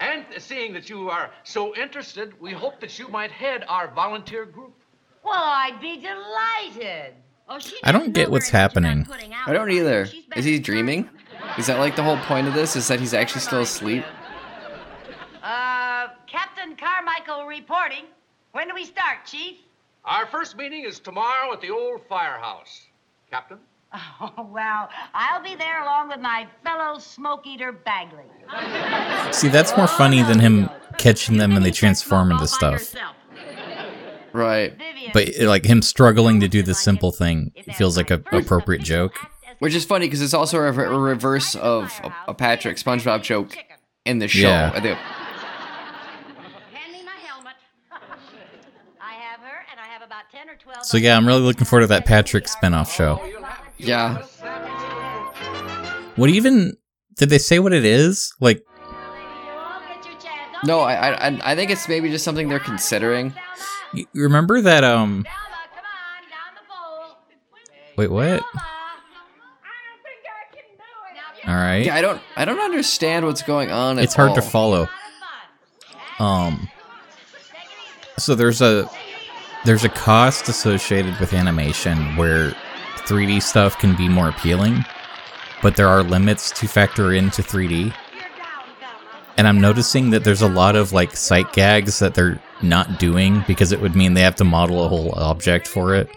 And 0.00 0.24
seeing 0.38 0.72
that 0.74 0.90
you 0.90 1.08
are 1.08 1.30
so 1.44 1.74
interested, 1.76 2.38
we 2.40 2.52
hope 2.52 2.80
that 2.80 2.98
you 2.98 3.08
might 3.08 3.30
head 3.30 3.64
our 3.68 3.88
volunteer 3.94 4.44
group. 4.44 4.74
Well, 5.24 5.32
I'd 5.34 5.78
be 5.80 5.96
delighted. 5.98 7.14
Oh, 7.48 7.58
she 7.58 7.76
I 7.84 7.92
don't 7.92 8.00
doesn't 8.02 8.12
get 8.14 8.28
know 8.28 8.32
what's 8.32 8.50
very 8.50 8.64
much 8.64 8.72
about 8.72 8.82
happening. 8.84 9.04
putting 9.06 9.32
out 9.34 9.48
I 9.48 9.52
don't 9.52 9.68
fires. 9.68 9.78
either. 9.78 10.06
She's 10.06 10.24
been 10.26 10.38
Is 10.38 10.44
he 10.44 10.56
in 10.56 10.62
dreaming? 10.62 11.08
Is 11.58 11.66
that 11.66 11.78
like 11.78 11.96
the 11.96 12.02
whole 12.02 12.18
point 12.18 12.48
of 12.48 12.54
this? 12.54 12.76
Is 12.76 12.88
that 12.88 13.00
he's 13.00 13.14
actually 13.14 13.40
still 13.42 13.60
asleep? 13.62 14.04
Uh, 15.42 16.08
Captain 16.26 16.76
Carmichael 16.76 17.46
reporting. 17.46 18.04
When 18.52 18.68
do 18.68 18.74
we 18.74 18.84
start, 18.84 19.24
Chief? 19.26 19.56
Our 20.04 20.26
first 20.26 20.56
meeting 20.56 20.84
is 20.84 21.00
tomorrow 21.00 21.52
at 21.52 21.60
the 21.60 21.70
old 21.70 22.02
firehouse. 22.08 22.86
Captain? 23.30 23.58
Oh, 24.22 24.48
well, 24.50 24.88
I'll 25.12 25.42
be 25.42 25.54
there 25.54 25.82
along 25.82 26.08
with 26.08 26.20
my 26.20 26.46
fellow 26.64 26.98
smoke 26.98 27.46
eater 27.46 27.72
Bagley. 27.72 28.24
See, 29.32 29.48
that's 29.48 29.76
more 29.76 29.86
funny 29.86 30.22
than 30.22 30.38
him 30.38 30.70
catching 30.96 31.36
them 31.36 31.52
and 31.56 31.62
they 31.66 31.72
transform 31.72 32.30
into 32.32 32.46
stuff. 32.46 32.94
Right. 34.32 34.72
But 35.12 35.32
like 35.40 35.66
him 35.66 35.82
struggling 35.82 36.40
to 36.40 36.48
do 36.48 36.62
the 36.62 36.72
simple 36.74 37.12
thing 37.12 37.52
feels 37.74 37.98
like 37.98 38.10
a 38.10 38.22
appropriate 38.32 38.80
joke. 38.82 39.14
Which 39.58 39.74
is 39.74 39.84
funny 39.84 40.06
because 40.06 40.22
it's 40.22 40.32
also 40.34 40.56
a, 40.58 40.72
re- 40.72 40.86
a 40.86 40.98
reverse 40.98 41.54
of 41.54 41.92
a, 42.02 42.14
a 42.28 42.34
Patrick 42.34 42.78
SpongeBob 42.78 43.20
joke 43.22 43.54
in 44.06 44.20
the 44.20 44.28
show. 44.28 44.48
Yeah. 44.48 44.72
I 44.74 44.80
think- 44.80 44.98
Hand 44.98 46.92
me 46.94 47.04
my 47.04 47.12
helmet. 47.26 47.56
I 49.00 49.12
have 49.14 49.40
her, 49.40 49.66
and 49.70 49.78
I 49.78 49.84
have 49.84 50.00
about 50.00 50.30
10 50.32 50.48
or 50.48 50.54
12. 50.56 50.71
So 50.82 50.98
yeah, 50.98 51.16
I'm 51.16 51.26
really 51.26 51.40
looking 51.42 51.64
forward 51.64 51.82
to 51.82 51.86
that 51.88 52.04
Patrick 52.06 52.44
spinoff 52.46 52.90
show. 52.90 53.20
Yeah. 53.78 54.22
What 56.16 56.28
even 56.30 56.76
did 57.16 57.30
they 57.30 57.38
say 57.38 57.58
what 57.58 57.72
it 57.72 57.84
is? 57.84 58.32
Like 58.40 58.62
No, 60.64 60.80
I, 60.80 61.12
I 61.28 61.40
I- 61.52 61.54
think 61.56 61.70
it's 61.70 61.88
maybe 61.88 62.10
just 62.10 62.24
something 62.24 62.48
they're 62.48 62.58
considering. 62.58 63.32
you 63.94 64.06
remember 64.14 64.60
that 64.60 64.84
um 64.84 65.24
Come 65.24 65.32
on, 65.34 66.30
down 66.30 66.54
the 66.54 66.60
pole. 66.68 67.16
wait, 67.96 68.10
what? 68.10 68.26
I 68.26 68.28
don't 68.32 68.42
think 70.02 70.22
I 70.26 70.54
can 70.54 70.64
do 70.76 71.42
it. 71.42 71.48
All 71.48 71.54
right. 71.56 71.84
Yeah, 71.86 71.94
I 71.96 72.00
don't 72.02 72.20
I 72.36 72.44
don't 72.44 72.60
understand 72.60 73.24
what's 73.24 73.42
going 73.42 73.70
on. 73.70 73.98
At 73.98 74.04
It's 74.04 74.14
hard 74.14 74.34
to 74.34 74.42
follow. 74.42 74.88
Um 76.18 76.68
so 78.18 78.34
there's 78.34 78.60
a 78.60 78.88
there's 79.64 79.84
a 79.84 79.88
cost 79.88 80.48
associated 80.48 81.18
with 81.20 81.32
animation 81.32 82.16
where 82.16 82.50
3D 83.06 83.42
stuff 83.42 83.78
can 83.78 83.96
be 83.96 84.08
more 84.08 84.28
appealing, 84.28 84.84
but 85.62 85.76
there 85.76 85.88
are 85.88 86.02
limits 86.02 86.50
to 86.52 86.66
factor 86.66 87.12
into 87.12 87.42
3D. 87.42 87.94
And 89.36 89.48
I'm 89.48 89.60
noticing 89.60 90.10
that 90.10 90.24
there's 90.24 90.42
a 90.42 90.48
lot 90.48 90.76
of 90.76 90.92
like 90.92 91.16
sight 91.16 91.52
gags 91.52 91.98
that 92.00 92.14
they're 92.14 92.40
not 92.60 92.98
doing 92.98 93.44
because 93.46 93.72
it 93.72 93.80
would 93.80 93.96
mean 93.96 94.14
they 94.14 94.20
have 94.20 94.36
to 94.36 94.44
model 94.44 94.84
a 94.84 94.88
whole 94.88 95.12
object 95.12 95.66
for 95.66 95.94
it. 95.94 96.08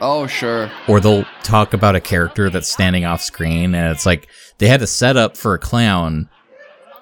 Oh 0.00 0.26
sure. 0.26 0.70
Or 0.86 1.00
they'll 1.00 1.24
talk 1.42 1.74
about 1.74 1.96
a 1.96 2.00
character 2.00 2.48
that's 2.48 2.68
standing 2.68 3.04
off 3.04 3.20
screen 3.20 3.74
and 3.74 3.92
it's 3.92 4.06
like 4.06 4.28
they 4.58 4.68
had 4.68 4.82
a 4.82 4.86
setup 4.86 5.36
for 5.36 5.54
a 5.54 5.58
clown, 5.58 6.28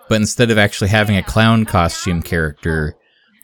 but 0.09 0.17
instead 0.17 0.51
of 0.51 0.59
actually 0.59 0.89
having 0.89 1.17
a 1.17 1.23
clown 1.23 1.65
costume 1.65 2.23
character, 2.23 2.97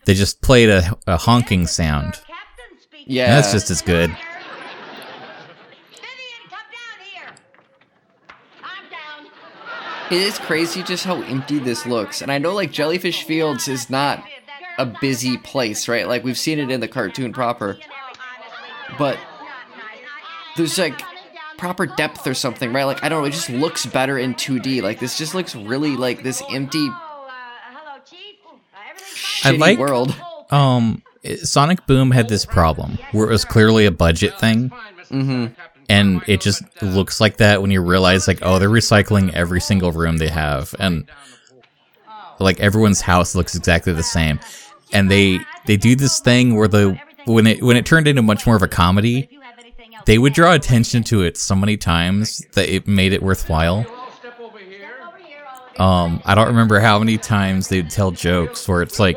they 0.05 0.15
just 0.15 0.41
played 0.41 0.69
a, 0.69 0.99
a 1.07 1.17
honking 1.17 1.67
sound. 1.67 2.21
Yeah. 3.07 3.27
And 3.27 3.33
that's 3.33 3.53
just 3.53 3.71
as 3.71 3.83
good. 3.83 4.11
Vivian, 4.11 4.19
come 6.49 6.59
down 6.71 6.99
here. 7.13 7.35
I'm 8.63 8.91
down. 8.91 9.31
It 10.11 10.23
is 10.23 10.39
crazy 10.39 10.83
just 10.83 11.05
how 11.05 11.23
empty 11.23 11.59
this 11.59 11.87
looks. 11.87 12.23
And 12.23 12.31
I 12.31 12.39
know 12.39 12.53
like 12.55 12.71
Jellyfish 12.73 13.25
Fields 13.25 13.69
is 13.69 13.91
not 13.91 14.25
a 14.79 14.87
busy 14.87 15.37
place, 15.39 15.89
right? 15.89 16.07
Like 16.07 16.25
we've 16.25 16.39
seen 16.39 16.59
it 16.59 16.71
in 16.71 16.81
the 16.81 16.89
cartoon 16.89 17.33
proper. 17.33 17.79
But 18.99 19.19
there's 20.57 20.79
like 20.79 21.01
proper 21.59 21.87
depth 21.87 22.27
or 22.27 22.35
something, 22.35 22.73
right? 22.73 22.85
Like 22.85 23.03
I 23.03 23.09
don't 23.09 23.23
know, 23.23 23.29
it 23.29 23.33
just 23.33 23.51
looks 23.51 23.87
better 23.87 24.19
in 24.19 24.35
2D. 24.35 24.83
Like 24.83 24.99
this 25.01 25.17
just 25.19 25.35
looks 25.35 25.55
really 25.55 25.97
like 25.97 26.23
this 26.23 26.43
empty 26.51 26.89
Oh, 26.89 27.29
uh, 27.29 27.33
hello, 27.73 27.99
Chief. 28.05 28.37
Uh, 28.47 28.57
everything's 28.91 29.17
shitty 29.43 29.55
I 29.55 29.57
like- 29.57 29.79
world. 29.79 30.15
Um, 30.51 31.03
Sonic 31.43 31.87
Boom 31.87 32.11
had 32.11 32.29
this 32.29 32.45
problem 32.45 32.99
where 33.13 33.27
it 33.29 33.31
was 33.31 33.45
clearly 33.45 33.87
a 33.87 33.91
budget 33.91 34.39
thing, 34.41 34.71
Mm-hmm. 35.11 35.47
and 35.89 36.23
it 36.27 36.41
just 36.41 36.63
looks 36.83 37.21
like 37.21 37.37
that 37.37 37.61
when 37.63 37.71
you 37.71 37.81
realize, 37.83 38.27
like, 38.27 38.39
oh, 38.43 38.59
they're 38.59 38.69
recycling 38.69 39.33
every 39.35 39.61
single 39.61 39.93
room 39.93 40.17
they 40.19 40.29
have, 40.29 40.75
and 40.79 41.09
like 42.39 42.59
everyone's 42.61 43.01
house 43.01 43.35
looks 43.35 43.55
exactly 43.55 43.93
the 43.93 44.03
same, 44.03 44.41
and 44.93 45.11
they 45.11 45.39
they 45.67 45.77
do 45.77 45.95
this 45.95 46.19
thing 46.21 46.57
where 46.57 46.69
the 46.69 46.99
when 47.25 47.47
it 47.47 47.63
when 47.63 47.77
it 47.77 47.87
turned 47.87 48.09
into 48.09 48.23
much 48.23 48.47
more 48.47 48.57
of 48.57 48.63
a 48.63 48.69
comedy, 48.69 49.29
they 50.07 50.19
would 50.19 50.33
draw 50.33 50.53
attention 50.55 51.03
to 51.05 51.23
it 51.23 51.37
so 51.37 51.55
many 51.55 51.77
times 51.77 52.45
that 52.55 52.69
it 52.69 52.87
made 52.89 53.13
it 53.13 53.23
worthwhile. 53.23 53.85
Step 54.19 54.41
over 54.41 54.59
here. 54.59 54.91
Um, 55.79 56.21
I 56.25 56.35
don't 56.35 56.49
remember 56.49 56.81
how 56.81 56.99
many 56.99 57.17
times 57.17 57.69
they'd 57.69 57.89
tell 57.91 58.11
jokes 58.11 58.67
where 58.67 58.83
it's 58.83 58.99
like 58.99 59.17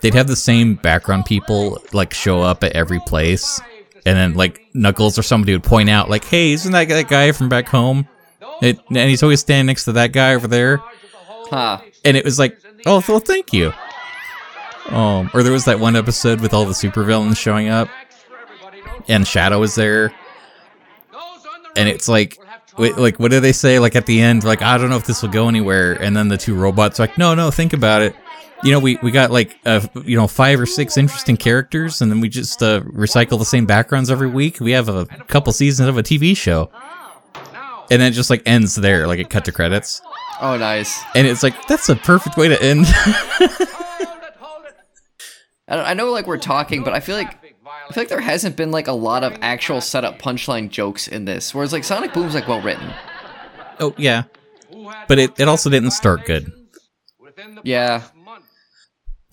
they'd 0.00 0.14
have 0.14 0.26
the 0.26 0.36
same 0.36 0.74
background 0.74 1.24
people 1.26 1.78
like 1.92 2.12
show 2.14 2.42
up 2.42 2.64
at 2.64 2.72
every 2.72 3.00
place, 3.06 3.60
and 4.06 4.16
then 4.16 4.34
like 4.34 4.60
Knuckles 4.74 5.18
or 5.18 5.22
somebody 5.22 5.52
would 5.52 5.62
point 5.64 5.88
out 5.90 6.08
like, 6.10 6.24
"Hey, 6.24 6.52
isn't 6.52 6.72
that 6.72 6.88
that 6.88 7.08
guy 7.08 7.32
from 7.32 7.48
back 7.48 7.68
home?" 7.68 8.06
It, 8.62 8.78
and 8.88 8.96
he's 9.10 9.22
always 9.22 9.40
standing 9.40 9.66
next 9.66 9.84
to 9.86 9.92
that 9.92 10.12
guy 10.12 10.34
over 10.34 10.46
there, 10.46 10.82
Huh. 11.50 11.78
and 12.04 12.16
it 12.16 12.24
was 12.24 12.38
like, 12.38 12.58
"Oh, 12.86 13.02
well, 13.08 13.18
thank 13.20 13.52
you." 13.52 13.72
Um, 14.88 15.30
or 15.34 15.42
there 15.42 15.52
was 15.52 15.66
that 15.66 15.78
one 15.80 15.94
episode 15.96 16.40
with 16.40 16.52
all 16.52 16.64
the 16.64 16.72
supervillains 16.72 17.36
showing 17.36 17.68
up, 17.68 17.88
and 19.08 19.26
Shadow 19.26 19.60
was 19.60 19.74
there, 19.76 20.12
and 21.76 21.88
it's 21.88 22.08
like 22.08 22.38
wait, 22.78 22.96
like 22.98 23.18
what 23.18 23.30
do 23.30 23.40
they 23.40 23.52
say 23.52 23.78
like 23.78 23.94
at 23.96 24.06
the 24.06 24.20
end 24.20 24.42
like 24.44 24.62
i 24.62 24.76
don't 24.78 24.88
know 24.90 24.96
if 24.96 25.04
this 25.06 25.22
will 25.22 25.28
go 25.30 25.48
anywhere 25.48 25.92
and 26.02 26.16
then 26.16 26.28
the 26.28 26.36
two 26.36 26.54
robots 26.54 26.98
are 26.98 27.04
like 27.04 27.18
no 27.18 27.34
no 27.34 27.50
think 27.50 27.72
about 27.72 28.00
it 28.02 28.14
you 28.62 28.70
know 28.72 28.78
we 28.78 28.98
we 29.02 29.10
got 29.10 29.30
like 29.30 29.58
uh 29.66 29.80
you 30.04 30.16
know 30.16 30.26
five 30.26 30.60
or 30.60 30.66
six 30.66 30.96
interesting 30.96 31.36
characters 31.36 32.02
and 32.02 32.10
then 32.10 32.20
we 32.20 32.28
just 32.28 32.62
uh 32.62 32.80
recycle 32.82 33.38
the 33.38 33.44
same 33.44 33.66
backgrounds 33.66 34.10
every 34.10 34.28
week 34.28 34.60
we 34.60 34.72
have 34.72 34.88
a 34.88 35.06
couple 35.28 35.52
seasons 35.52 35.88
of 35.88 35.96
a 35.96 36.02
tv 36.02 36.36
show 36.36 36.70
and 37.90 38.00
then 38.00 38.12
it 38.12 38.12
just 38.12 38.30
like 38.30 38.42
ends 38.46 38.74
there 38.74 39.06
like 39.06 39.18
it 39.18 39.30
cut 39.30 39.44
to 39.44 39.52
credits 39.52 40.02
Oh 40.42 40.56
nice. 40.56 40.98
and 41.14 41.26
it's 41.26 41.42
like 41.42 41.66
that's 41.66 41.88
a 41.90 41.96
perfect 41.96 42.36
way 42.36 42.48
to 42.48 42.62
end 42.62 42.86
I, 45.68 45.94
know 45.94 46.10
like 46.10 46.26
we're 46.26 46.36
talking, 46.38 46.82
but 46.82 46.92
I 46.94 47.00
feel 47.00 47.16
like 47.16 47.28
I 47.44 47.92
feel 47.92 48.00
like 48.02 48.08
there 48.08 48.20
hasn't 48.20 48.56
been 48.56 48.72
like 48.72 48.88
a 48.88 48.92
lot 48.92 49.22
of 49.22 49.36
actual 49.40 49.80
setup 49.80 50.18
punchline 50.18 50.68
jokes 50.68 51.06
in 51.06 51.26
this. 51.26 51.54
Whereas 51.54 51.72
like 51.72 51.84
Sonic 51.84 52.12
Boom's 52.12 52.34
like 52.34 52.48
well 52.48 52.60
written. 52.60 52.92
oh 53.78 53.94
yeah 53.96 54.24
but 55.06 55.18
it, 55.18 55.38
it 55.38 55.46
also 55.46 55.70
didn't 55.70 55.92
start 55.92 56.24
good 56.24 56.50
Yeah. 57.62 58.02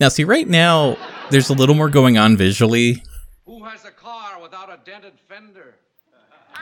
now 0.00 0.08
see 0.08 0.24
right 0.24 0.48
now 0.48 0.96
there's 1.30 1.50
a 1.50 1.54
little 1.54 1.74
more 1.74 1.88
going 1.88 2.18
on 2.18 2.36
visually 2.36 3.02
who 3.46 3.64
has 3.64 3.84
a 3.84 3.90
car 3.90 4.40
without 4.40 4.68
a 4.70 4.78
dented 4.84 5.14
fender? 5.28 5.74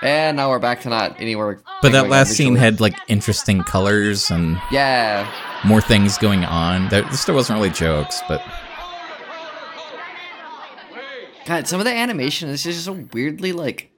And 0.03 0.37
now 0.37 0.51
we're 0.51 0.59
back 0.59 0.83
to 0.83 0.91
not 0.91 1.19
anywhere. 1.21 1.61
but 1.81 1.93
that 1.93 2.09
last 2.11 2.33
scene 2.33 2.55
had 2.57 2.81
like 2.81 2.95
interesting 3.09 3.63
colors 3.63 4.31
and 4.31 4.61
Yeah. 4.71 5.27
more 5.65 5.81
things 5.81 6.19
going 6.19 6.45
on. 6.45 6.89
There, 6.91 7.03
there 7.03 7.13
still 7.15 7.35
wasn't 7.35 7.59
really 7.59 7.71
jokes, 7.71 8.21
but 8.29 8.43
God, 11.47 11.67
some 11.69 11.81
of 11.81 11.85
the 11.87 11.93
animation 11.95 12.49
is 12.49 12.63
just 12.65 12.85
so 12.85 12.93
weirdly 13.13 13.53
like 13.53 13.91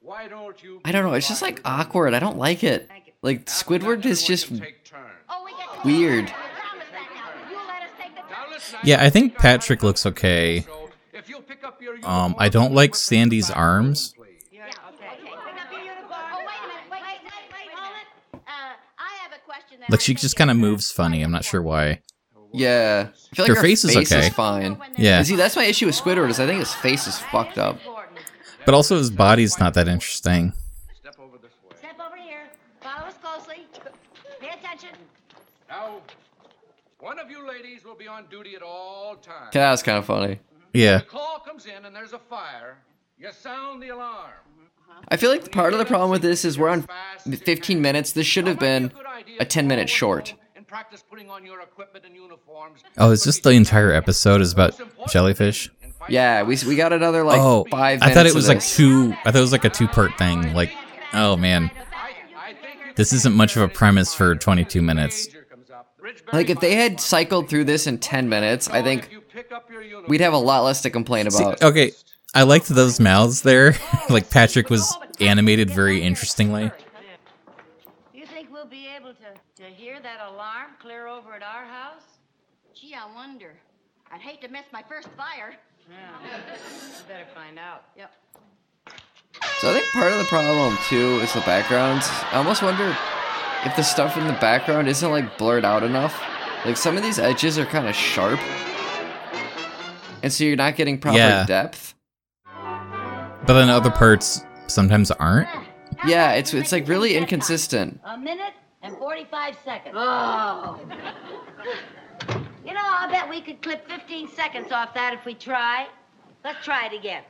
Why 0.00 0.28
don't 0.28 0.62
you? 0.62 0.80
I 0.84 0.92
don't 0.92 1.04
know. 1.04 1.14
It's 1.14 1.28
just 1.28 1.40
like 1.42 1.60
awkward. 1.64 2.12
I 2.14 2.18
don't 2.18 2.36
like 2.38 2.62
it. 2.62 2.88
Like 3.22 3.46
Squidward 3.46 4.04
is 4.04 4.22
just 4.22 4.48
take 4.48 4.84
turns. 4.84 5.02
Oh, 5.30 5.42
we 5.44 5.52
get 5.52 5.82
to 5.82 5.86
weird. 5.88 6.26
promise 6.28 6.84
that 6.92 7.08
now. 7.14 7.50
You 7.50 7.56
let 7.66 7.82
us 7.82 7.90
take 7.98 8.14
the 8.14 8.20
Now 8.30 8.50
listen, 8.50 8.71
yeah, 8.84 9.02
I 9.02 9.10
think 9.10 9.36
Patrick 9.36 9.82
looks 9.82 10.06
okay. 10.06 10.60
So 10.60 10.90
if 11.12 11.28
you'll 11.28 11.42
pick 11.42 11.64
up 11.64 11.80
your 11.80 11.96
Um, 12.04 12.34
I 12.38 12.48
don't 12.48 12.72
like 12.72 12.94
Sandy's 12.94 13.50
arms. 13.50 14.14
Like 19.88 20.00
she 20.00 20.14
just 20.14 20.36
kind 20.36 20.50
of 20.50 20.56
moves 20.56 20.90
funny. 20.90 21.22
I'm 21.22 21.30
not 21.30 21.44
sure 21.44 21.60
why. 21.60 22.00
Yeah. 22.52 23.08
I 23.10 23.34
feel 23.34 23.44
like 23.44 23.50
Her 23.50 23.56
her, 23.56 23.62
face 23.62 23.84
is 23.84 23.96
okay. 23.96 24.30
fine. 24.30 24.78
Yeah. 24.96 25.18
And 25.18 25.26
see, 25.26 25.36
that's 25.36 25.56
my 25.56 25.64
issue 25.64 25.86
with 25.86 25.94
Squidward 25.94 26.30
is 26.30 26.38
I 26.40 26.46
think 26.46 26.60
his 26.60 26.74
face 26.74 27.06
is 27.06 27.18
fucked 27.18 27.58
up. 27.58 27.78
But 28.64 28.74
also 28.74 28.96
his 28.96 29.10
body's 29.10 29.58
not 29.58 29.74
that 29.74 29.88
interesting. 29.88 30.52
Step 31.00 31.18
over 31.18 31.38
this 31.38 31.50
way. 31.68 31.76
Step 31.78 31.98
over 32.00 32.16
here. 32.16 32.44
Follow 32.80 33.06
us 33.08 33.14
closely. 33.22 33.66
Pay 34.40 34.50
attention. 34.50 34.90
Now, 35.68 36.00
one 37.00 37.18
of 37.18 37.30
you 37.30 37.46
ladies 37.46 37.84
will 37.84 37.91
be 38.02 38.08
on 38.08 38.26
duty 38.30 38.56
at 38.56 38.62
all 38.62 39.16
times. 39.16 39.50
Yeah, 39.54 39.70
that's 39.70 39.82
kind 39.82 39.98
of 39.98 40.04
funny. 40.04 40.40
Yeah. 40.72 40.98
The 40.98 41.04
call 41.04 41.38
comes 41.38 41.66
in 41.66 41.84
and 41.84 41.94
there's 41.94 42.12
a 42.12 42.18
fire. 42.18 42.78
You 43.16 43.30
sound 43.32 43.82
the 43.82 43.90
alarm. 43.90 44.32
I 45.08 45.16
feel 45.16 45.30
like 45.30 45.50
part 45.52 45.72
of 45.72 45.78
the 45.78 45.84
problem 45.84 46.10
with 46.10 46.22
this 46.22 46.44
is 46.44 46.58
we're 46.58 46.68
on 46.68 46.86
15 47.24 47.80
minutes. 47.80 48.12
This 48.12 48.26
should 48.26 48.46
have 48.46 48.58
been 48.58 48.92
a 49.38 49.44
10 49.44 49.68
minute 49.68 49.88
short. 49.88 50.34
And 50.56 50.66
practice 50.66 51.04
putting 51.08 51.30
on 51.30 51.46
your 51.46 51.60
equipment 51.60 52.04
and 52.04 52.14
uniforms. 52.14 52.82
Oh, 52.98 53.10
is 53.10 53.24
this 53.24 53.38
the 53.40 53.50
entire 53.50 53.92
episode 53.92 54.40
is 54.40 54.52
about 54.52 54.80
jellyfish? 55.08 55.70
Yeah, 56.08 56.42
we, 56.42 56.58
we 56.66 56.74
got 56.74 56.92
another 56.92 57.22
like 57.22 57.40
oh, 57.40 57.64
five 57.70 58.02
I 58.02 58.12
thought 58.12 58.26
it 58.26 58.34
was 58.34 58.48
like 58.48 58.60
two. 58.60 59.14
I 59.24 59.30
thought 59.30 59.36
it 59.36 59.40
was 59.40 59.52
like 59.52 59.64
a 59.64 59.70
two-part 59.70 60.18
thing. 60.18 60.52
Like, 60.52 60.72
oh 61.12 61.36
man, 61.36 61.70
I 62.36 62.54
think 62.54 62.80
you 62.86 62.92
this 62.96 63.12
isn't 63.12 63.36
much 63.36 63.54
of 63.54 63.62
a 63.62 63.68
premise 63.68 64.12
for 64.12 64.34
22 64.34 64.82
minutes. 64.82 65.26
danger 65.26 65.46
comes 65.48 65.70
up. 65.70 65.91
Ridgeberry 65.91 65.91
Like 66.32 66.50
if 66.50 66.60
they 66.60 66.74
had 66.74 67.00
cycled 67.00 67.48
through 67.48 67.64
this 67.64 67.86
in 67.86 67.98
10 67.98 68.28
minutes, 68.28 68.68
I 68.68 68.82
think 68.82 69.10
you 69.12 69.20
pick 69.20 69.52
up 69.52 69.70
your 69.70 69.82
uniform, 69.82 70.06
we'd 70.08 70.20
have 70.20 70.32
a 70.32 70.38
lot 70.38 70.62
less 70.64 70.82
to 70.82 70.90
complain 70.90 71.30
See, 71.30 71.42
about. 71.42 71.62
okay, 71.62 71.92
I 72.34 72.42
liked 72.42 72.68
those 72.68 72.98
mouths 72.98 73.42
there. 73.42 73.74
like 74.10 74.30
Patrick 74.30 74.70
was 74.70 74.96
animated 75.20 75.70
very 75.70 76.02
interestingly. 76.02 76.70
You 78.12 78.26
think 78.26 78.52
we'll 78.52 78.66
be 78.66 78.86
able 78.88 79.14
to, 79.14 79.62
to 79.62 79.68
hear 79.68 80.00
that 80.00 80.20
alarm 80.26 80.72
clear 80.80 81.06
over 81.06 81.34
at 81.34 81.42
our 81.42 81.64
house? 81.64 82.02
Gee, 82.74 82.94
I 82.94 83.12
wonder. 83.14 83.52
I'd 84.10 84.20
hate 84.20 84.40
to 84.42 84.48
miss 84.48 84.64
my 84.72 84.82
first 84.88 85.08
fire. 85.16 85.54
Yeah. 85.90 86.40
better 87.08 87.26
find 87.34 87.58
out. 87.58 87.84
Yep. 87.96 88.12
So 89.60 89.70
I 89.70 89.74
think 89.74 89.86
part 89.92 90.12
of 90.12 90.18
the 90.18 90.24
problem 90.24 90.76
too 90.88 91.20
is 91.22 91.32
the 91.32 91.40
backgrounds. 91.40 92.06
I 92.10 92.38
almost 92.38 92.62
wonder 92.62 92.96
if 93.64 93.76
the 93.76 93.82
stuff 93.82 94.16
in 94.16 94.26
the 94.26 94.32
background 94.34 94.88
isn't 94.88 95.10
like 95.10 95.38
blurred 95.38 95.64
out 95.64 95.82
enough. 95.82 96.20
Like 96.64 96.76
some 96.76 96.96
of 96.96 97.02
these 97.02 97.18
edges 97.18 97.58
are 97.58 97.64
kind 97.66 97.88
of 97.88 97.94
sharp. 97.94 98.38
And 100.22 100.32
so 100.32 100.44
you're 100.44 100.56
not 100.56 100.76
getting 100.76 100.98
proper 100.98 101.18
Yeah. 101.18 101.44
depth. 101.44 101.94
But 102.54 103.54
then 103.54 103.68
other 103.68 103.90
parts 103.90 104.44
sometimes 104.68 105.10
aren't. 105.10 105.48
Yeah, 106.06 106.32
it's 106.32 106.54
it's 106.54 106.72
like 106.72 106.86
really 106.88 107.16
inconsistent. 107.16 108.00
A 108.04 108.16
minute 108.16 108.54
and 108.82 108.96
45 108.98 109.56
seconds. 109.64 109.94
Oh. 109.98 110.78
You 112.64 112.72
know, 112.74 112.80
I 112.80 113.08
bet 113.10 113.28
we 113.28 113.40
could 113.40 113.60
clip 113.62 113.88
15 113.88 114.28
seconds 114.28 114.70
off 114.72 114.94
that 114.94 115.12
if 115.14 115.24
we 115.24 115.34
try. 115.34 115.88
Let's 116.44 116.64
try 116.64 116.86
it 116.86 116.92
again. 116.98 117.22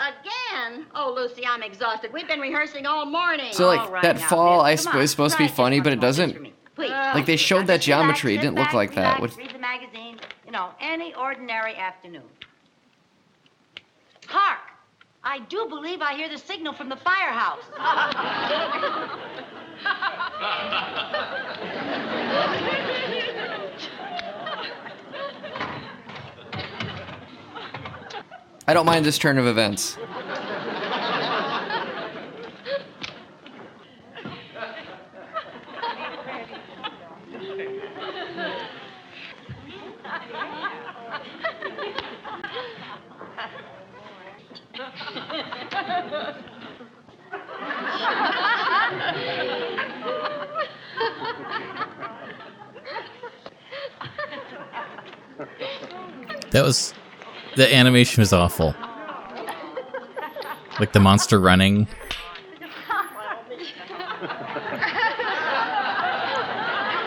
Again? 0.00 0.86
Oh, 0.94 1.12
Lucy, 1.14 1.46
I'm 1.46 1.62
exhausted. 1.62 2.12
We've 2.12 2.26
been 2.26 2.40
rehearsing 2.40 2.84
all 2.84 3.06
morning. 3.06 3.52
So, 3.52 3.66
like, 3.68 3.80
All 3.80 3.92
right, 3.92 4.02
that 4.02 4.16
now, 4.18 4.26
fall, 4.28 4.56
Bill, 4.58 4.64
I 4.66 4.74
come 4.76 4.82
sp- 4.90 4.94
on. 4.96 5.02
is 5.02 5.10
supposed 5.12 5.36
to 5.36 5.42
be 5.42 5.48
funny, 5.48 5.80
but 5.80 5.92
it 5.92 6.00
doesn't- 6.00 6.30
just 6.30 6.36
for 6.36 6.42
me. 6.42 6.52
Please. 6.74 6.90
Like, 6.90 7.26
they 7.26 7.36
showed 7.36 7.68
that 7.68 7.76
just 7.80 7.88
relax, 7.88 8.02
geometry. 8.20 8.34
It 8.34 8.38
didn't 8.40 8.56
look 8.56 8.66
back, 8.66 8.74
like 8.74 8.94
that. 8.96 9.16
relax, 9.16 9.20
What- 9.20 9.36
Read 9.36 9.50
the 9.54 9.58
magazine. 9.60 10.18
You 10.44 10.50
know, 10.52 10.70
any 10.80 11.14
ordinary 11.14 11.76
afternoon. 11.76 12.24
Hark! 14.26 14.58
I 15.22 15.38
do 15.38 15.66
believe 15.68 16.02
I 16.02 16.14
hear 16.14 16.28
the 16.28 16.38
signal 16.38 16.72
from 16.72 16.88
the 16.88 16.96
firehouse. 16.96 17.62
I 28.66 28.72
don't 28.72 28.86
mind 28.86 29.04
this 29.04 29.18
turn 29.18 29.36
of 29.36 29.46
events. 29.46 29.98
That 56.50 56.62
was 56.62 56.94
the 57.56 57.72
animation 57.74 58.20
was 58.20 58.32
awful. 58.32 58.74
Like 60.80 60.92
the 60.92 61.00
monster 61.00 61.38
running. 61.38 61.86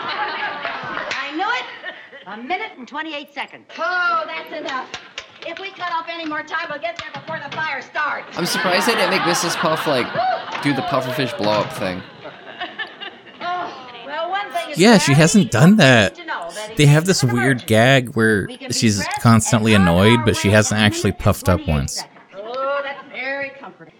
I 0.00 1.32
knew 1.34 1.48
it. 1.48 1.64
A 2.26 2.36
minute 2.36 2.72
and 2.76 2.86
28 2.86 3.34
seconds. 3.34 3.66
Oh, 3.78 4.24
that's 4.26 4.52
enough. 4.52 4.90
If 5.46 5.58
we 5.60 5.70
cut 5.70 5.92
off 5.92 6.06
any 6.08 6.26
more 6.26 6.42
time, 6.42 6.66
we'll 6.68 6.80
get 6.80 6.98
there 6.98 7.10
before 7.12 7.38
the 7.38 7.54
fire 7.56 7.80
starts. 7.80 8.36
I'm 8.36 8.46
surprised 8.46 8.86
they 8.88 8.94
didn't 8.94 9.10
make 9.10 9.22
Mrs. 9.22 9.56
Puff 9.56 9.86
like 9.86 10.06
do 10.62 10.72
the 10.74 10.82
pufferfish 10.82 11.36
blow 11.38 11.52
up 11.52 11.72
thing. 11.74 12.02
Oh, 13.40 14.02
well, 14.04 14.30
one 14.30 14.50
thing 14.50 14.70
is 14.72 14.78
Yeah, 14.78 14.98
she 14.98 15.12
hasn't 15.14 15.52
done 15.52 15.76
that. 15.76 16.18
To 16.48 16.54
know 16.54 16.66
that 16.68 16.76
They 16.76 16.86
have 16.86 17.04
this 17.04 17.22
weird 17.24 17.66
gag 17.66 18.14
where 18.14 18.46
we 18.46 18.72
she's 18.72 19.04
constantly 19.20 19.74
annoyed, 19.74 20.24
but 20.24 20.36
she 20.36 20.50
hasn't 20.50 20.80
actually 20.80 21.12
puffed 21.12 21.48
up 21.48 21.66
once. 21.66 22.02
Oh, 22.34 22.80
that's 22.82 23.06
very 23.10 23.50
comforting. 23.50 23.94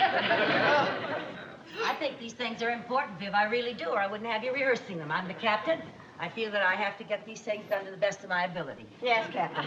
I 0.00 1.94
think 1.98 2.18
these 2.20 2.32
things 2.32 2.62
are 2.62 2.70
important, 2.70 3.18
Viv. 3.18 3.34
I 3.34 3.44
really 3.44 3.74
do, 3.74 3.86
or 3.86 3.98
I 3.98 4.06
wouldn't 4.06 4.30
have 4.30 4.44
you 4.44 4.52
rehearsing 4.52 4.98
them. 4.98 5.10
I'm 5.10 5.26
the 5.26 5.34
captain. 5.34 5.80
I 6.20 6.28
feel 6.28 6.50
that 6.50 6.62
I 6.62 6.74
have 6.74 6.98
to 6.98 7.04
get 7.04 7.24
these 7.24 7.40
things 7.40 7.64
done 7.70 7.84
to 7.84 7.90
the 7.90 7.96
best 7.96 8.24
of 8.24 8.28
my 8.28 8.44
ability. 8.44 8.86
Yes, 9.00 9.28
Captain. 9.32 9.64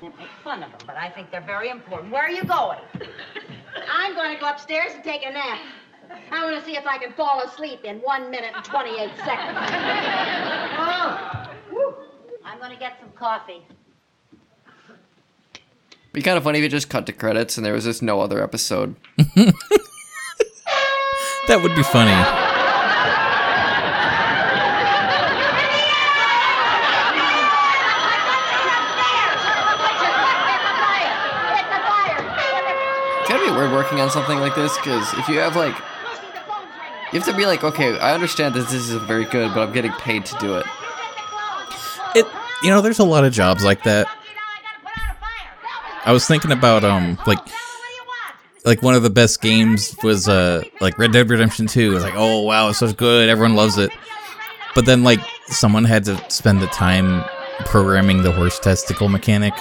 Don't 0.00 0.16
make 0.18 0.28
fun 0.42 0.62
of 0.62 0.70
them, 0.70 0.80
but 0.86 0.96
I 0.96 1.08
think 1.08 1.30
they're 1.30 1.40
very 1.40 1.70
important. 1.70 2.12
Where 2.12 2.22
are 2.22 2.30
you 2.30 2.44
going? 2.44 2.78
I'm 3.90 4.14
going 4.14 4.34
to 4.34 4.40
go 4.40 4.48
upstairs 4.50 4.92
and 4.94 5.02
take 5.02 5.24
a 5.24 5.32
nap. 5.32 5.58
I 6.30 6.44
want 6.44 6.58
to 6.58 6.64
see 6.64 6.76
if 6.76 6.86
I 6.86 6.98
can 6.98 7.12
fall 7.12 7.42
asleep 7.42 7.84
in 7.84 7.98
one 7.98 8.30
minute 8.30 8.52
and 8.54 8.64
28 8.64 9.10
seconds. 9.24 9.58
oh. 10.78 11.48
whew. 11.70 11.94
I'm 12.44 12.58
going 12.58 12.72
to 12.72 12.78
get 12.78 12.98
some 13.00 13.10
coffee. 13.12 13.62
Be 16.12 16.22
kind 16.22 16.38
of 16.38 16.44
funny 16.44 16.60
if 16.60 16.64
it 16.64 16.68
just 16.68 16.88
cut 16.88 17.06
to 17.06 17.12
credits 17.12 17.56
and 17.56 17.66
there 17.66 17.72
was 17.72 17.84
just 17.84 18.02
no 18.02 18.20
other 18.20 18.42
episode. 18.42 18.94
That 21.46 21.62
would 21.62 21.76
be 21.76 21.82
funny. 21.82 22.10
It's 33.20 33.28
gotta 33.28 33.44
be 33.44 33.50
weird 33.50 33.72
working 33.72 34.00
on 34.00 34.08
something 34.08 34.40
like 34.40 34.54
this 34.54 34.74
because 34.78 35.12
if 35.18 35.28
you 35.28 35.38
have 35.38 35.54
like, 35.54 35.76
you 37.14 37.20
have 37.20 37.24
to 37.28 37.36
be 37.36 37.46
like, 37.46 37.62
okay, 37.64 37.98
I 37.98 38.12
understand 38.12 38.54
that 38.54 38.62
this 38.68 38.72
isn't 38.74 39.06
very 39.06 39.24
good, 39.24 39.54
but 39.54 39.62
I'm 39.62 39.72
getting 39.72 39.92
paid 39.92 40.26
to 40.26 40.36
do 40.38 40.56
it. 40.56 40.66
It 42.14 42.26
you 42.62 42.70
know, 42.70 42.80
there's 42.80 42.98
a 42.98 43.04
lot 43.04 43.24
of 43.24 43.32
jobs 43.32 43.64
like 43.64 43.82
that. 43.84 44.06
I 46.04 46.12
was 46.12 46.26
thinking 46.26 46.52
about 46.52 46.84
um 46.84 47.18
like 47.26 47.38
like 48.64 48.82
one 48.82 48.94
of 48.94 49.02
the 49.02 49.10
best 49.10 49.40
games 49.40 49.94
was 50.02 50.28
uh 50.28 50.62
like 50.80 50.98
Red 50.98 51.12
Dead 51.12 51.30
Redemption 51.30 51.66
2. 51.66 51.90
It 51.92 51.94
was 51.94 52.02
like, 52.04 52.14
oh 52.16 52.42
wow, 52.42 52.68
it's 52.68 52.78
so 52.78 52.92
good, 52.92 53.28
everyone 53.28 53.54
loves 53.56 53.78
it. 53.78 53.90
But 54.74 54.86
then 54.86 55.02
like 55.04 55.20
someone 55.46 55.84
had 55.84 56.04
to 56.04 56.22
spend 56.30 56.60
the 56.60 56.66
time 56.66 57.24
programming 57.66 58.22
the 58.22 58.32
horse 58.32 58.58
testicle 58.58 59.08
mechanic, 59.08 59.54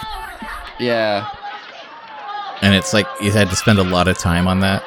Yeah. 0.79 1.29
and 2.61 2.73
it's 2.73 2.93
like 2.93 3.05
you 3.21 3.31
had 3.31 3.49
to 3.51 3.55
spend 3.55 3.77
a 3.79 3.83
lot 3.83 4.07
of 4.07 4.17
time 4.17 4.47
on 4.47 4.59
that. 4.61 4.83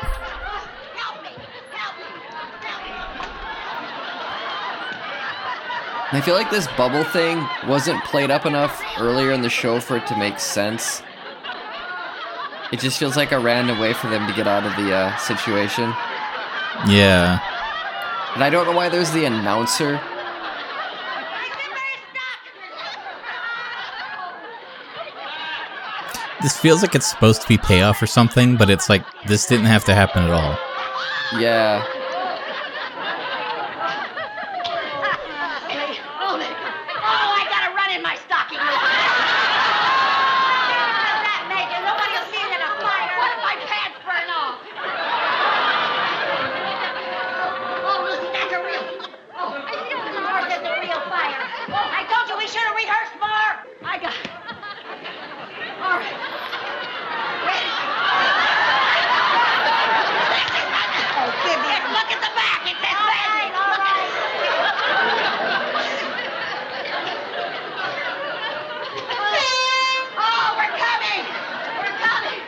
I 6.13 6.21
feel 6.21 6.35
like 6.35 6.53
this 6.53 6.69
bubble 6.77 7.03
thing 7.03 7.45
wasn't 7.67 8.03
played 8.05 8.31
up 8.31 8.47
enough 8.47 8.81
earlier 8.99 9.33
in 9.33 9.43
the 9.43 9.49
show 9.51 9.81
for 9.81 9.97
it 9.97 10.07
to 10.07 10.17
make 10.17 10.39
sense. 10.39 11.03
It 12.73 12.79
just 12.79 12.99
feels 12.99 13.17
like 13.17 13.33
a 13.33 13.39
random 13.41 13.81
way 13.81 13.93
for 13.93 14.09
them 14.09 14.27
to 14.29 14.33
get 14.35 14.47
out 14.47 14.65
of 14.65 14.77
the 14.77 14.95
uh, 14.95 15.17
situation. 15.17 15.85
Yeah. 16.89 17.41
And 18.35 18.45
I 18.45 18.51
don't 18.51 18.67
know 18.67 18.73
why 18.73 18.89
there's 18.89 19.11
the 19.11 19.25
announcer. 19.25 20.01
this 26.43 26.57
feels 26.57 26.83
like 26.83 26.95
it's 26.95 27.07
supposed 27.11 27.43
to 27.43 27.49
be 27.49 27.59
payoff 27.59 28.01
or 28.01 28.07
something, 28.07 28.57
but 28.57 28.71
it's 28.71 28.89
like 28.89 29.05
this 29.27 29.47
didn't 29.47 29.67
have 29.67 29.85
to 29.87 29.95
happen 29.95 30.23
at 30.23 30.31
all. 30.31 30.57
Yeah. 31.41 31.85
Oh, 37.09 37.31
I 37.39 37.47
gotta 37.51 37.71
run 37.75 37.91
in 37.95 38.03
my 38.03 38.17
stocking. 38.27 38.59
that 41.27 41.41
naked. 41.51 41.83
Nobody 41.87 42.13
will 42.19 42.29
see 42.31 42.43
it 42.43 42.51
in 42.51 42.63
a 42.63 42.71
fire. 42.83 43.15
What 43.19 43.31
if 43.31 43.41
my 43.47 43.55
pants 43.67 43.99
burn 44.03 44.27
off? 44.31 44.59
Oh, 47.87 48.07
Lucy, 48.07 48.27
that's 48.35 48.53
a 48.55 48.61
real. 48.63 48.83
Oh, 49.39 49.55
I 49.55 49.75
knew 49.87 49.99
it 49.99 50.15
was 50.15 50.19
worse 50.19 50.47
than 50.51 50.63
the 50.67 50.75
real 50.83 51.01
fire. 51.11 51.43
Oh, 51.71 51.87
I 51.95 52.03
told 52.11 52.27
you 52.31 52.37
we 52.39 52.47
should 52.51 52.67
have 52.67 52.75
rehearsed 52.75 53.15
more. 53.23 53.63
I 53.87 53.99
got. 54.03 54.15
All 55.87 55.99
right. 56.03 56.19
Ready? 57.47 57.71
Oh, 61.19 61.31
Vivian. 61.47 61.83
Look 61.95 62.11
at 62.11 62.21
the 62.21 62.33
back. 62.35 62.61
It 62.67 62.77
says 62.83 62.93
all 62.99 63.07
right, 63.07 63.55
all 63.55 63.79
right. 63.79 64.11
Oh, 70.19 70.57
we're 70.57 70.73
coming! 70.77 71.23
We're 71.79 71.97
coming! 72.01 72.41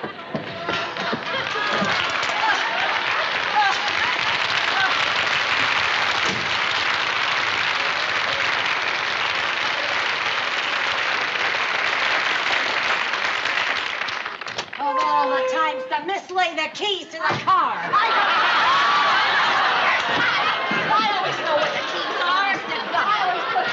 Of 14.80 14.96
all 15.02 15.28
the 15.30 15.42
times 15.52 15.82
to 15.90 15.96
mislay 16.06 16.54
the 16.54 16.68
keys 16.72 17.06
to 17.06 17.18
the 17.18 17.34
car. 17.44 17.74
I, 20.88 21.14
always 21.18 21.36
know 21.44 21.56
what 21.58 21.70
the 21.74 21.82
keys 21.90 22.18
are. 22.22 22.54
I 22.94 23.18
always 23.26 23.44
put 23.52 23.66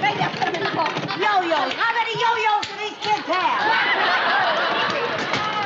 Maybe 0.00 0.20
I 0.20 0.28
put 0.36 0.44
them 0.46 0.54
in 0.54 0.64
the 0.68 0.74
book. 0.76 0.92
Yo-yos. 1.16 1.72
How 1.74 1.90
many 1.96 2.12
yo-yos 2.16 2.64
do 2.68 2.74
these 2.80 2.98
kids 3.00 3.24
have? 3.28 3.60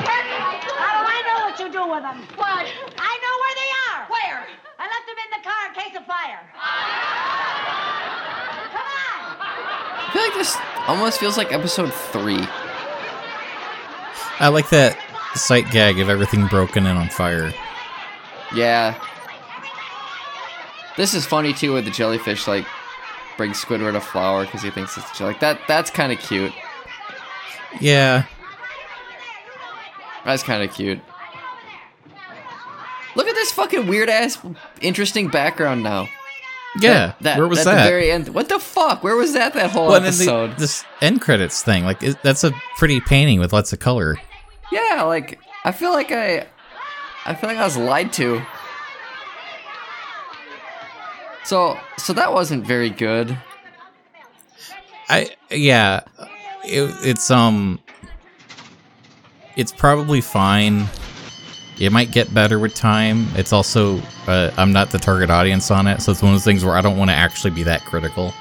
How 0.05 0.91
do 0.95 1.03
I 1.07 1.19
know 1.27 1.39
what 1.47 1.59
you 1.59 1.69
do 1.71 1.83
with 1.91 2.03
them? 2.03 2.19
What? 2.39 2.67
I 2.99 3.13
know 3.23 3.35
where 3.43 3.55
they 3.59 3.71
are. 3.91 4.07
Where? 4.11 4.47
I 4.79 4.85
left 4.91 5.07
them 5.07 5.19
in 5.23 5.31
the 5.35 5.43
car 5.47 5.61
in 5.69 5.75
case 5.75 5.95
of 5.99 6.05
fire. 6.07 6.43
Come 8.75 8.89
on. 8.89 9.39
I 9.39 10.11
feel 10.13 10.23
like 10.23 10.35
this 10.35 10.57
almost 10.87 11.14
feels 11.25 11.39
like 11.39 11.55
episode 11.55 11.91
three. 11.91 12.47
I 14.41 14.49
like 14.49 14.69
that 14.69 14.95
sight 15.35 15.71
gag 15.71 15.99
of 15.99 16.11
everything 16.11 16.47
broken 16.49 16.85
and 16.85 16.99
on 16.99 17.09
fire. 17.09 17.51
Yeah. 18.55 19.03
This 20.99 21.15
is 21.15 21.25
funny 21.25 21.55
too 21.55 21.73
with 21.73 21.87
the 21.87 21.91
jellyfish 21.91 22.47
like 22.47 22.67
brings 23.39 23.57
Squidward 23.57 23.97
a 23.97 24.03
flower 24.03 24.45
because 24.45 24.61
he 24.61 24.69
thinks 24.71 24.99
it's 24.99 25.17
jelly. 25.17 25.33
Like 25.33 25.41
that 25.41 25.61
that's 25.67 25.91
kind 25.91 26.13
of 26.13 26.19
cute. 26.19 26.53
Yeah, 27.81 28.27
That's 30.27 30.43
kind 30.43 30.63
of 30.63 30.75
cute. 30.75 31.01
Look 33.17 33.29
at 33.29 33.35
this 33.35 33.51
fucking 33.51 33.87
weird 33.87 34.11
ass 34.11 34.37
interesting 34.83 35.29
background 35.29 35.83
now. 35.83 36.07
Yeah. 36.81 37.15
That 37.21 37.39
Where 37.39 37.49
was 37.49 37.61
at 37.61 37.65
that? 37.65 37.85
the 37.85 37.89
very 37.91 38.11
end. 38.11 38.29
What 38.29 38.49
the 38.49 38.59
fuck? 38.59 39.03
Where 39.03 39.17
was 39.17 39.33
that 39.35 39.55
that 39.55 39.71
whole 39.71 39.89
well, 39.89 40.03
episode? 40.03 40.53
the, 40.53 40.61
this 40.61 40.85
end 41.01 41.21
credits 41.21 41.63
thing, 41.63 41.85
like 41.85 42.03
it, 42.03 42.23
that's 42.23 42.45
a 42.45 42.53
pretty 42.77 43.01
painting 43.01 43.41
with 43.41 43.53
lots 43.53 43.73
of 43.73 43.79
color. 43.79 44.17
Yeah, 44.73 45.03
like 45.07 45.39
I 45.65 45.73
feel 45.73 45.93
like 45.93 46.11
I 46.11 46.47
I 47.25 47.35
feel 47.35 47.49
like 47.49 47.59
I 47.59 47.65
was 47.65 47.77
lied 47.77 48.13
to. 48.15 48.43
So 51.45 51.79
so 51.99 52.13
that 52.15 52.33
wasn't 52.33 52.67
very 52.67 52.91
good. 52.91 53.39
I 55.09 55.31
yeah, 55.51 56.01
it, 56.65 56.95
it's 57.07 57.31
um, 57.31 57.79
it's 59.57 59.73
probably 59.73 60.21
fine. 60.21 60.87
It 61.81 61.91
might 61.93 62.13
get 62.13 62.33
better 62.33 62.59
with 62.59 62.75
time. 62.75 63.27
It's 63.35 63.53
also 63.53 64.01
uh, 64.27 64.51
I'm 64.57 64.73
not 64.73 64.91
the 64.91 64.99
target 64.99 65.31
audience 65.31 65.71
on 65.71 65.87
it, 65.87 66.01
so 66.01 66.13
it's 66.13 66.23
one 66.23 66.33
of 66.33 66.35
those 66.37 66.45
things 66.45 66.65
where 66.65 66.77
I 66.77 66.81
don't 66.81 66.97
want 66.97 67.11
to 67.11 67.15
actually 67.17 67.51
be 67.51 67.65
that 67.65 67.85
critical. 67.85 68.33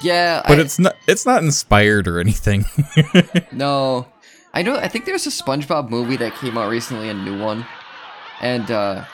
Yeah, 0.00 0.42
But 0.48 0.58
I, 0.58 0.62
it's 0.62 0.78
not 0.78 0.96
it's 1.06 1.26
not 1.26 1.42
inspired 1.44 2.08
or 2.08 2.18
anything. 2.18 2.64
no. 3.52 4.06
I 4.54 4.62
know 4.62 4.76
I 4.76 4.88
think 4.88 5.04
there's 5.04 5.26
a 5.26 5.30
SpongeBob 5.30 5.88
movie 5.90 6.16
that 6.16 6.34
came 6.36 6.58
out 6.58 6.70
recently, 6.70 7.08
a 7.08 7.14
new 7.14 7.38
one. 7.40 7.66
And 8.40 8.70
uh 8.70 9.04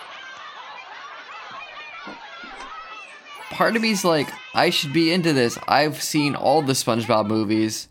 part 3.50 3.76
of 3.76 3.82
me's 3.82 4.04
like, 4.04 4.28
I 4.54 4.70
should 4.70 4.92
be 4.92 5.12
into 5.12 5.32
this. 5.32 5.58
I've 5.66 6.02
seen 6.02 6.34
all 6.34 6.62
the 6.62 6.72
SpongeBob 6.72 7.26
movies, 7.26 7.88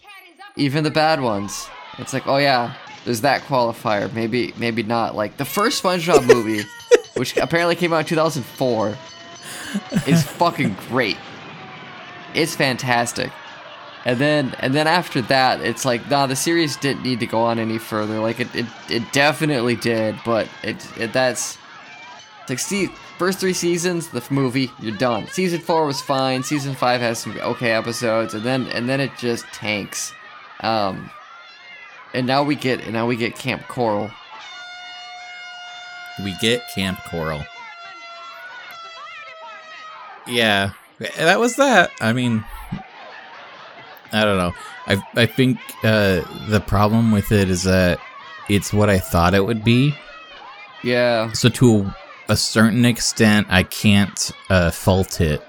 even 0.55 0.83
the 0.83 0.91
bad 0.91 1.21
ones. 1.21 1.67
It's 1.99 2.13
like, 2.13 2.25
oh 2.27 2.37
yeah, 2.37 2.73
there's 3.07 3.21
that 3.21 3.43
qualifier. 3.43 4.11
Maybe, 4.13 4.53
maybe 4.57 4.83
not. 4.83 5.15
Like 5.15 5.37
the 5.37 5.45
first 5.45 5.81
SpongeBob 5.81 6.27
movie, 6.27 6.65
which 7.15 7.37
apparently 7.37 7.77
came 7.77 7.93
out 7.93 7.99
in 7.99 8.05
2004, 8.05 8.97
is 10.05 10.23
fucking 10.23 10.75
great. 10.89 11.15
It's 12.35 12.53
fantastic. 12.53 13.31
And 14.03 14.19
then, 14.19 14.53
and 14.59 14.75
then 14.75 14.87
after 14.87 15.21
that, 15.23 15.61
it's 15.61 15.85
like, 15.85 16.09
nah, 16.09 16.27
the 16.27 16.35
series 16.35 16.75
didn't 16.75 17.03
need 17.03 17.21
to 17.21 17.27
go 17.27 17.39
on 17.39 17.59
any 17.59 17.77
further. 17.77 18.19
Like 18.19 18.41
it, 18.41 18.53
it, 18.53 18.65
it 18.89 19.13
definitely 19.13 19.77
did, 19.77 20.17
but 20.25 20.49
it, 20.61 20.85
it 20.99 21.13
that's 21.13 21.57
like 22.49 22.59
see, 22.59 22.87
first 23.17 23.39
three 23.39 23.53
seasons, 23.53 24.09
the 24.09 24.21
movie, 24.29 24.69
you're 24.81 24.97
done. 24.97 25.27
Season 25.27 25.61
four 25.61 25.85
was 25.85 26.01
fine. 26.01 26.43
Season 26.43 26.75
five 26.75 26.99
has 26.99 27.19
some 27.19 27.37
okay 27.39 27.71
episodes, 27.71 28.33
and 28.33 28.43
then 28.43 28.67
and 28.67 28.89
then 28.89 28.99
it 28.99 29.11
just 29.17 29.45
tanks. 29.53 30.11
Um, 30.59 31.09
and 32.13 32.25
now 32.27 32.43
we 32.43 32.55
get 32.55 32.81
and 32.81 32.93
now 32.93 33.07
we 33.07 33.15
get 33.15 33.35
Kamp 33.35 33.63
Koral. 33.63 34.11
we 36.23 36.33
get 36.41 36.63
Kamp 36.73 36.99
Koral. 36.99 37.45
Yeah, 40.25 40.71
that 41.17 41.39
was 41.39 41.55
that. 41.55 41.91
I 42.01 42.11
mean, 42.13 42.43
I 44.11 44.25
don't 44.25 44.37
know. 44.37 44.53
I 44.87 45.01
I 45.15 45.25
think 45.25 45.59
uh, 45.83 46.21
the 46.49 46.63
problem 46.65 47.11
with 47.11 47.31
it 47.31 47.49
is 47.49 47.63
that 47.63 47.99
it's 48.49 48.73
what 48.73 48.89
I 48.89 48.99
thought 48.99 49.33
it 49.33 49.45
would 49.45 49.63
be. 49.63 49.93
Yeah, 50.83 51.31
So 51.33 51.49
to 51.49 51.91
a 52.29 52.37
certain 52.37 52.85
extent, 52.85 53.47
I 53.49 53.63
can't 53.63 54.31
uh, 54.49 54.69
fault 54.71 55.19
it 55.21 55.41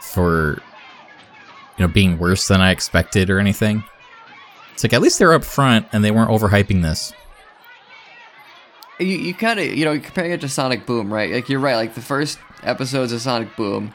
for 0.00 0.60
you 1.78 1.86
know 1.86 1.88
being 1.88 2.18
worse 2.18 2.48
than 2.48 2.60
I 2.60 2.70
expected 2.70 3.30
or 3.30 3.38
anything. 3.38 3.84
It's 4.76 4.84
like 4.84 4.92
at 4.92 5.00
least 5.00 5.18
they're 5.18 5.32
up 5.32 5.42
front 5.42 5.86
and 5.94 6.04
they 6.04 6.10
weren't 6.10 6.28
overhyping 6.28 6.82
this. 6.82 7.14
you 9.00 9.06
you 9.06 9.32
kind 9.32 9.58
of 9.58 9.74
you 9.74 9.86
know 9.86 9.98
comparing 9.98 10.32
it 10.32 10.42
to 10.42 10.50
Sonic 10.50 10.84
Boom, 10.84 11.10
right? 11.10 11.32
Like 11.32 11.48
you're 11.48 11.60
right. 11.60 11.76
Like 11.76 11.94
the 11.94 12.02
first 12.02 12.38
episodes 12.62 13.10
of 13.10 13.22
Sonic 13.22 13.56
Boom 13.56 13.94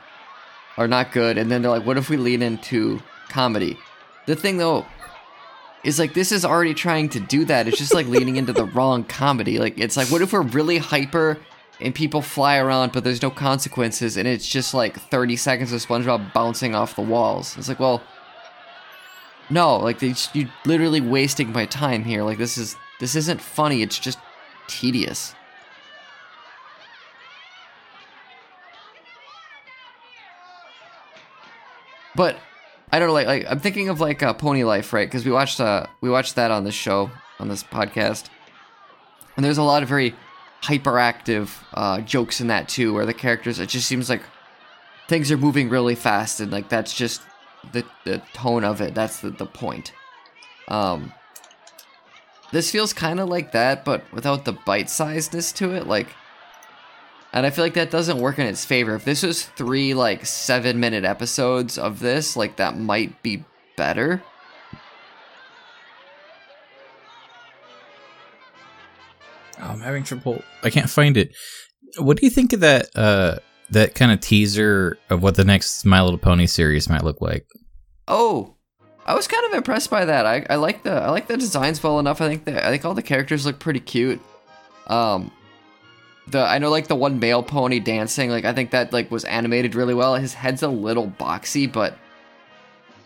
are 0.77 0.88
not 0.88 1.11
good, 1.11 1.38
and 1.38 1.51
then 1.51 1.61
they're 1.61 1.69
like, 1.69 1.86
what 1.86 1.97
if 1.97 2.09
we 2.09 2.17
lean 2.17 2.41
into 2.41 2.99
comedy? 3.29 3.77
The 4.25 4.36
thing 4.36 4.57
though 4.57 4.88
is 5.84 5.99
like 5.99 6.15
this 6.15 6.32
is 6.32 6.43
already 6.43 6.73
trying 6.73 7.09
to 7.09 7.19
do 7.19 7.45
that. 7.45 7.67
It's 7.67 7.77
just 7.77 7.93
like 7.93 8.07
leaning 8.07 8.38
into 8.38 8.51
the 8.51 8.65
wrong 8.65 9.03
comedy. 9.03 9.59
Like 9.59 9.77
it's 9.77 9.95
like 9.95 10.07
what 10.07 10.23
if 10.23 10.34
we're 10.34 10.41
really 10.41 10.79
hyper 10.79 11.38
and 11.79 11.93
people 11.93 12.23
fly 12.23 12.57
around, 12.57 12.91
but 12.91 13.03
there's 13.03 13.21
no 13.21 13.29
consequences, 13.29 14.17
and 14.17 14.27
it's 14.27 14.47
just 14.47 14.73
like 14.73 14.99
30 14.99 15.36
seconds 15.36 15.73
of 15.73 15.86
SpongeBob 15.86 16.34
bouncing 16.34 16.73
off 16.73 16.95
the 16.95 17.03
walls. 17.03 17.55
It's 17.55 17.69
like, 17.69 17.79
well, 17.79 18.01
no, 19.52 19.78
like 19.78 19.99
they 19.99 20.10
just, 20.10 20.36
you 20.36 20.47
literally 20.66 21.02
wasting 21.02 21.52
my 21.52 21.66
time 21.66 22.04
here. 22.04 22.24
Like 22.24 22.38
this 22.38 22.58
is 22.58 22.76
this 22.99 23.16
isn't 23.16 23.41
funny. 23.41 23.82
It's 23.82 23.99
just 23.99 24.18
tedious. 24.68 25.36
But 32.16 32.38
I 32.91 32.99
don't 32.99 33.08
know, 33.08 33.14
like, 33.14 33.28
like 33.28 33.45
I'm 33.49 33.60
thinking 33.60 33.89
of 33.89 33.99
like 33.99 34.24
uh, 34.24 34.34
Pony 34.34 34.64
Life, 34.64 34.93
right? 34.93 35.08
Because 35.08 35.26
we 35.26 35.32
watched 35.32 35.60
uh 35.60 35.88
we 36.02 36.10
watched 36.10 36.36
that 36.36 36.52
on 36.52 36.64
this 36.64 36.76
show 36.76 37.12
on 37.39 37.47
this 37.47 37.64
podcast, 37.64 38.30
and 39.36 39.43
there's 39.45 39.58
a 39.58 39.64
lot 39.64 39.84
of 39.84 39.89
very 39.89 40.16
hyperactive 40.64 41.49
uh, 41.74 42.02
jokes 42.02 42.39
in 42.39 42.47
that 42.47 42.70
too, 42.70 42.93
where 42.93 43.06
the 43.06 43.14
characters 43.14 43.60
it 43.60 43.70
just 43.70 43.88
seems 43.88 44.10
like 44.10 44.22
things 45.08 45.32
are 45.32 45.38
moving 45.38 45.70
really 45.70 45.95
fast, 45.95 46.39
and 46.39 46.52
like 46.52 46.70
that's 46.70 46.93
just 46.93 47.22
the, 47.72 47.86
the 48.05 48.22
tone 48.34 48.64
of 48.64 48.82
it. 48.82 48.93
That's 48.93 49.20
the, 49.22 49.30
the 49.30 49.45
point. 49.45 49.93
Um, 50.68 51.14
this 52.51 52.72
feels 52.72 52.93
kind 52.93 53.20
of 53.20 53.30
like 53.30 53.51
that, 53.53 53.86
but 53.86 54.03
without 54.12 54.45
the 54.45 54.53
bite 54.53 54.88
sizedness 54.88 55.55
to 55.55 55.72
it. 55.74 55.88
Like, 55.88 56.09
and 57.34 57.45
I 57.45 57.49
feel 57.49 57.64
like 57.64 57.76
that 57.76 57.91
doesn't 57.91 58.20
work 58.20 58.39
in 58.39 58.45
its 58.45 58.66
favor. 58.66 58.95
If 58.95 59.05
this 59.05 59.24
was 59.24 59.43
three, 59.43 59.93
like, 59.93 60.26
seven 60.26 60.80
minute 60.80 61.05
episodes 61.05 61.78
of 61.78 61.99
this, 61.99 62.36
like, 62.36 62.57
that 62.57 62.78
might 62.78 63.24
be 63.24 63.45
better. 63.78 64.22
Oh, 69.59 69.68
I'm 69.68 69.80
having 69.80 70.03
trouble. 70.03 70.43
I 70.64 70.70
can't 70.70 70.89
find 70.89 71.16
it. 71.16 71.34
What 71.99 72.18
do 72.18 72.26
you 72.26 72.30
think 72.32 72.51
of 72.51 72.62
that? 72.62 72.89
Uh, 72.95 73.38
that 73.72 73.95
kind 73.95 74.11
of 74.11 74.19
teaser 74.19 74.97
of 75.09 75.24
what 75.24 75.36
the 75.36 75.45
next 75.45 75.86
My 75.86 76.01
Little 76.01 76.19
Pony 76.19 76.45
series 76.45 76.89
might 76.89 77.03
look 77.03 77.22
like. 77.22 77.47
Oh, 78.07 78.55
I 79.05 79.15
was 79.15 79.28
kind 79.28 79.45
of 79.45 79.53
impressed 79.53 79.89
by 79.89 80.05
that. 80.05 80.26
I, 80.26 80.45
I 80.49 80.55
like 80.55 80.84
the 80.84 80.91
I 80.91 81.09
like 81.09 81.28
the 81.28 81.38
designs 81.38 81.82
well 81.82 81.99
enough. 81.99 82.22
I 82.22 82.28
think 82.28 82.45
that 82.45 82.65
I 82.65 82.69
think 82.69 82.86
all 82.86 82.93
the 82.93 83.01
characters 83.01 83.45
look 83.45 83.59
pretty 83.59 83.80
cute. 83.80 84.22
Um, 84.88 85.32
the 86.28 86.39
I 86.39 86.59
know 86.59 86.69
like 86.69 86.88
the 86.88 86.95
one 86.95 87.19
male 87.19 87.43
pony 87.43 87.80
dancing. 87.80 88.30
Like 88.30 88.45
I 88.45 88.53
think 88.53 88.72
that 88.72 88.93
like 88.93 89.09
was 89.09 89.24
animated 89.26 89.74
really 89.74 89.93
well. 89.93 90.15
His 90.15 90.34
head's 90.34 90.63
a 90.63 90.67
little 90.67 91.07
boxy, 91.07 91.72
but 91.72 91.97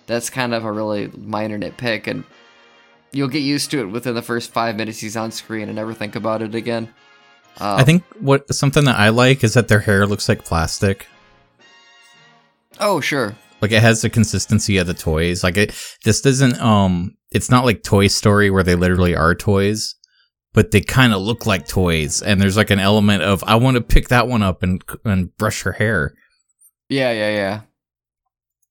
that's 0.08 0.30
kind 0.30 0.54
of 0.54 0.66
a 0.66 0.72
really 0.72 1.12
minor 1.16 1.58
nitpick, 1.58 2.08
and 2.08 2.24
you'll 3.12 3.28
get 3.28 3.40
used 3.40 3.72
to 3.72 3.80
it 3.80 3.86
within 3.86 4.16
the 4.16 4.22
first 4.22 4.52
five 4.52 4.76
minutes 4.76 5.00
he's 5.00 5.16
on 5.16 5.32
screen 5.32 5.70
and 5.70 5.76
never 5.76 5.94
think 5.94 6.16
about 6.16 6.42
it 6.42 6.56
again. 6.56 6.94
Um, 7.58 7.80
I 7.80 7.84
think 7.84 8.04
what 8.20 8.54
something 8.54 8.86
that 8.86 8.98
I 8.98 9.10
like 9.10 9.44
is 9.44 9.54
that 9.54 9.68
their 9.68 9.80
hair 9.80 10.06
looks 10.06 10.28
like 10.28 10.44
plastic. 10.44 11.08
Oh 12.80 13.00
sure. 13.00 13.36
Like 13.62 13.72
it 13.72 13.82
has 13.82 14.02
the 14.02 14.10
consistency 14.10 14.78
of 14.78 14.88
the 14.88 14.94
toys. 14.94 15.44
Like 15.44 15.58
it, 15.58 15.74
this 16.04 16.22
doesn't. 16.22 16.60
Um, 16.62 17.16
it's 17.32 17.50
not 17.50 17.66
like 17.66 17.84
Toy 17.84 18.08
Story 18.08 18.50
where 18.50 18.64
they 18.64 18.76
literally 18.76 19.16
are 19.16 19.34
toys, 19.34 19.96
but 20.54 20.72
they 20.72 20.82
kind 20.82 21.14
of 21.14 21.22
look 21.22 21.46
like 21.46 21.68
toys. 21.68 22.22
And 22.22 22.42
there's 22.42 22.58
like 22.58 22.70
an 22.70 22.80
element 22.80 23.24
of 23.24 23.44
I 23.46 23.56
want 23.56 23.76
to 23.76 23.82
pick 23.82 24.10
that 24.10 24.28
one 24.28 24.44
up 24.44 24.62
and 24.62 24.84
and 25.04 25.36
brush 25.38 25.64
her 25.64 25.72
hair. 25.72 26.14
Yeah, 26.90 27.12
yeah, 27.12 27.30
yeah. 27.30 27.62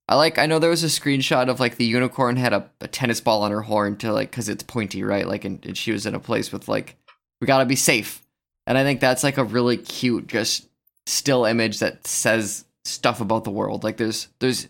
I 0.07 0.17
like. 0.17 0.39
I 0.39 0.47
know 0.47 0.59
there 0.59 0.71
was 0.71 0.85
a 0.85 0.89
screenshot 0.89 1.49
of 1.49 1.61
like 1.61 1.77
the 1.77 1.87
unicorn 1.87 2.37
had 2.37 2.53
a, 2.53 2.71
a 2.81 2.87
tennis 2.87 3.21
ball 3.21 3.43
on 3.43 3.51
her 3.51 3.63
horn 3.63 3.97
to 3.97 4.13
like 4.13 4.31
because 4.31 4.49
it's 4.49 4.63
pointy, 4.63 5.03
right? 5.03 5.27
Like, 5.27 5.45
and, 5.45 5.65
and 5.65 5.77
she 5.77 5.93
was 5.93 6.05
in 6.05 6.15
a 6.15 6.21
place 6.21 6.53
with 6.53 6.69
like, 6.69 6.97
we 7.41 7.47
gotta 7.47 7.65
be 7.65 7.77
safe. 7.77 8.23
And 8.67 8.79
I 8.79 8.83
think 8.83 9.01
that's 9.01 9.23
like 9.23 9.39
a 9.39 9.45
really 9.45 9.77
cute, 9.77 10.27
just 10.27 10.69
still 11.07 11.45
image 11.45 11.81
that 11.81 12.07
says 12.07 12.65
stuff 12.85 13.21
about 13.21 13.45
the 13.45 13.51
world. 13.51 13.85
Like, 13.85 13.97
there's 13.97 14.29
there's 14.39 14.69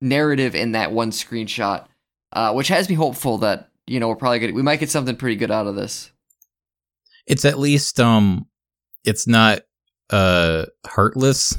narrative 0.00 0.54
in 0.54 0.72
that 0.72 0.92
one 0.92 1.10
screenshot, 1.10 1.86
uh, 2.32 2.52
which 2.52 2.68
has 2.68 2.88
me 2.88 2.94
hopeful 2.94 3.38
that 3.38 3.70
you 3.86 4.00
know 4.00 4.08
we're 4.08 4.16
probably 4.16 4.40
gonna 4.40 4.52
we 4.52 4.62
might 4.62 4.80
get 4.80 4.90
something 4.90 5.16
pretty 5.16 5.36
good 5.36 5.50
out 5.50 5.66
of 5.66 5.74
this. 5.74 6.10
It's 7.26 7.44
at 7.44 7.58
least 7.58 8.00
um, 8.00 8.46
it's 9.04 9.26
not 9.26 9.60
uh 10.10 10.64
heartless 10.86 11.58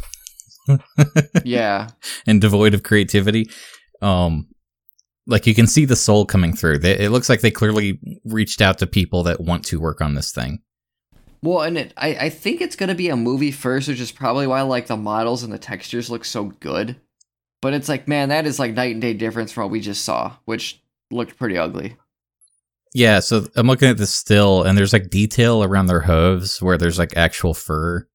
Yeah, 1.44 1.90
and 2.28 2.42
devoid 2.42 2.74
of 2.74 2.84
creativity. 2.84 3.50
Um, 4.02 4.48
like 5.28 5.46
you 5.46 5.54
can 5.54 5.68
see 5.68 5.86
the 5.86 5.96
soul 5.96 6.26
coming 6.26 6.56
through. 6.56 6.80
It 6.84 7.12
looks 7.12 7.30
like 7.30 7.42
they 7.42 7.52
clearly 7.52 8.00
reached 8.26 8.62
out 8.62 8.80
to 8.80 8.88
people 8.88 9.24
that 9.24 9.42
want 9.42 9.66
to 9.66 9.80
work 9.80 10.02
on 10.02 10.16
this 10.16 10.32
thing. 10.32 10.60
Well, 11.42 11.62
and 11.62 11.78
it, 11.78 11.94
I, 11.96 12.16
I 12.16 12.30
think 12.30 12.62
it's 12.62 12.76
gonna 12.76 12.96
be 12.96 13.10
a 13.10 13.16
movie 13.16 13.52
first, 13.52 13.88
which 13.88 14.00
is 14.00 14.12
probably 14.12 14.48
why 14.48 14.62
like 14.62 14.88
the 14.88 14.98
models 14.98 15.44
and 15.44 15.54
the 15.54 15.60
textures 15.60 16.10
look 16.10 16.26
so 16.26 16.46
good. 16.46 16.96
But 17.62 17.74
it's 17.74 17.90
like, 17.90 18.08
man, 18.08 18.30
that 18.30 18.46
is 18.46 18.60
like 18.60 18.74
night 18.74 18.94
and 18.94 19.02
day 19.02 19.14
difference 19.14 19.52
from 19.52 19.64
what 19.64 19.72
we 19.72 19.82
just 19.82 20.04
saw, 20.06 20.36
which 20.46 20.82
looked 21.12 21.38
pretty 21.38 21.58
ugly. 21.58 21.98
Yeah, 22.94 23.20
so 23.20 23.46
I'm 23.56 23.68
looking 23.68 23.90
at 23.90 23.98
this 23.98 24.14
still, 24.14 24.64
and 24.64 24.78
there's 24.78 24.94
like 24.94 25.10
detail 25.10 25.64
around 25.64 25.86
their 25.86 26.02
hooves 26.02 26.62
where 26.62 26.78
there's 26.78 26.98
like 26.98 27.16
actual 27.16 27.54
fur. 27.54 28.08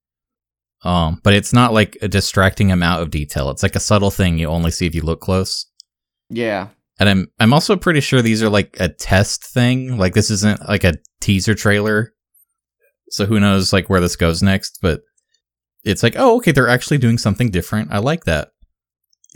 Um, 0.83 1.21
but 1.23 1.33
it's 1.33 1.53
not 1.53 1.73
like 1.73 1.97
a 2.03 2.09
distracting 2.09 2.71
amount 2.71 3.03
of 3.03 3.11
detail. 3.11 3.51
It's 3.51 3.63
like 3.63 3.77
a 3.77 3.81
subtle 3.81 4.11
thing 4.11 4.39
you 4.39 4.49
only 4.49 4.71
see 4.71 4.87
if 4.87 4.95
you 4.95 5.03
look 5.03 5.21
close. 5.21 5.67
Yeah. 6.29 6.69
And 6.99 7.09
I'm 7.09 7.31
I'm 7.41 7.53
also 7.53 7.77
pretty 7.77 8.01
sure 8.01 8.21
these 8.21 8.43
are 8.43 8.51
like 8.51 8.77
a 8.79 8.89
test 8.89 9.45
thing. 9.45 9.97
Like 9.97 10.15
this 10.15 10.31
isn't 10.31 10.69
like 10.69 10.85
a 10.85 10.95
teaser 11.21 11.55
trailer. 11.55 12.13
So 13.15 13.27
who 13.27 13.39
knows 13.39 13.73
like 13.73 13.89
where 13.89 14.01
this 14.01 14.17
goes 14.17 14.43
next, 14.43 14.81
but 14.83 15.03
it's 15.85 16.03
like, 16.03 16.15
oh, 16.19 16.39
okay, 16.39 16.51
they're 16.51 16.69
actually 16.69 16.99
doing 16.99 17.17
something 17.17 17.49
different. 17.49 17.93
I 17.93 17.99
like 17.99 18.25
that. 18.25 18.49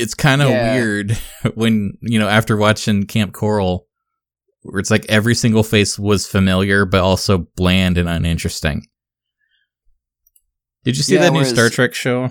It's 0.00 0.14
kind 0.14 0.42
of 0.42 0.48
Yeah. 0.48 0.74
weird 0.74 1.12
when, 1.54 1.92
you 2.00 2.18
know, 2.18 2.26
after 2.28 2.56
watching 2.56 3.06
Kamp 3.06 3.32
Koral 3.32 3.82
where 4.62 4.80
it's 4.80 4.90
like 4.90 5.06
every 5.08 5.36
single 5.36 5.62
face 5.62 5.96
was 5.96 6.26
familiar 6.26 6.84
but 6.86 7.02
also 7.02 7.46
bland 7.54 7.98
and 7.98 8.08
uninteresting. 8.08 8.84
Did 10.82 10.96
you 10.96 11.04
see 11.04 11.14
Yeah, 11.14 11.20
that 11.20 11.32
new 11.32 11.44
Star 11.44 11.68
Trek 11.68 11.94
show? 11.94 12.30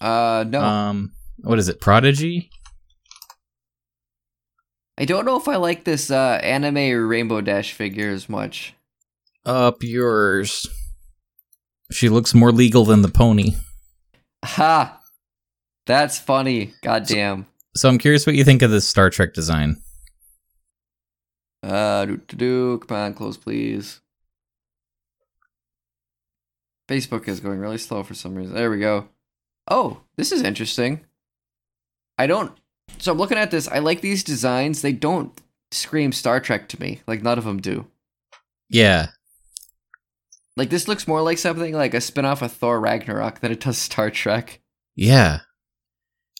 Uh, 0.00 0.44
no, 0.46 0.60
Um 0.60 1.14
what 1.38 1.58
is 1.58 1.68
it? 1.68 1.80
Prodigy? 1.80 2.48
I 4.96 5.04
don't 5.04 5.24
know 5.24 5.36
if 5.36 5.48
I 5.48 5.56
like 5.56 5.82
this 5.82 6.12
uh 6.12 6.38
anime 6.44 7.08
Rainbow 7.08 7.40
Dash 7.40 7.72
figure 7.72 8.10
as 8.10 8.28
much. 8.28 8.74
Up 9.46 9.82
yours. 9.82 10.66
She 11.90 12.08
looks 12.08 12.34
more 12.34 12.50
legal 12.52 12.84
than 12.84 13.02
the 13.02 13.08
pony. 13.08 13.54
Ha! 14.44 15.00
That's 15.86 16.18
funny. 16.18 16.72
Goddamn. 16.82 17.46
So 17.76 17.88
I'm 17.88 17.98
curious 17.98 18.26
what 18.26 18.36
you 18.36 18.44
think 18.44 18.62
of 18.62 18.70
this 18.70 18.88
Star 18.88 19.10
Trek 19.10 19.34
design. 19.34 19.76
Uh, 21.62 22.04
do 22.06 22.16
do 22.28 22.36
do. 22.36 22.78
Come 22.78 22.96
on, 22.96 23.14
close, 23.14 23.36
please. 23.36 24.00
Facebook 26.88 27.28
is 27.28 27.40
going 27.40 27.58
really 27.58 27.78
slow 27.78 28.02
for 28.02 28.14
some 28.14 28.34
reason. 28.34 28.54
There 28.54 28.70
we 28.70 28.78
go. 28.78 29.08
Oh, 29.68 30.00
this 30.16 30.32
is 30.32 30.42
interesting. 30.42 31.00
I 32.18 32.26
don't. 32.26 32.52
So 32.98 33.12
I'm 33.12 33.18
looking 33.18 33.38
at 33.38 33.50
this. 33.50 33.68
I 33.68 33.78
like 33.78 34.00
these 34.02 34.22
designs. 34.22 34.82
They 34.82 34.92
don't 34.92 35.32
scream 35.70 36.12
Star 36.12 36.40
Trek 36.40 36.68
to 36.70 36.80
me. 36.80 37.00
Like 37.06 37.22
none 37.22 37.38
of 37.38 37.44
them 37.44 37.60
do. 37.60 37.86
Yeah. 38.68 39.08
Like 40.56 40.70
this 40.70 40.86
looks 40.88 41.08
more 41.08 41.22
like 41.22 41.38
something 41.38 41.74
like 41.74 41.94
a 41.94 42.00
spin-off 42.00 42.42
of 42.42 42.52
Thor 42.52 42.80
Ragnarok 42.80 43.40
than 43.40 43.52
it 43.52 43.60
does 43.60 43.78
Star 43.78 44.10
Trek. 44.10 44.60
Yeah. 44.94 45.40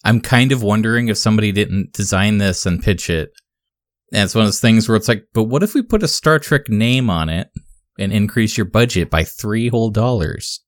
I'm 0.04 0.20
kind 0.20 0.52
of 0.52 0.62
wondering 0.62 1.08
if 1.08 1.18
somebody 1.18 1.50
didn't 1.50 1.92
design 1.92 2.38
this 2.38 2.66
and 2.66 2.82
pitch 2.82 3.10
it. 3.10 3.32
And 4.12 4.22
it's 4.22 4.34
one 4.34 4.42
of 4.42 4.48
those 4.48 4.60
things 4.60 4.88
where 4.88 4.96
it's 4.96 5.08
like, 5.08 5.26
but 5.32 5.44
what 5.44 5.62
if 5.62 5.74
we 5.74 5.82
put 5.82 6.02
a 6.02 6.08
Star 6.08 6.38
Trek 6.38 6.68
name 6.68 7.10
on 7.10 7.28
it 7.28 7.48
and 7.98 8.12
increase 8.12 8.56
your 8.56 8.66
budget 8.66 9.10
by 9.10 9.24
three 9.24 9.68
whole 9.68 9.90
dollars? 9.90 10.60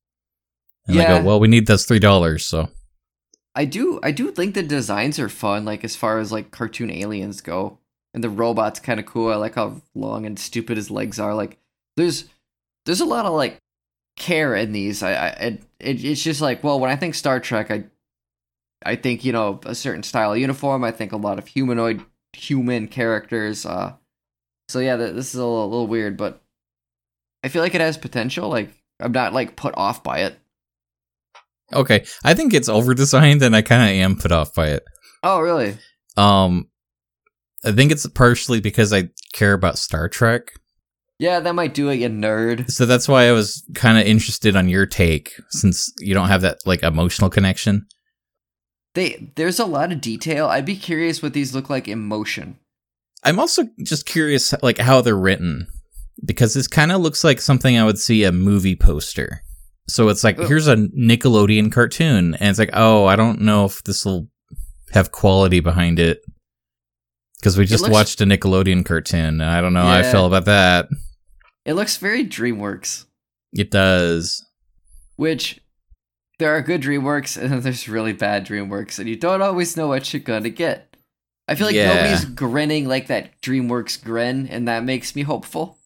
And 0.88 0.99
I 0.99 1.03
Yeah. 1.03 1.18
go, 1.20 1.24
well, 1.26 1.40
we 1.40 1.49
need 1.49 1.66
those 1.66 1.84
three 1.84 1.99
dollars, 1.99 2.47
so 2.47 2.70
I 3.55 3.64
do 3.64 4.01
I 4.03 4.11
do 4.11 4.30
think 4.32 4.55
the 4.55 4.62
designs 4.62 5.18
are 5.18 5.28
fun, 5.28 5.64
like 5.64 5.84
as 5.84 5.97
far 5.97 6.18
as 6.18 6.32
like 6.32 6.51
cartoon 6.51 6.90
aliens 6.90 7.40
go. 7.40 7.78
And 8.14 8.24
the 8.24 8.30
robot's 8.30 8.80
kind 8.80 8.99
of 8.99 9.07
cool. 9.07 9.30
I 9.30 9.36
like 9.36 9.55
how 9.57 9.82
long 9.94 10.24
and 10.26 10.38
stupid 10.38 10.76
his 10.76 10.90
legs 10.90 11.20
are. 11.20 11.34
Like 11.34 11.59
there's 11.97 12.24
there's 12.87 13.01
a 13.01 13.05
lot 13.05 13.26
of 13.26 13.34
like 13.34 13.59
care 14.16 14.55
in 14.55 14.72
these. 14.72 15.03
I, 15.03 15.12
I 15.12 15.26
it, 15.28 15.62
it 15.78 16.05
it's 16.05 16.22
just 16.22 16.41
like 16.41 16.64
well, 16.64 16.80
when 16.80 16.91
I 16.91 16.97
think 16.97 17.14
Star 17.14 17.39
Trek, 17.39 17.70
I 17.70 17.84
I 18.84 18.97
think 18.97 19.24
you 19.24 19.32
know 19.32 19.61
a 19.66 19.74
certain 19.74 20.03
style 20.03 20.32
of 20.32 20.39
uniform. 20.39 20.84
I 20.84 20.93
think 20.93 21.12
a 21.12 21.16
lot 21.16 21.39
of 21.39 21.47
humanoid 21.47 22.03
human 22.32 22.89
characters. 22.89 23.66
Uh, 23.66 23.95
so 24.68 24.78
yeah, 24.78 24.97
th- 24.97 25.14
this 25.14 25.34
is 25.34 25.41
a 25.41 25.45
little, 25.45 25.68
little 25.68 25.87
weird, 25.87 26.16
but 26.16 26.41
I 27.45 27.49
feel 27.49 27.62
like 27.62 27.74
it 27.74 27.80
has 27.80 27.99
potential. 27.99 28.49
Like 28.49 28.70
I'm 29.01 29.12
not 29.12 29.32
like 29.32 29.57
put 29.57 29.74
off 29.76 30.03
by 30.03 30.20
it. 30.20 30.39
okay. 31.72 32.05
I 32.24 32.34
think 32.34 32.55
it's 32.55 32.68
over 32.68 32.95
designed 32.95 33.43
and 33.43 33.55
I 33.55 33.62
kinda 33.62 33.87
am 33.87 34.16
put 34.16 34.32
off 34.32 34.55
by 34.55 34.68
it. 34.68 34.84
Oh 35.22 35.41
really? 35.41 35.76
Um 36.16 36.68
I 37.64 37.72
think 37.72 37.91
it's 37.91 38.07
partially 38.07 38.61
because 38.61 38.93
I 38.93 39.11
care 39.32 39.53
about 39.53 39.78
Star 39.78 40.09
Trek. 40.09 40.53
Yeah, 41.19 41.41
that 41.41 41.55
might 41.55 41.73
do 41.75 41.89
it, 41.89 41.97
you 41.97 42.09
nerd. 42.09 42.71
So 42.71 42.85
that's 42.85 43.09
why 43.09 43.29
I 43.29 43.33
was 43.33 43.64
kind 43.75 43.99
of 43.99 44.07
interested 44.07 44.55
on 44.55 44.69
your 44.69 44.85
take 44.85 45.33
since 45.49 45.91
you 45.99 46.12
don't 46.14 46.29
have 46.29 46.43
that 46.43 46.59
like 46.67 46.83
emotional 46.83 47.31
connection. 47.31 47.87
They 48.95 49.33
there's 49.37 49.59
a 49.59 49.64
lot 49.64 49.93
of 49.93 50.01
detail. 50.01 50.47
I'd 50.49 50.67
be 50.67 50.77
curious 50.77 51.23
what 51.23 51.33
these 51.33 51.55
look 51.55 51.71
like 51.71 51.89
in 51.89 52.01
motion. 52.01 52.59
I'm 53.25 53.39
also 53.39 53.64
just 53.83 54.07
curious 54.07 54.55
like 54.62 54.79
how 54.79 55.01
they're 55.01 55.17
written 55.17 55.69
because 56.25 56.55
this 56.55 56.69
kind 56.69 56.93
of 56.93 57.01
looks 57.01 57.25
like 57.25 57.41
something 57.41 57.77
I 57.79 57.85
would 57.85 57.99
see 57.99 58.25
a 58.25 58.33
movie 58.33 58.77
poster. 58.77 59.43
So 59.89 60.09
it's 60.09 60.25
like 60.25 60.39
Ugh. 60.39 60.47
here's 60.49 60.69
a 60.69 60.77
Nickelodeon 60.77 61.73
cartoon 61.73 62.35
and 62.35 62.51
it's 62.51 62.59
like 62.59 62.71
oh, 62.75 63.07
I 63.07 63.17
don't 63.17 63.41
know 63.41 63.64
if 63.64 63.83
this 63.85 64.05
will 64.05 64.29
have 64.93 65.12
quality 65.12 65.61
behind 65.61 65.99
it. 65.99 66.21
Cuz 67.43 67.57
we 67.57 67.64
just 67.64 67.83
looks- 67.85 67.93
watched 67.93 68.21
a 68.21 68.25
Nickelodeon 68.27 68.85
cartoon 68.85 69.41
and 69.41 69.45
I 69.45 69.62
don't 69.62 69.73
know 69.73 69.83
how 69.83 69.93
I 69.97 70.03
feel 70.03 70.27
about 70.27 70.45
that. 70.45 70.89
It 71.67 71.75
looks 71.75 71.97
very 71.99 72.25
DreamWorks, 72.25 73.05
It 73.53 73.71
does. 73.71 74.47
which 75.17 75.61
there 76.39 76.57
are 76.57 76.62
good 76.62 76.81
DreamWorks 76.81 77.37
and 77.37 77.51
then 77.53 77.61
there's 77.61 77.89
really 77.89 78.12
bad 78.12 78.47
DreamWorks, 78.47 78.99
and 78.99 79.09
you 79.09 79.17
don't 79.17 79.43
always 79.43 79.77
know 79.77 79.89
what 79.89 80.12
you're 80.12 80.21
gonna 80.21 80.49
get. 80.49 80.97
I 81.49 81.55
feel 81.57 81.67
like 81.67 81.75
Yeah. 81.77 81.93
nobody's 81.95 82.25
grinning 82.25 82.87
like 82.87 83.09
that 83.09 83.41
DreamWorks 83.43 84.03
grin, 84.03 84.47
and 84.49 84.67
that 84.69 84.85
makes 84.85 85.14
me 85.17 85.23
hopeful. 85.23 85.79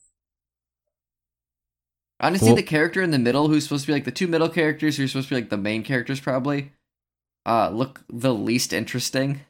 Honestly, 2.20 2.48
Well- 2.48 2.56
the 2.56 2.62
character 2.62 3.00
in 3.00 3.10
the 3.10 3.18
middle, 3.18 3.48
who's 3.48 3.64
supposed 3.64 3.84
to 3.84 3.86
be 3.88 3.92
like 3.94 4.04
the 4.04 4.10
two 4.10 4.28
middle 4.28 4.48
characters, 4.50 4.96
who 4.98 5.04
are 5.04 5.08
supposed 5.08 5.28
to 5.28 5.34
be 5.34 5.40
like 5.40 5.50
the 5.50 5.56
main 5.56 5.82
characters, 5.82 6.20
probably, 6.20 6.72
uh, 7.46 7.70
look 7.70 8.02
the 8.10 8.34
least 8.34 8.72
interesting. 8.74 9.40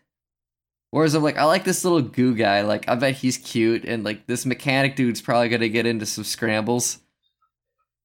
Whereas 0.91 1.15
I'm 1.15 1.23
like, 1.23 1.39
I 1.39 1.45
like 1.45 1.65
this 1.65 1.85
little 1.85 2.03
goo 2.03 2.35
guy. 2.35 2.63
Like, 2.63 2.89
I 2.89 2.97
bet 2.97 3.15
he's 3.15 3.39
cute, 3.39 3.85
and 3.85 4.05
like 4.05 4.27
this 4.27 4.45
mechanic 4.45 4.97
dude's 4.97 5.21
probably 5.21 5.49
gonna 5.49 5.69
get 5.69 5.87
into 5.87 6.07
some 6.07 6.25
scrambles. 6.25 6.99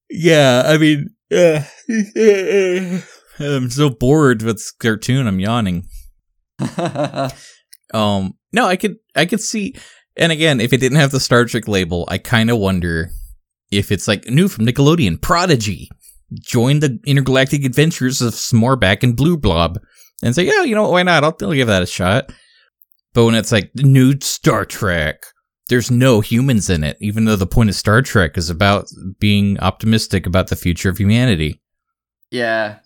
Yeah, 0.10 0.64
I 0.66 0.78
mean, 0.78 1.10
uh, 1.32 1.64
I'm 3.40 3.70
so 3.70 3.90
bored 3.90 4.44
with 4.44 4.58
this 4.58 4.72
cartoon. 4.72 5.28
I'm 5.28 5.40
yawning. 5.40 5.88
Um, 7.94 8.34
no, 8.52 8.66
I 8.66 8.76
could, 8.76 8.98
I 9.16 9.26
could 9.26 9.42
see, 9.42 9.76
and 10.18 10.32
again, 10.32 10.60
if 10.60 10.74
it 10.74 10.80
didn't 10.80 10.98
have 10.98 11.12
the 11.12 11.20
Star 11.20 11.46
Trek 11.46 11.68
label, 11.68 12.06
I 12.10 12.18
kind 12.18 12.50
of 12.50 12.58
wonder 12.58 13.10
if 13.72 13.92
it's 13.92 14.08
like 14.08 14.26
new 14.26 14.48
from 14.48 14.66
Nickelodeon, 14.66 15.22
Prodigy, 15.22 15.90
join 16.42 16.80
the 16.80 17.00
intergalactic 17.06 17.64
adventures 17.64 18.22
of 18.22 18.34
Smorback 18.34 19.04
and 19.04 19.16
Blue 19.16 19.38
Blob, 19.38 19.80
and 20.24 20.34
say, 20.34 20.44
yeah, 20.44 20.64
you 20.64 20.76
know, 20.76 20.90
why 20.90 21.04
not? 21.04 21.24
I'll, 21.24 21.36
I'll 21.42 21.54
give 21.54 21.68
that 21.68 21.84
a 21.84 21.88
shot. 21.88 22.32
But 23.16 23.26
when 23.26 23.34
it's 23.34 23.54
like 23.54 23.72
new 23.76 24.14
Star 24.20 24.66
Trek, 24.66 25.24
there's 25.70 25.90
no 25.90 26.20
humans 26.20 26.70
in 26.70 26.84
it, 26.84 26.98
even 27.00 27.24
though 27.24 27.38
the 27.38 27.48
point 27.48 27.70
of 27.70 27.76
Star 27.76 28.02
Trek 28.02 28.38
is 28.38 28.50
about 28.50 28.90
being 29.20 29.58
optimistic 29.62 30.28
about 30.28 30.50
the 30.50 30.56
future 30.58 30.90
of 30.90 30.98
humanity. 31.00 31.62
yeah. 32.30 32.80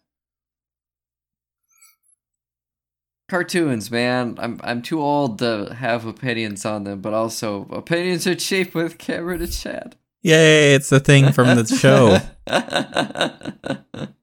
Cartoons, 3.28 3.92
man. 3.92 4.36
I'm 4.40 4.60
I'm 4.64 4.82
too 4.82 5.00
old 5.00 5.38
to 5.40 5.76
have 5.78 6.06
opinions 6.06 6.66
on 6.66 6.84
them, 6.84 7.00
but 7.00 7.14
also 7.14 7.68
opinions 7.70 8.26
are 8.26 8.34
cheap 8.34 8.74
with 8.74 8.98
Cameron 8.98 9.44
and 9.44 9.52
Chad. 9.52 9.98
Yay, 10.24 10.74
it's 10.74 10.90
the 10.90 11.00
thing 11.00 11.32
from 11.32 11.56
the 11.56 11.66
show. 11.68 12.18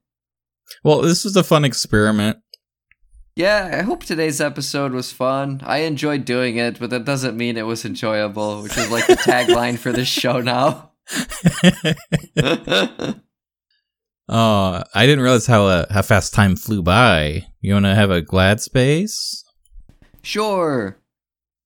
Well, 0.83 1.01
this 1.01 1.25
was 1.25 1.35
a 1.35 1.43
fun 1.43 1.65
experiment. 1.65 2.37
Yeah, 3.37 3.69
I 3.79 3.83
hope 3.83 4.03
today's 4.03 4.41
episode 4.41 4.91
was 4.93 5.11
fun. 5.11 5.61
I 5.63 5.79
enjoyed 5.79 6.25
doing 6.25 6.57
it, 6.57 6.79
but 6.79 6.89
that 6.89 7.05
doesn't 7.05 7.37
mean 7.37 7.55
it 7.55 7.67
was 7.67 7.85
enjoyable, 7.85 8.63
which 8.63 8.75
is 8.77 8.89
like 8.89 9.05
the 9.05 9.15
tagline 9.17 9.77
for 9.77 9.91
this 9.91 10.07
show 10.07 10.41
now. 10.41 10.91
Oh, 14.29 14.83
I 14.93 15.05
didn't 15.05 15.23
realize 15.23 15.47
how 15.47 15.67
uh, 15.67 15.85
how 15.89 16.01
fast 16.01 16.33
time 16.33 16.57
flew 16.57 16.81
by. 16.81 17.47
You 17.61 17.73
want 17.73 17.85
to 17.85 17.95
have 17.95 18.11
a 18.11 18.21
glad 18.21 18.59
space? 18.59 19.45
Sure. 20.21 20.97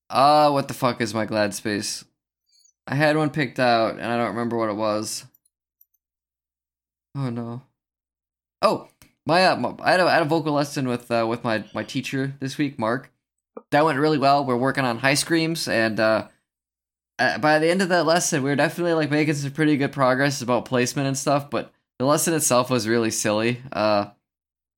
Uh, 0.09 0.51
what 0.51 0.67
the 0.67 0.75
fuck 0.75 1.01
is 1.01 1.13
my 1.13 1.25
glad 1.25 1.55
space? 1.55 2.05
I 2.85 2.95
had 2.95 3.17
one 3.17 3.31
picked 3.31 3.59
out 3.59 3.93
and 3.93 4.05
I 4.05 4.17
don't 4.17 4.35
remember 4.35 4.57
what 4.57 4.69
it 4.69 4.75
was. 4.75 5.25
Oh 7.15 7.31
no. 7.31 7.63
Oh, 8.61 8.89
my, 9.25 9.45
uh, 9.45 9.55
my 9.55 9.75
I, 9.81 9.91
had 9.91 9.99
a, 9.99 10.03
I 10.03 10.13
had 10.13 10.21
a 10.23 10.25
vocal 10.25 10.53
lesson 10.53 10.87
with 10.87 11.09
uh, 11.11 11.25
with 11.27 11.43
my 11.43 11.63
my 11.73 11.83
teacher 11.83 12.35
this 12.39 12.57
week, 12.57 12.79
Mark. 12.79 13.11
That 13.71 13.85
went 13.85 13.99
really 13.99 14.17
well. 14.17 14.45
We're 14.45 14.57
working 14.57 14.85
on 14.85 14.99
high 14.99 15.13
screams 15.13 15.67
and 15.67 15.99
uh, 15.99 16.27
by 17.39 17.59
the 17.59 17.69
end 17.69 17.81
of 17.81 17.89
that 17.89 18.05
lesson, 18.05 18.41
we 18.43 18.49
were 18.49 18.55
definitely 18.55 18.93
like 18.93 19.11
making 19.11 19.35
some 19.35 19.51
pretty 19.51 19.77
good 19.77 19.91
progress 19.91 20.41
about 20.41 20.65
placement 20.65 21.07
and 21.07 21.17
stuff, 21.17 21.49
but 21.49 21.71
the 21.99 22.05
lesson 22.05 22.33
itself 22.33 22.69
was 22.69 22.87
really 22.87 23.11
silly. 23.11 23.61
Uh 23.71 24.07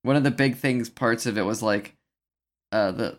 one 0.01 0.17
of 0.17 0.23
the 0.23 0.31
big 0.31 0.57
things 0.57 0.89
parts 0.89 1.25
of 1.25 1.37
it 1.37 1.43
was 1.43 1.63
like 1.63 1.95
uh 2.71 2.91
the 2.91 3.17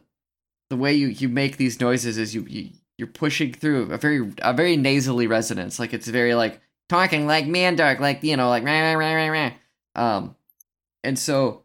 the 0.70 0.77
way 0.77 0.93
you 0.93 1.09
you 1.09 1.29
make 1.29 1.57
these 1.57 1.81
noises 1.81 2.18
is 2.18 2.35
you, 2.35 2.45
you 2.49 2.70
you're 2.99 3.09
pushing 3.09 3.53
through 3.53 3.91
a 3.91 3.97
very 3.97 4.33
a 4.43 4.53
very 4.53 4.77
nasally 4.77 5.27
resonance 5.27 5.79
like 5.79 5.95
it's 5.95 6.09
very 6.09 6.35
like 6.35 6.61
talking 6.89 7.27
like 7.27 7.47
Mandark 7.47 7.99
like 8.01 8.22
you 8.22 8.37
know 8.37 8.51
like 8.51 8.64
rah, 8.64 8.93
rah, 8.93 8.93
rah, 8.93 9.14
rah, 9.14 9.29
rah. 9.29 9.51
um 9.95 10.37
and 11.05 11.19
so 11.19 11.63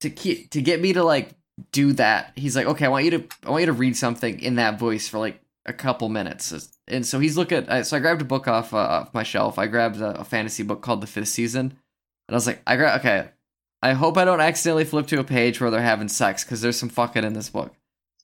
to 0.00 0.10
keep 0.10 0.50
to 0.50 0.60
get 0.60 0.80
me 0.80 0.92
to 0.92 1.02
like 1.02 1.34
do 1.72 1.92
that 1.92 2.32
he's 2.36 2.56
like 2.56 2.66
okay 2.66 2.86
i 2.86 2.88
want 2.88 3.04
you 3.04 3.10
to 3.10 3.28
i 3.44 3.50
want 3.50 3.60
you 3.60 3.66
to 3.66 3.72
read 3.72 3.96
something 3.96 4.40
in 4.40 4.56
that 4.56 4.78
voice 4.78 5.08
for 5.08 5.18
like 5.18 5.40
a 5.66 5.72
couple 5.72 6.08
minutes. 6.08 6.70
And 6.88 7.06
so 7.06 7.18
he's 7.18 7.36
looking 7.36 7.68
uh, 7.68 7.82
so 7.82 7.96
i 7.96 8.00
grabbed 8.00 8.22
a 8.22 8.26
book 8.26 8.48
off 8.48 8.74
uh, 8.74 8.78
off 8.78 9.14
my 9.14 9.22
shelf. 9.22 9.58
I 9.58 9.66
grabbed 9.66 10.00
a, 10.00 10.20
a 10.20 10.24
fantasy 10.24 10.62
book 10.62 10.82
called 10.82 11.00
the 11.00 11.06
fifth 11.06 11.28
season. 11.28 11.60
And 12.28 12.34
i 12.34 12.34
was 12.34 12.46
like 12.46 12.62
i 12.66 12.76
gra- 12.76 12.96
okay. 12.98 13.28
I 13.82 13.92
hope 13.92 14.16
i 14.16 14.24
don't 14.24 14.40
accidentally 14.40 14.84
flip 14.84 15.06
to 15.08 15.20
a 15.20 15.24
page 15.24 15.60
where 15.60 15.70
they're 15.70 15.80
having 15.80 16.08
sex 16.08 16.44
because 16.44 16.60
there's 16.60 16.78
some 16.78 16.88
fucking 16.88 17.24
in 17.24 17.32
this 17.32 17.50
book. 17.50 17.74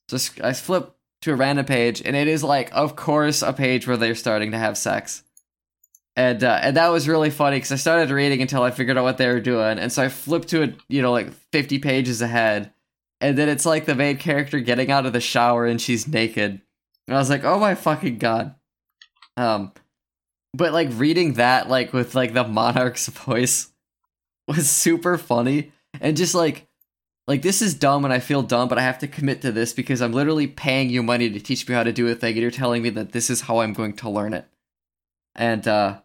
So 0.08 0.18
I 0.42 0.52
flip 0.52 0.94
to 1.22 1.32
a 1.32 1.36
random 1.36 1.64
page, 1.64 2.02
and 2.04 2.14
it 2.14 2.28
is 2.28 2.44
like, 2.44 2.70
of 2.72 2.94
course, 2.94 3.42
a 3.42 3.52
page 3.52 3.88
where 3.88 3.96
they're 3.96 4.14
starting 4.14 4.52
to 4.52 4.58
have 4.58 4.78
sex. 4.78 5.24
And 6.16 6.42
uh, 6.42 6.58
and 6.62 6.76
that 6.78 6.88
was 6.88 7.08
really 7.08 7.28
funny 7.28 7.56
because 7.56 7.72
I 7.72 7.76
started 7.76 8.10
reading 8.10 8.40
until 8.40 8.62
I 8.62 8.70
figured 8.70 8.96
out 8.96 9.04
what 9.04 9.18
they 9.18 9.28
were 9.28 9.40
doing, 9.40 9.78
and 9.78 9.92
so 9.92 10.02
I 10.02 10.08
flipped 10.08 10.48
to 10.48 10.62
it, 10.62 10.76
you 10.88 11.02
know, 11.02 11.12
like 11.12 11.30
fifty 11.52 11.78
pages 11.78 12.22
ahead, 12.22 12.72
and 13.20 13.36
then 13.36 13.50
it's 13.50 13.66
like 13.66 13.84
the 13.84 13.94
main 13.94 14.16
character 14.16 14.58
getting 14.60 14.90
out 14.90 15.04
of 15.04 15.12
the 15.12 15.20
shower 15.20 15.66
and 15.66 15.78
she's 15.78 16.08
naked, 16.08 16.62
and 17.06 17.14
I 17.14 17.18
was 17.18 17.28
like, 17.28 17.44
oh 17.44 17.58
my 17.58 17.74
fucking 17.74 18.16
god. 18.16 18.54
Um, 19.36 19.72
but 20.54 20.72
like 20.72 20.88
reading 20.92 21.34
that 21.34 21.68
like 21.68 21.92
with 21.92 22.14
like 22.14 22.32
the 22.32 22.44
Mandark's 22.44 23.08
voice 23.26 23.68
was 24.48 24.70
super 24.70 25.18
funny, 25.18 25.72
and 26.00 26.16
just 26.16 26.34
like 26.34 26.66
like 27.26 27.42
this 27.42 27.60
is 27.60 27.74
dumb 27.74 28.04
and 28.04 28.14
I 28.14 28.20
feel 28.20 28.40
dumb, 28.42 28.68
but 28.68 28.78
I 28.78 28.82
have 28.82 29.00
to 29.00 29.08
commit 29.08 29.42
to 29.42 29.52
this 29.52 29.74
because 29.74 30.00
I'm 30.00 30.12
literally 30.12 30.46
paying 30.46 30.88
you 30.88 31.02
money 31.02 31.28
to 31.28 31.40
teach 31.40 31.68
me 31.68 31.74
how 31.74 31.82
to 31.82 31.92
do 31.92 32.08
a 32.08 32.14
thing, 32.14 32.32
and 32.32 32.40
you're 32.40 32.50
telling 32.50 32.82
me 32.82 32.88
that 32.90 33.12
this 33.12 33.28
is 33.28 33.42
how 33.42 33.58
I'm 33.58 33.74
going 33.74 33.92
to 33.94 34.08
learn 34.08 34.32
it. 34.32 34.46
And 35.34 35.68
uh, 35.68 36.00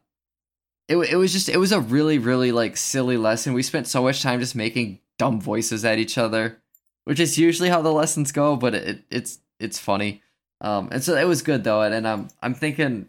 it 0.91 1.11
it 1.11 1.15
was 1.15 1.31
just 1.31 1.49
it 1.49 1.57
was 1.57 1.71
a 1.71 1.79
really 1.79 2.17
really 2.17 2.51
like 2.51 2.75
silly 2.75 3.17
lesson. 3.17 3.53
We 3.53 3.63
spent 3.63 3.87
so 3.87 4.03
much 4.03 4.21
time 4.21 4.39
just 4.39 4.55
making 4.55 4.99
dumb 5.17 5.39
voices 5.39 5.85
at 5.85 5.99
each 5.99 6.17
other, 6.17 6.61
which 7.05 7.19
is 7.19 7.37
usually 7.37 7.69
how 7.69 7.81
the 7.81 7.93
lessons 7.93 8.31
go, 8.31 8.55
but 8.55 8.75
it 8.75 9.03
it's 9.09 9.39
it's 9.59 9.79
funny. 9.79 10.21
Um, 10.59 10.89
and 10.91 11.03
so 11.03 11.15
it 11.15 11.27
was 11.27 11.41
good 11.41 11.63
though, 11.63 11.81
and, 11.81 11.93
and 11.93 12.07
I'm 12.07 12.27
I'm 12.41 12.53
thinking 12.53 13.07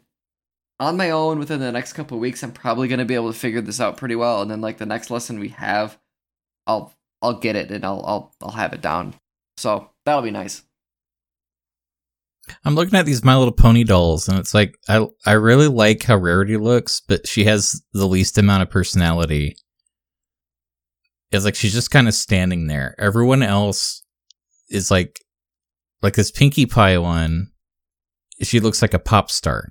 on 0.79 0.97
my 0.97 1.11
own 1.11 1.39
within 1.39 1.61
the 1.61 1.73
next 1.73 1.93
couple 1.95 2.19
weeks, 2.19 2.43
I'm 2.43 2.53
probably 2.53 2.89
gonna 2.89 3.05
be 3.05 3.15
able 3.15 3.33
to 3.33 3.39
figure 3.39 3.61
this 3.61 3.81
out 3.81 3.97
pretty 3.97 4.15
well, 4.17 4.43
and 4.43 4.51
then 4.51 4.61
like 4.61 4.79
the 4.79 4.87
next 4.87 5.11
lesson 5.11 5.41
we 5.41 5.49
have, 5.49 5.99
I'll 6.67 6.95
I'll 7.21 7.39
get 7.39 7.57
it 7.57 7.71
and 7.71 7.85
I'll 7.85 8.05
I'll 8.07 8.35
I'll 8.41 8.53
have 8.53 8.73
it 8.73 8.81
down. 8.81 9.15
So 9.57 9.91
that'll 10.05 10.23
be 10.23 10.31
nice. 10.31 10.63
I'm 12.65 12.75
looking 12.75 12.99
at 12.99 13.07
these 13.07 13.25
My 13.25 13.37
Little 13.37 13.53
Pony 13.53 13.85
dolls, 13.85 14.29
and 14.29 14.39
it's 14.39 14.55
like 14.55 14.77
I 14.89 15.07
I 15.25 15.33
really 15.33 15.69
like 15.69 16.03
how 16.03 16.17
Rarity 16.17 16.57
looks, 16.57 17.01
but 17.01 17.27
she 17.27 17.45
has 17.45 17.83
the 17.93 18.07
least 18.07 18.39
amount 18.39 18.63
of 18.63 18.71
personality. 18.71 19.57
It's 21.31 21.45
like 21.45 21.55
she's 21.55 21.73
just 21.73 21.91
kind 21.91 22.09
of 22.09 22.15
standing 22.15 22.67
there. 22.67 22.95
Everyone 22.99 23.43
else 23.43 24.03
is 24.69 24.91
like, 24.91 25.21
like 26.03 26.15
this 26.15 26.31
Pinkie 26.31 26.67
Pie 26.67 26.99
one. 26.99 27.53
She 28.43 28.61
looks 28.61 28.83
like 28.83 28.93
a 28.93 28.99
pop 28.99 29.31
star. 29.31 29.69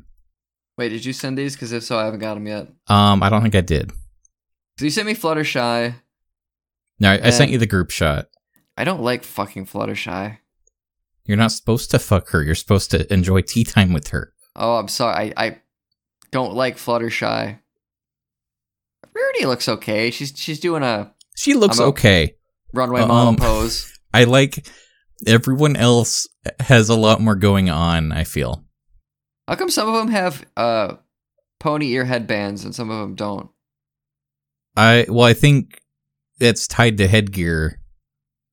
Wait, 0.78 0.90
did 0.90 1.06
you 1.06 1.14
send 1.14 1.38
these? 1.38 1.54
Because 1.54 1.72
if 1.72 1.84
so, 1.84 2.00
I 2.00 2.06
haven't 2.06 2.22
got 2.22 2.34
them 2.34 2.48
yet. 2.48 2.68
Um, 2.88 3.22
I 3.22 3.30
don't 3.30 3.44
think 3.44 3.54
I 3.54 3.62
did. 3.62 3.92
So 4.80 4.86
you 4.86 4.90
sent 4.92 5.06
me 5.06 5.14
Fluttershy. 5.14 5.94
No, 7.00 7.12
I, 7.12 7.28
I 7.28 7.30
sent 7.30 7.52
you 7.52 7.58
the 7.58 7.68
group 7.68 7.92
shot. 7.92 8.28
I 8.78 8.84
don't 8.84 9.02
like 9.02 9.24
fucking 9.24 9.68
Fluttershy. 9.68 10.38
You're 11.26 11.38
not 11.38 11.52
supposed 11.52 11.92
to 11.92 12.00
fuck 12.00 12.30
her. 12.30 12.44
You're 12.44 12.56
supposed 12.56 12.92
to 12.92 13.12
enjoy 13.14 13.42
tea 13.42 13.64
time 13.64 13.94
with 13.94 14.08
her. 14.10 14.34
Oh, 14.56 14.76
I'm 14.76 14.88
sorry. 14.88 15.34
I, 15.36 15.46
I 15.46 15.62
don't 16.32 16.54
like 16.54 16.78
Fluttershy. 16.78 17.60
Rarity 19.14 19.46
looks 19.46 19.68
okay. 19.68 20.12
She's 20.12 20.34
she's 20.36 20.60
doing 20.60 20.84
a 20.84 21.14
She 21.36 21.54
looks 21.54 21.80
I'm 21.80 21.90
okay. 21.90 22.36
runway 22.74 23.02
Um, 23.02 23.10
mom 23.10 23.36
pose. 23.36 23.92
I 24.14 24.24
like 24.24 24.68
everyone 25.28 25.76
else 25.76 26.28
has 26.60 26.90
a 26.90 26.96
lot 26.96 27.22
more 27.22 27.36
going 27.36 27.70
on. 27.70 28.12
I 28.12 28.24
feel. 28.24 28.66
How 29.48 29.56
come 29.56 29.70
some 29.70 29.88
of 29.90 29.96
them 29.96 30.10
have 30.10 30.46
uh 30.56 30.96
pony 31.60 31.92
ear 31.92 32.06
headbands 32.06 32.64
and 32.64 32.74
some 32.74 32.90
of 32.90 33.00
them 33.00 33.16
don't? 33.16 33.50
I 34.78 35.06
well, 35.10 35.26
I 35.26 35.34
think 35.34 35.82
it's 36.40 36.68
tied 36.68 36.98
to 37.00 37.08
headgear 37.08 37.81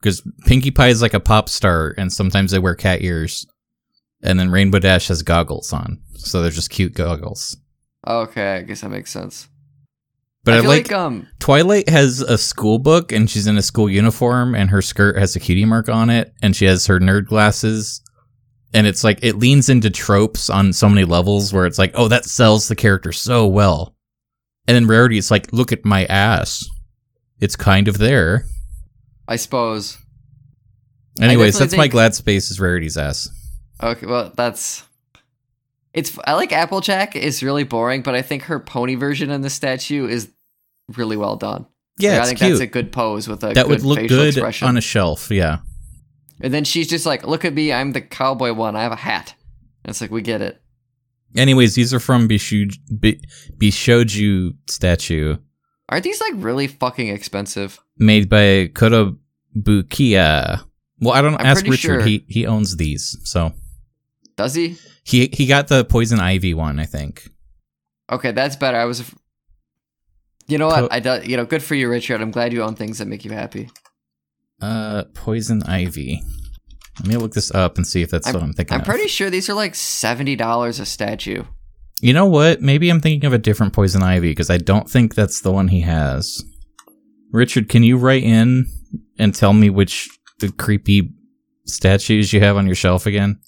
because 0.01 0.23
Pinkie 0.47 0.71
Pie 0.71 0.89
is 0.89 1.03
like 1.03 1.15
a 1.15 1.21
pop 1.21 1.49
star, 1.49 1.95
and 1.97 2.13
sometimes 2.13 2.51
they 2.53 2.59
wear 2.59 2.75
cat 2.75 3.03
ears, 3.03 3.47
and 4.23 4.39
then 4.39 4.51
Rainbow 4.51 4.79
Dash 4.79 5.09
has 5.09 5.23
goggles 5.23 5.73
on, 5.73 6.01
so 6.15 6.43
they're 6.43 6.51
just 6.51 6.71
cute 6.71 6.95
goggles. 6.95 7.57
Okay, 8.07 8.57
I 8.57 8.63
guess 8.63 8.83
that 8.83 8.91
makes 8.91 9.11
sense. 9.11 9.49
But 10.45 10.55
I, 10.55 10.61
feel 10.61 10.71
like, 10.71 10.93
um 10.93 11.29
Twilight 11.41 11.89
has 11.89 12.21
a 12.21 12.39
school 12.39 12.79
book, 12.79 13.13
and 13.13 13.29
she's 13.29 13.47
in 13.47 13.59
a 13.59 13.63
school 13.63 13.91
uniform, 13.91 14.55
and 14.55 14.71
her 14.71 14.81
skirt 14.81 15.19
has 15.19 15.37
a 15.37 15.41
cutie 15.41 15.65
mark 15.65 15.89
on 15.89 16.11
it, 16.11 16.33
and 16.41 16.57
she 16.57 16.65
has 16.65 16.87
her 16.87 16.99
nerd 16.99 17.27
glasses. 17.27 18.01
And 18.75 18.87
it's 18.87 19.03
like 19.03 19.19
it 19.23 19.37
leans 19.37 19.69
into 19.69 19.89
tropes 19.91 20.51
on 20.51 20.75
so 20.75 20.89
many 20.89 21.05
levels 21.05 21.53
where 21.53 21.65
it's 21.65 21.79
like, 21.79 21.93
oh, 21.95 22.09
that 22.09 22.27
sells 22.27 22.69
the 22.69 22.77
character 22.77 23.13
so 23.13 23.47
well. 23.47 23.95
And 24.67 24.75
then 24.75 24.87
Rarity, 24.87 25.17
it's 25.17 25.31
like, 25.31 25.51
look 25.53 25.73
at 25.73 25.87
my 25.87 26.05
ass. 26.05 26.67
It's 27.41 27.57
kind 27.57 27.89
of 27.89 27.97
there. 27.97 28.45
I 29.29 29.37
suppose. 29.37 29.99
Anyways, 31.21 31.55
definitely 31.55 31.67
that's 31.67 31.77
my 31.79 31.89
glad 31.89 32.15
space 32.15 32.51
is 32.51 32.59
Rarity's 32.61 32.97
ass. 32.97 33.29
Okay, 33.83 34.07
well 34.07 34.33
that's 34.37 34.85
it's 35.93 36.19
I 36.25 36.35
like 36.35 36.53
Applejack 36.53 37.15
is 37.17 37.43
really 37.43 37.65
boring, 37.65 38.03
but 38.03 38.15
I 38.15 38.23
think 38.23 38.45
her 38.45 38.59
pony 38.61 38.95
version 38.95 39.31
in 39.31 39.41
the 39.43 39.51
statue 39.51 40.07
is 40.07 40.31
really 40.97 41.17
well 41.17 41.37
done. 41.37 41.67
Yeah, 41.99 42.13
Like, 42.13 42.21
I 42.21 42.25
think 42.27 42.39
cute. 42.39 42.51
that's 42.53 42.61
a 42.61 42.67
good 42.67 42.93
pose 42.93 43.27
with 43.29 43.43
a 43.43 43.49
that 43.49 43.67
good 43.67 43.69
would 43.69 43.83
look 43.83 43.99
facial 43.99 44.17
good 44.17 44.29
expression. 44.29 44.69
on 44.69 44.77
a 44.77 44.81
shelf. 44.81 45.31
Yeah. 45.31 45.59
and 46.41 46.55
then 46.55 46.63
she's 46.65 46.87
just 46.89 47.05
like, 47.05 47.27
"Look 47.27 47.45
at 47.45 47.53
me, 47.53 47.73
I'm 47.73 47.93
the 47.93 48.01
cowboy 48.01 48.53
one. 48.53 48.77
I 48.77 48.83
have 48.85 48.93
a 48.93 48.97
hat." 48.97 49.35
And 49.85 49.91
it's 49.91 50.01
like 50.01 50.11
we 50.13 50.23
get 50.23 50.41
it. 50.41 50.61
Anyways, 51.37 51.75
these 51.75 51.93
are 51.93 52.01
from 52.01 52.29
Bishu, 52.29 52.73
Bi- 52.91 53.21
Bishoujo 53.59 54.55
statue. 54.69 55.37
Are 55.89 56.01
these 56.01 56.21
like 56.21 56.33
really 56.37 56.67
fucking 56.67 57.09
expensive? 57.09 57.79
Made 57.99 58.29
by 58.29 58.69
Kotobukiya. 59.57 60.63
Well, 61.01 61.15
I 61.15 61.23
don't 61.23 61.35
I'm 61.35 61.47
ask 61.47 61.65
Richard. 61.65 61.79
sure- 61.79 62.01
He 62.05 62.25
he 62.29 62.47
owns 62.47 62.77
these, 62.77 63.17
so 63.25 63.53
Does 64.37 64.55
he? 64.55 64.77
he 65.05 65.29
he 65.33 65.47
got 65.47 65.69
the 65.69 65.85
poison 65.85 66.21
ivy 66.21 66.55
one, 66.55 66.79
I 66.79 66.85
think. 66.87 67.29
Okay, 68.11 68.33
that's 68.33 68.57
better. 68.57 68.77
I 68.77 68.85
was. 68.85 69.03
You 70.47 70.57
know 70.59 70.67
what? 70.69 70.81
Co- 70.81 70.89
I 70.91 71.01
do, 71.01 71.21
you 71.25 71.37
know, 71.37 71.45
good 71.45 71.63
for 71.63 71.75
you, 71.75 71.89
Richard. 71.91 72.21
I'm 72.23 72.31
glad 72.31 72.53
you 72.53 72.63
own 72.63 72.75
things 72.75 72.99
that 72.99 73.07
make 73.09 73.25
you 73.25 73.31
happy. 73.33 73.69
Uh, 74.61 75.05
poison 75.15 75.63
ivy. 75.65 76.23
Let 77.01 77.07
me 77.09 77.17
look 77.17 77.33
this 77.33 77.51
up 77.55 77.77
and 77.77 77.87
see 77.87 78.03
if 78.03 78.11
that's 78.11 78.27
what 78.33 78.43
I'm 78.43 78.53
thinking. 78.55 78.75
I'm 78.75 78.81
of. 78.81 78.87
pretty 78.87 79.07
sure 79.09 79.31
these 79.31 79.49
are 79.49 79.55
like 79.55 79.75
seventy 79.75 80.35
dollars 80.37 80.81
a 80.81 80.87
statue. 80.87 81.45
You 82.01 82.13
know 82.13 82.27
what? 82.27 82.61
Maybe 82.61 82.91
I'm 82.91 83.01
thinking 83.01 83.27
of 83.27 83.33
a 83.33 83.39
different 83.39 83.73
poison 83.73 84.03
ivy 84.03 84.31
because 84.31 84.51
I 84.51 84.59
don't 84.59 84.89
think 84.89 85.15
that's 85.15 85.41
the 85.41 85.51
one 85.51 85.69
he 85.69 85.81
has. 85.81 86.43
Richard, 87.33 87.69
can 87.69 87.83
you 87.83 87.97
write 87.99 88.23
in 88.23 88.67
and 89.19 89.35
tell 89.35 89.53
me 89.53 89.69
which 89.71 90.09
the 90.39 90.51
creepy 90.53 91.11
statues 91.67 92.33
you 92.33 92.41
have 92.41 92.57
on 92.57 92.67
your 92.67 92.75
shelf 92.77 93.07
again? 93.07 93.41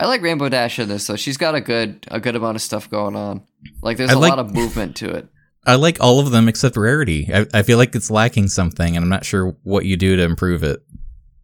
I 0.00 0.06
like 0.06 0.22
Rainbow 0.22 0.48
Dash 0.48 0.78
in 0.78 0.88
this 0.88 1.06
though. 1.06 1.16
She's 1.16 1.36
got 1.36 1.54
a 1.54 1.60
good 1.60 2.06
a 2.10 2.20
good 2.20 2.36
amount 2.36 2.56
of 2.56 2.62
stuff 2.62 2.88
going 2.88 3.16
on. 3.16 3.42
Like 3.82 3.96
there's 3.96 4.10
I 4.10 4.14
a 4.14 4.18
like- 4.18 4.30
lot 4.30 4.38
of 4.38 4.54
movement 4.54 4.96
to 4.96 5.10
it. 5.10 5.28
I 5.66 5.74
like 5.74 6.00
all 6.00 6.20
of 6.20 6.30
them 6.30 6.48
except 6.48 6.76
rarity. 6.76 7.28
I, 7.34 7.44
I 7.52 7.62
feel 7.62 7.76
like 7.76 7.94
it's 7.94 8.10
lacking 8.10 8.48
something, 8.48 8.96
and 8.96 9.02
I'm 9.02 9.10
not 9.10 9.26
sure 9.26 9.54
what 9.64 9.84
you 9.84 9.98
do 9.98 10.16
to 10.16 10.22
improve 10.22 10.62
it. 10.62 10.80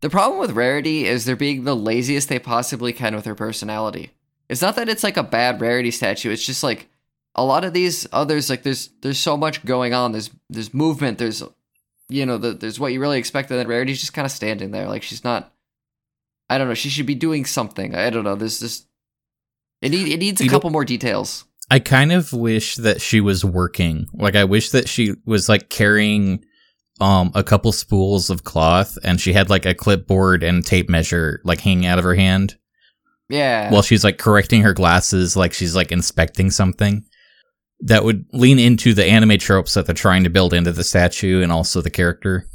The 0.00 0.08
problem 0.08 0.38
with 0.40 0.52
Rarity 0.52 1.04
is 1.04 1.24
they're 1.24 1.36
being 1.36 1.64
the 1.64 1.76
laziest 1.76 2.28
they 2.30 2.38
possibly 2.38 2.92
can 2.94 3.14
with 3.14 3.26
her 3.26 3.34
personality. 3.34 4.12
It's 4.48 4.62
not 4.62 4.76
that 4.76 4.88
it's 4.88 5.04
like 5.04 5.16
a 5.16 5.22
bad 5.22 5.60
Rarity 5.60 5.90
statue. 5.90 6.30
It's 6.30 6.44
just 6.44 6.62
like 6.62 6.88
a 7.34 7.44
lot 7.44 7.64
of 7.64 7.72
these 7.72 8.06
others. 8.12 8.50
Like 8.50 8.62
there's 8.62 8.90
there's 9.00 9.18
so 9.18 9.36
much 9.36 9.64
going 9.64 9.94
on. 9.94 10.12
There's 10.12 10.30
there's 10.50 10.74
movement. 10.74 11.18
There's 11.18 11.42
you 12.08 12.26
know 12.26 12.38
the, 12.38 12.52
there's 12.52 12.78
what 12.78 12.92
you 12.92 13.00
really 13.00 13.18
expect, 13.18 13.50
and 13.50 13.58
then 13.58 13.68
Rarity's 13.68 14.00
just 14.00 14.12
kind 14.14 14.26
of 14.26 14.32
standing 14.32 14.70
there. 14.70 14.88
Like 14.88 15.02
she's 15.02 15.24
not. 15.24 15.52
I 16.50 16.58
don't 16.58 16.68
know. 16.68 16.74
She 16.74 16.90
should 16.90 17.06
be 17.06 17.14
doing 17.14 17.46
something. 17.46 17.94
I 17.94 18.10
don't 18.10 18.24
know. 18.24 18.34
There's 18.34 18.60
just 18.60 18.86
it 19.80 19.90
need 19.90 20.08
it 20.08 20.18
needs 20.18 20.40
a 20.40 20.44
You 20.44 20.50
couple 20.50 20.70
more 20.70 20.84
details. 20.84 21.44
I 21.70 21.78
kind 21.78 22.12
of 22.12 22.32
wish 22.32 22.76
that 22.76 23.00
she 23.00 23.20
was 23.20 23.44
working. 23.44 24.06
Like 24.12 24.36
I 24.36 24.44
wish 24.44 24.70
that 24.70 24.88
she 24.88 25.14
was 25.24 25.48
like 25.48 25.70
carrying 25.70 26.44
um 27.00 27.32
a 27.34 27.42
couple 27.42 27.72
spools 27.72 28.30
of 28.30 28.44
cloth 28.44 28.96
and 29.02 29.20
she 29.20 29.32
had 29.32 29.50
like 29.50 29.66
a 29.66 29.74
clipboard 29.74 30.44
and 30.44 30.64
tape 30.64 30.88
measure 30.88 31.40
like 31.42 31.60
hanging 31.60 31.86
out 31.86 31.98
of 31.98 32.04
her 32.04 32.14
hand 32.14 32.56
Yeah. 33.28 33.70
while 33.70 33.82
she's 33.82 34.04
like 34.04 34.18
correcting 34.18 34.62
her 34.62 34.74
glasses 34.74 35.36
like 35.36 35.52
she's 35.54 35.74
like 35.74 35.92
inspecting 35.92 36.50
something. 36.50 37.04
That 37.80 38.04
would 38.04 38.24
lean 38.32 38.58
into 38.58 38.94
the 38.94 39.04
anime 39.04 39.38
tropes 39.38 39.74
that 39.74 39.86
they're 39.86 39.94
trying 39.94 40.24
to 40.24 40.30
build 40.30 40.54
into 40.54 40.72
the 40.72 40.84
statue 40.84 41.42
and 41.42 41.52
also 41.52 41.80
the 41.80 41.90
character. 41.90 42.46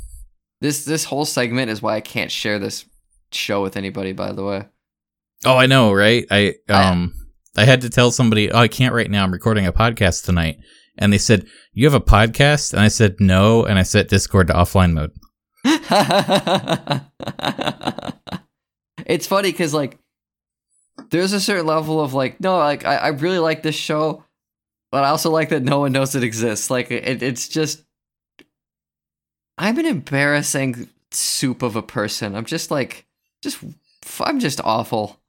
this 0.62 0.86
this 0.86 1.06
whole 1.06 1.26
segment 1.26 1.70
is 1.70 1.82
why 1.82 1.96
I 1.96 2.02
can't 2.02 2.32
share 2.32 2.60
this 2.60 2.86
show 3.32 3.62
with 3.62 3.78
anybody. 3.78 4.14
By 4.14 4.32
the 4.32 4.44
way. 4.44 4.66
Oh, 5.46 5.58
I 5.58 5.66
know, 5.68 5.94
right? 5.94 6.26
I 6.32 6.56
I- 6.70 6.90
um 6.90 7.14
I 7.58 7.66
had 7.66 7.82
to 7.82 7.90
tell 7.90 8.12
somebody, 8.12 8.52
"Oh, 8.52 8.60
I 8.60 8.68
can't 8.68 8.94
right 8.94 9.10
now. 9.10 9.24
I'm 9.24 9.34
recording 9.34 9.66
a 9.66 9.74
podcast 9.74 10.24
tonight." 10.24 10.58
And 10.98 11.12
they 11.12 11.18
said, 11.18 11.46
"You 11.74 11.86
have 11.86 11.94
a 11.94 12.00
podcast?" 12.00 12.74
And 12.74 12.82
I 12.82 12.88
said, 12.90 13.16
"No." 13.20 13.66
And 13.66 13.78
I 13.80 13.84
set 13.84 14.08
Discord 14.08 14.48
to 14.48 14.54
offline 14.54 14.94
mode. 14.94 15.12
it's 19.06 19.28
funny 19.28 19.52
because 19.52 19.74
like 19.74 19.98
there's 21.10 21.34
a 21.34 21.40
certain 21.40 21.66
level 21.66 22.02
of 22.02 22.14
like 22.14 22.40
no 22.40 22.58
like 22.58 22.86
I, 22.86 22.96
I 22.96 23.08
really 23.10 23.40
like 23.40 23.64
this 23.64 23.76
show 23.76 24.24
but 24.92 25.04
i 25.04 25.10
also 25.10 25.30
like 25.30 25.50
that 25.50 25.64
no 25.64 25.80
one 25.80 25.92
knows 25.92 26.16
it 26.16 26.24
exists. 26.24 26.70
Like 26.70 26.90
it, 26.92 27.22
it's 27.22 27.48
just 27.48 27.84
i'm 29.58 29.78
an 29.78 29.86
embarrassing 29.86 30.90
soup 31.12 31.64
of 31.64 31.76
a 31.76 31.82
person. 31.82 32.36
I'm 32.36 32.46
just 32.46 32.72
like 32.72 33.06
just 33.42 33.60
i'm 34.20 34.40
just 34.40 34.62
awful. 34.64 35.20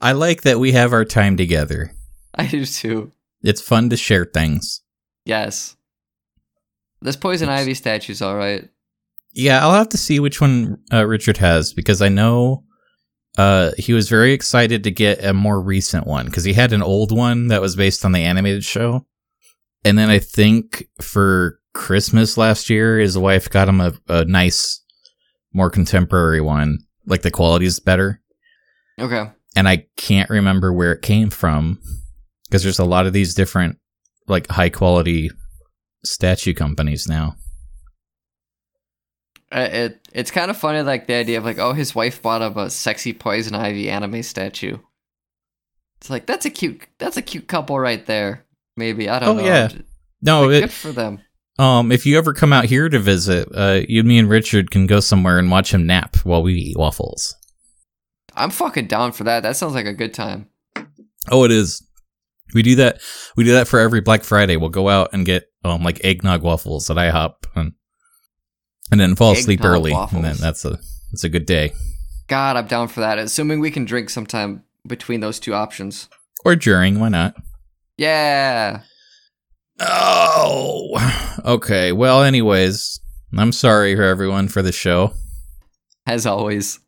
I 0.00 0.12
like 0.12 0.42
that 0.42 0.58
we 0.58 0.72
have 0.72 0.92
our 0.92 1.04
time 1.04 1.36
together. 1.36 1.92
i 2.34 2.46
do 2.46 2.64
too. 2.66 3.12
It's 3.42 3.60
fun 3.60 3.90
to 3.90 3.96
share 3.96 4.24
things. 4.24 4.82
yes. 5.24 5.76
This 7.00 7.16
poison 7.16 7.48
ivy 7.48 7.74
statue's 7.74 8.22
all 8.22 8.36
right. 8.36 8.68
Yeah, 9.32 9.60
I'll 9.60 9.72
have 9.74 9.88
to 9.88 9.96
see 9.96 10.20
which 10.20 10.40
one 10.40 10.78
uh, 10.92 11.04
Richard 11.04 11.38
has 11.38 11.72
because 11.72 12.00
I 12.00 12.08
know 12.08 12.62
uh, 13.38 13.72
he 13.78 13.92
was 13.92 14.08
very 14.08 14.32
excited 14.32 14.84
to 14.84 14.90
get 14.90 15.24
a 15.24 15.32
more 15.32 15.60
recent 15.60 16.06
one 16.06 16.26
because 16.26 16.44
he 16.44 16.52
had 16.52 16.72
an 16.72 16.82
old 16.82 17.16
one 17.16 17.48
that 17.48 17.60
was 17.60 17.76
based 17.76 18.04
on 18.04 18.12
the 18.12 18.24
animated 18.24 18.64
show. 18.64 19.06
And 19.84 19.98
then 19.98 20.10
I 20.10 20.18
think 20.18 20.88
for 21.00 21.58
Christmas 21.74 22.36
last 22.36 22.70
year, 22.70 22.98
his 22.98 23.16
wife 23.18 23.48
got 23.50 23.68
him 23.68 23.80
a, 23.80 23.94
a 24.08 24.24
nice, 24.24 24.82
more 25.52 25.70
contemporary 25.70 26.40
one. 26.40 26.78
Like 27.06 27.22
the 27.22 27.30
quality's 27.30 27.80
better. 27.80 28.20
okay 29.00 29.30
and 29.56 29.68
I 29.68 29.86
can't 29.96 30.30
remember 30.30 30.72
where 30.72 30.92
it 30.92 31.02
came 31.02 31.30
from 31.30 31.80
because 32.46 32.62
there's 32.62 32.78
a 32.78 32.84
lot 32.84 33.06
of 33.06 33.12
these 33.12 33.34
different 33.34 33.78
like 34.26 34.48
high 34.48 34.70
quality 34.70 35.30
statue 36.04 36.54
companies 36.54 37.06
now. 37.06 37.34
Uh, 39.52 39.68
it 39.70 40.08
it's 40.14 40.30
kind 40.30 40.50
of 40.50 40.56
funny 40.56 40.80
like 40.82 41.06
the 41.06 41.14
idea 41.14 41.36
of 41.38 41.44
like 41.44 41.58
oh 41.58 41.72
his 41.74 41.94
wife 41.94 42.22
bought 42.22 42.40
him 42.42 42.56
a 42.56 42.70
sexy 42.70 43.12
poison 43.12 43.54
ivy 43.54 43.90
anime 43.90 44.22
statue 44.22 44.78
it's 45.98 46.08
like 46.10 46.26
that's 46.26 46.46
a 46.46 46.50
cute 46.50 46.86
that's 46.98 47.16
a 47.18 47.22
cute 47.22 47.46
couple 47.48 47.78
right 47.78 48.06
there 48.06 48.44
maybe 48.76 49.08
i 49.08 49.18
don't 49.18 49.28
Oh, 49.38 49.40
know 49.40 49.44
yeah. 49.46 49.68
No, 50.22 50.46
Like, 50.46 50.54
it, 50.54 50.60
good 50.62 50.72
for 50.72 50.92
them 50.92 51.20
um, 51.58 51.92
if 51.92 52.06
you 52.06 52.16
ever 52.16 52.32
come 52.32 52.50
out 52.52 52.64
here 52.64 52.88
to 52.88 52.98
visit, 52.98 53.46
uh, 53.54 53.82
you, 53.86 54.00
and 54.00 54.08
me, 54.08 54.18
and 54.18 54.28
Richard 54.30 54.70
can 54.70 54.86
go 54.86 55.00
somewhere 55.00 55.38
and 55.38 55.50
watch 55.50 55.74
him 55.74 55.86
nap 55.86 56.16
while 56.24 56.42
we 56.42 56.54
eat 56.54 56.78
waffles. 56.78 57.36
i'm 58.34 58.48
fucking 58.50 58.86
down 58.86 59.12
for 59.12 59.24
that 59.24 59.42
that 59.42 59.56
sounds 59.56 59.74
like 59.74 59.86
a 59.86 59.92
good 59.92 60.14
time 60.14 60.48
Oh, 61.30 61.44
it 61.44 61.52
is. 61.52 61.86
We 62.52 62.62
do 62.62 62.74
that. 62.76 63.00
We 63.36 63.44
do 63.44 63.52
that 63.52 63.68
for 63.68 63.78
every 63.78 64.00
Black 64.00 64.24
Friday. 64.24 64.56
We'll 64.56 64.70
go 64.70 64.88
out 64.88 65.10
and 65.12 65.24
get 65.24 65.44
um 65.64 65.82
like 65.84 66.00
eggnog 66.04 66.42
waffles 66.42 66.90
at 66.90 66.96
IHOP 66.96 67.34
and 67.54 67.74
and 68.92 69.00
then 69.00 69.16
fall 69.16 69.32
asleep 69.32 69.64
early, 69.64 69.92
and 69.92 70.22
then 70.24 70.36
that's 70.36 70.64
a 70.64 70.78
that's 71.10 71.24
a 71.24 71.28
good 71.28 71.46
day. 71.46 71.72
god 72.28 72.56
i'm 72.56 72.66
down 72.68 72.86
for 72.86 73.00
that 73.00 73.18
assuming 73.18 73.58
we 73.58 73.70
can 73.70 73.84
drink 73.84 74.08
sometime 74.10 74.62
between 74.86 75.18
those 75.20 75.40
two 75.40 75.52
options 75.54 76.08
Or 76.44 76.54
during, 76.54 77.00
why 77.00 77.08
not? 77.08 77.34
yeah 77.96 78.82
Oh, 79.80 81.38
okay. 81.44 81.92
Well, 81.92 82.22
anyways, 82.22 83.00
I'm 83.36 83.52
sorry 83.52 83.96
for 83.96 84.02
everyone 84.02 84.48
for 84.48 84.62
the 84.62 84.70
show. 84.72 85.12
as 86.06 86.26
always 86.26 86.78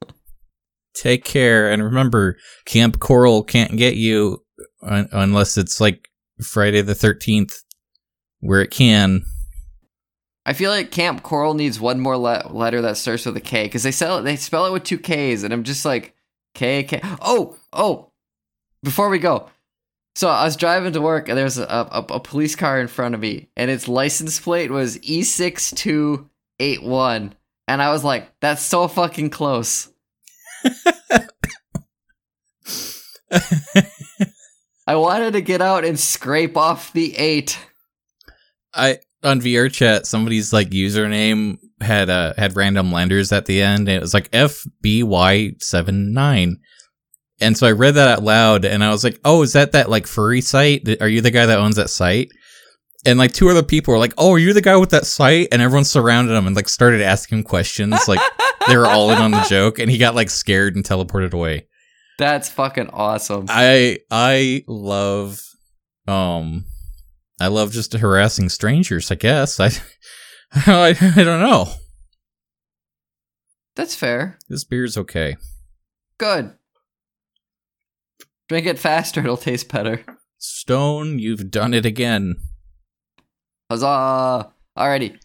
Take 0.95 1.25
care, 1.25 1.73
and 1.73 1.83
remember, 1.83 2.37
Kamp 2.67 2.99
Koral 2.99 3.45
can't 3.47 3.77
get 3.77 3.97
you 3.97 4.45
un- 4.83 5.09
unless 5.11 5.59
it's 5.59 5.81
like 5.81 6.09
Friday 6.41 6.83
the 6.83 6.93
13th, 6.95 7.55
where 8.39 8.61
it 8.61 8.71
can. 8.71 9.23
I 10.47 10.53
feel 10.53 10.71
like 10.71 10.91
Kamp 10.91 11.23
Koral 11.23 11.57
needs 11.57 11.81
one 11.81 12.01
more 12.01 12.17
le- 12.17 12.51
letter 12.51 12.83
that 12.83 12.97
starts 12.97 13.25
with 13.25 13.37
a 13.37 13.41
K 13.41 13.65
because 13.65 13.83
they 13.83 13.91
sell 13.91 14.19
it, 14.19 14.23
they 14.23 14.37
spell 14.37 14.67
it 14.67 14.73
with 14.73 14.85
two 14.85 14.99
K's, 14.99 15.43
and 15.43 15.53
I'm 15.53 15.65
just 15.65 15.85
like 15.85 16.15
K 16.55 16.83
K. 16.85 17.01
Oh 17.21 17.57
oh, 17.73 18.11
before 18.83 19.09
we 19.09 19.19
go, 19.19 19.49
so 20.15 20.29
I 20.29 20.45
was 20.45 20.57
driving 20.57 20.93
to 20.93 21.01
work 21.01 21.29
and 21.29 21.39
there's 21.39 21.59
a, 21.59 21.65
a, 21.65 22.05
a 22.11 22.21
police 22.21 22.57
car 22.57 22.81
in 22.81 22.89
front 22.89 23.15
of 23.15 23.21
me, 23.21 23.49
and 23.57 23.71
its 23.71 23.89
license 23.89 24.39
plate 24.39 24.71
was 24.71 25.03
E 25.03 25.23
six 25.23 25.71
two 25.71 26.29
eight 26.61 26.83
one, 26.83 27.35
and 27.67 27.81
I 27.81 27.91
was 27.91 28.05
like, 28.05 28.29
that's 28.41 28.63
so 28.63 28.87
fucking 28.87 29.31
close. 29.31 29.89
I 34.87 34.97
wanted 34.97 35.33
to 35.33 35.41
get 35.41 35.63
out 35.63 35.85
and 35.85 35.99
scrape 35.99 36.57
off 36.59 36.93
the 36.93 37.17
eight. 37.17 37.59
I 38.75 38.99
on 39.25 39.41
VR 39.41 39.73
chat, 39.73 40.07
somebody's 40.07 40.53
like 40.53 40.71
username 40.71 41.59
had 41.81 42.11
uh 42.11 42.35
had 42.37 42.57
random 42.57 42.91
letters 42.93 43.33
at 43.33 43.47
the 43.47 43.63
end, 43.63 43.89
and 43.89 43.97
it 43.97 44.01
was 44.01 44.15
like 44.15 44.31
FBY79. 44.31 46.53
And 47.41 47.59
so 47.59 47.67
I 47.67 47.73
read 47.73 47.97
that 47.97 48.09
out 48.09 48.23
loud, 48.23 48.65
and 48.65 48.85
I 48.85 48.91
was 48.91 49.03
like, 49.03 49.19
"Oh, 49.25 49.43
is 49.43 49.55
that 49.55 49.73
that 49.73 49.91
like 49.91 50.07
furry 50.07 50.41
site? 50.41 50.89
Are 51.01 51.09
you 51.09 51.21
the 51.21 51.33
guy 51.33 51.47
that 51.47 51.59
owns 51.59 51.75
that 51.77 51.91
site?" 51.91 52.31
And 53.07 53.19
like 53.19 53.33
two 53.33 53.51
other 53.51 53.63
people 53.63 53.93
were 53.93 53.99
like, 53.99 54.15
"Oh, 54.17 54.33
are 54.33 54.39
you 54.39 54.53
the 54.53 54.61
guy 54.61 54.77
with 54.77 54.91
that 54.91 55.07
site?" 55.07 55.49
And 55.51 55.61
everyone 55.61 55.85
surrounded 55.85 56.35
him 56.35 56.47
and 56.47 56.55
like 56.55 56.69
started 56.69 57.03
asking 57.03 57.39
him 57.39 57.45
questions, 57.45 58.07
like 58.07 58.21
they 58.69 58.77
were 58.77 58.87
all 58.87 59.11
in 59.11 59.19
on 59.19 59.33
the 59.33 59.45
joke, 59.49 59.79
and 59.79 59.91
he 59.91 59.99
got 59.99 60.15
like 60.15 60.31
scared 60.31 60.77
and 60.77 60.85
teleported 60.85 61.33
away. 61.33 61.67
That's 62.19 62.49
fucking 62.49 62.91
awesome. 62.91 63.47
I 63.49 63.99
I 64.11 64.65
love 64.69 65.41
um 66.07 66.67
I 67.45 67.49
love 67.49 67.73
just 67.73 67.93
harassing 67.93 68.49
strangers, 68.49 69.11
I 69.11 69.17
guess. 69.17 69.61
I 69.61 69.67
I, 70.55 70.97
I 70.99 71.23
don't 71.23 71.43
know. 71.43 71.75
That's 73.77 73.95
fair. 73.95 74.39
This 74.49 74.65
beer's 74.65 74.97
okay. 74.97 75.37
Good. 76.17 76.55
Drink 78.49 78.67
it 78.67 78.79
faster, 78.79 79.21
it'll 79.21 79.37
taste 79.37 79.71
better. 79.71 80.03
Stone, 80.39 81.19
you've 81.19 81.51
done 81.51 81.75
it 81.75 81.85
again. 81.85 82.37
Huzzah! 83.71 84.51
Alrighty. 84.79 85.21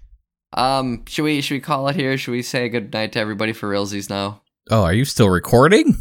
Um, 0.51 1.05
should 1.07 1.23
we 1.23 1.39
should 1.39 1.55
we 1.55 1.61
call 1.61 1.87
it 1.87 1.95
here? 1.95 2.17
Should 2.17 2.31
we 2.31 2.41
say 2.41 2.67
good 2.67 2.91
night 2.91 3.13
to 3.13 3.19
everybody 3.19 3.53
for 3.53 3.71
realsies 3.71 4.09
now? 4.09 4.41
Oh, 4.69 4.83
are 4.83 4.93
you 4.93 5.05
still 5.05 5.29
recording? 5.29 5.95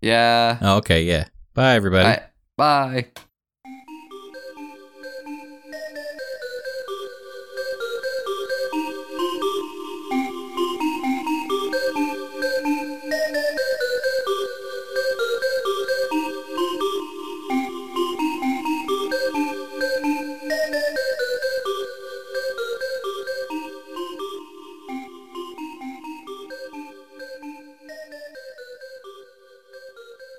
Yeah. 0.00 0.56
Oh, 0.62 0.76
okay, 0.78 1.02
yeah. 1.02 1.26
Bye, 1.52 1.74
everybody. 1.74 2.22
Bye. 2.56 3.04
Bye. 3.12 3.22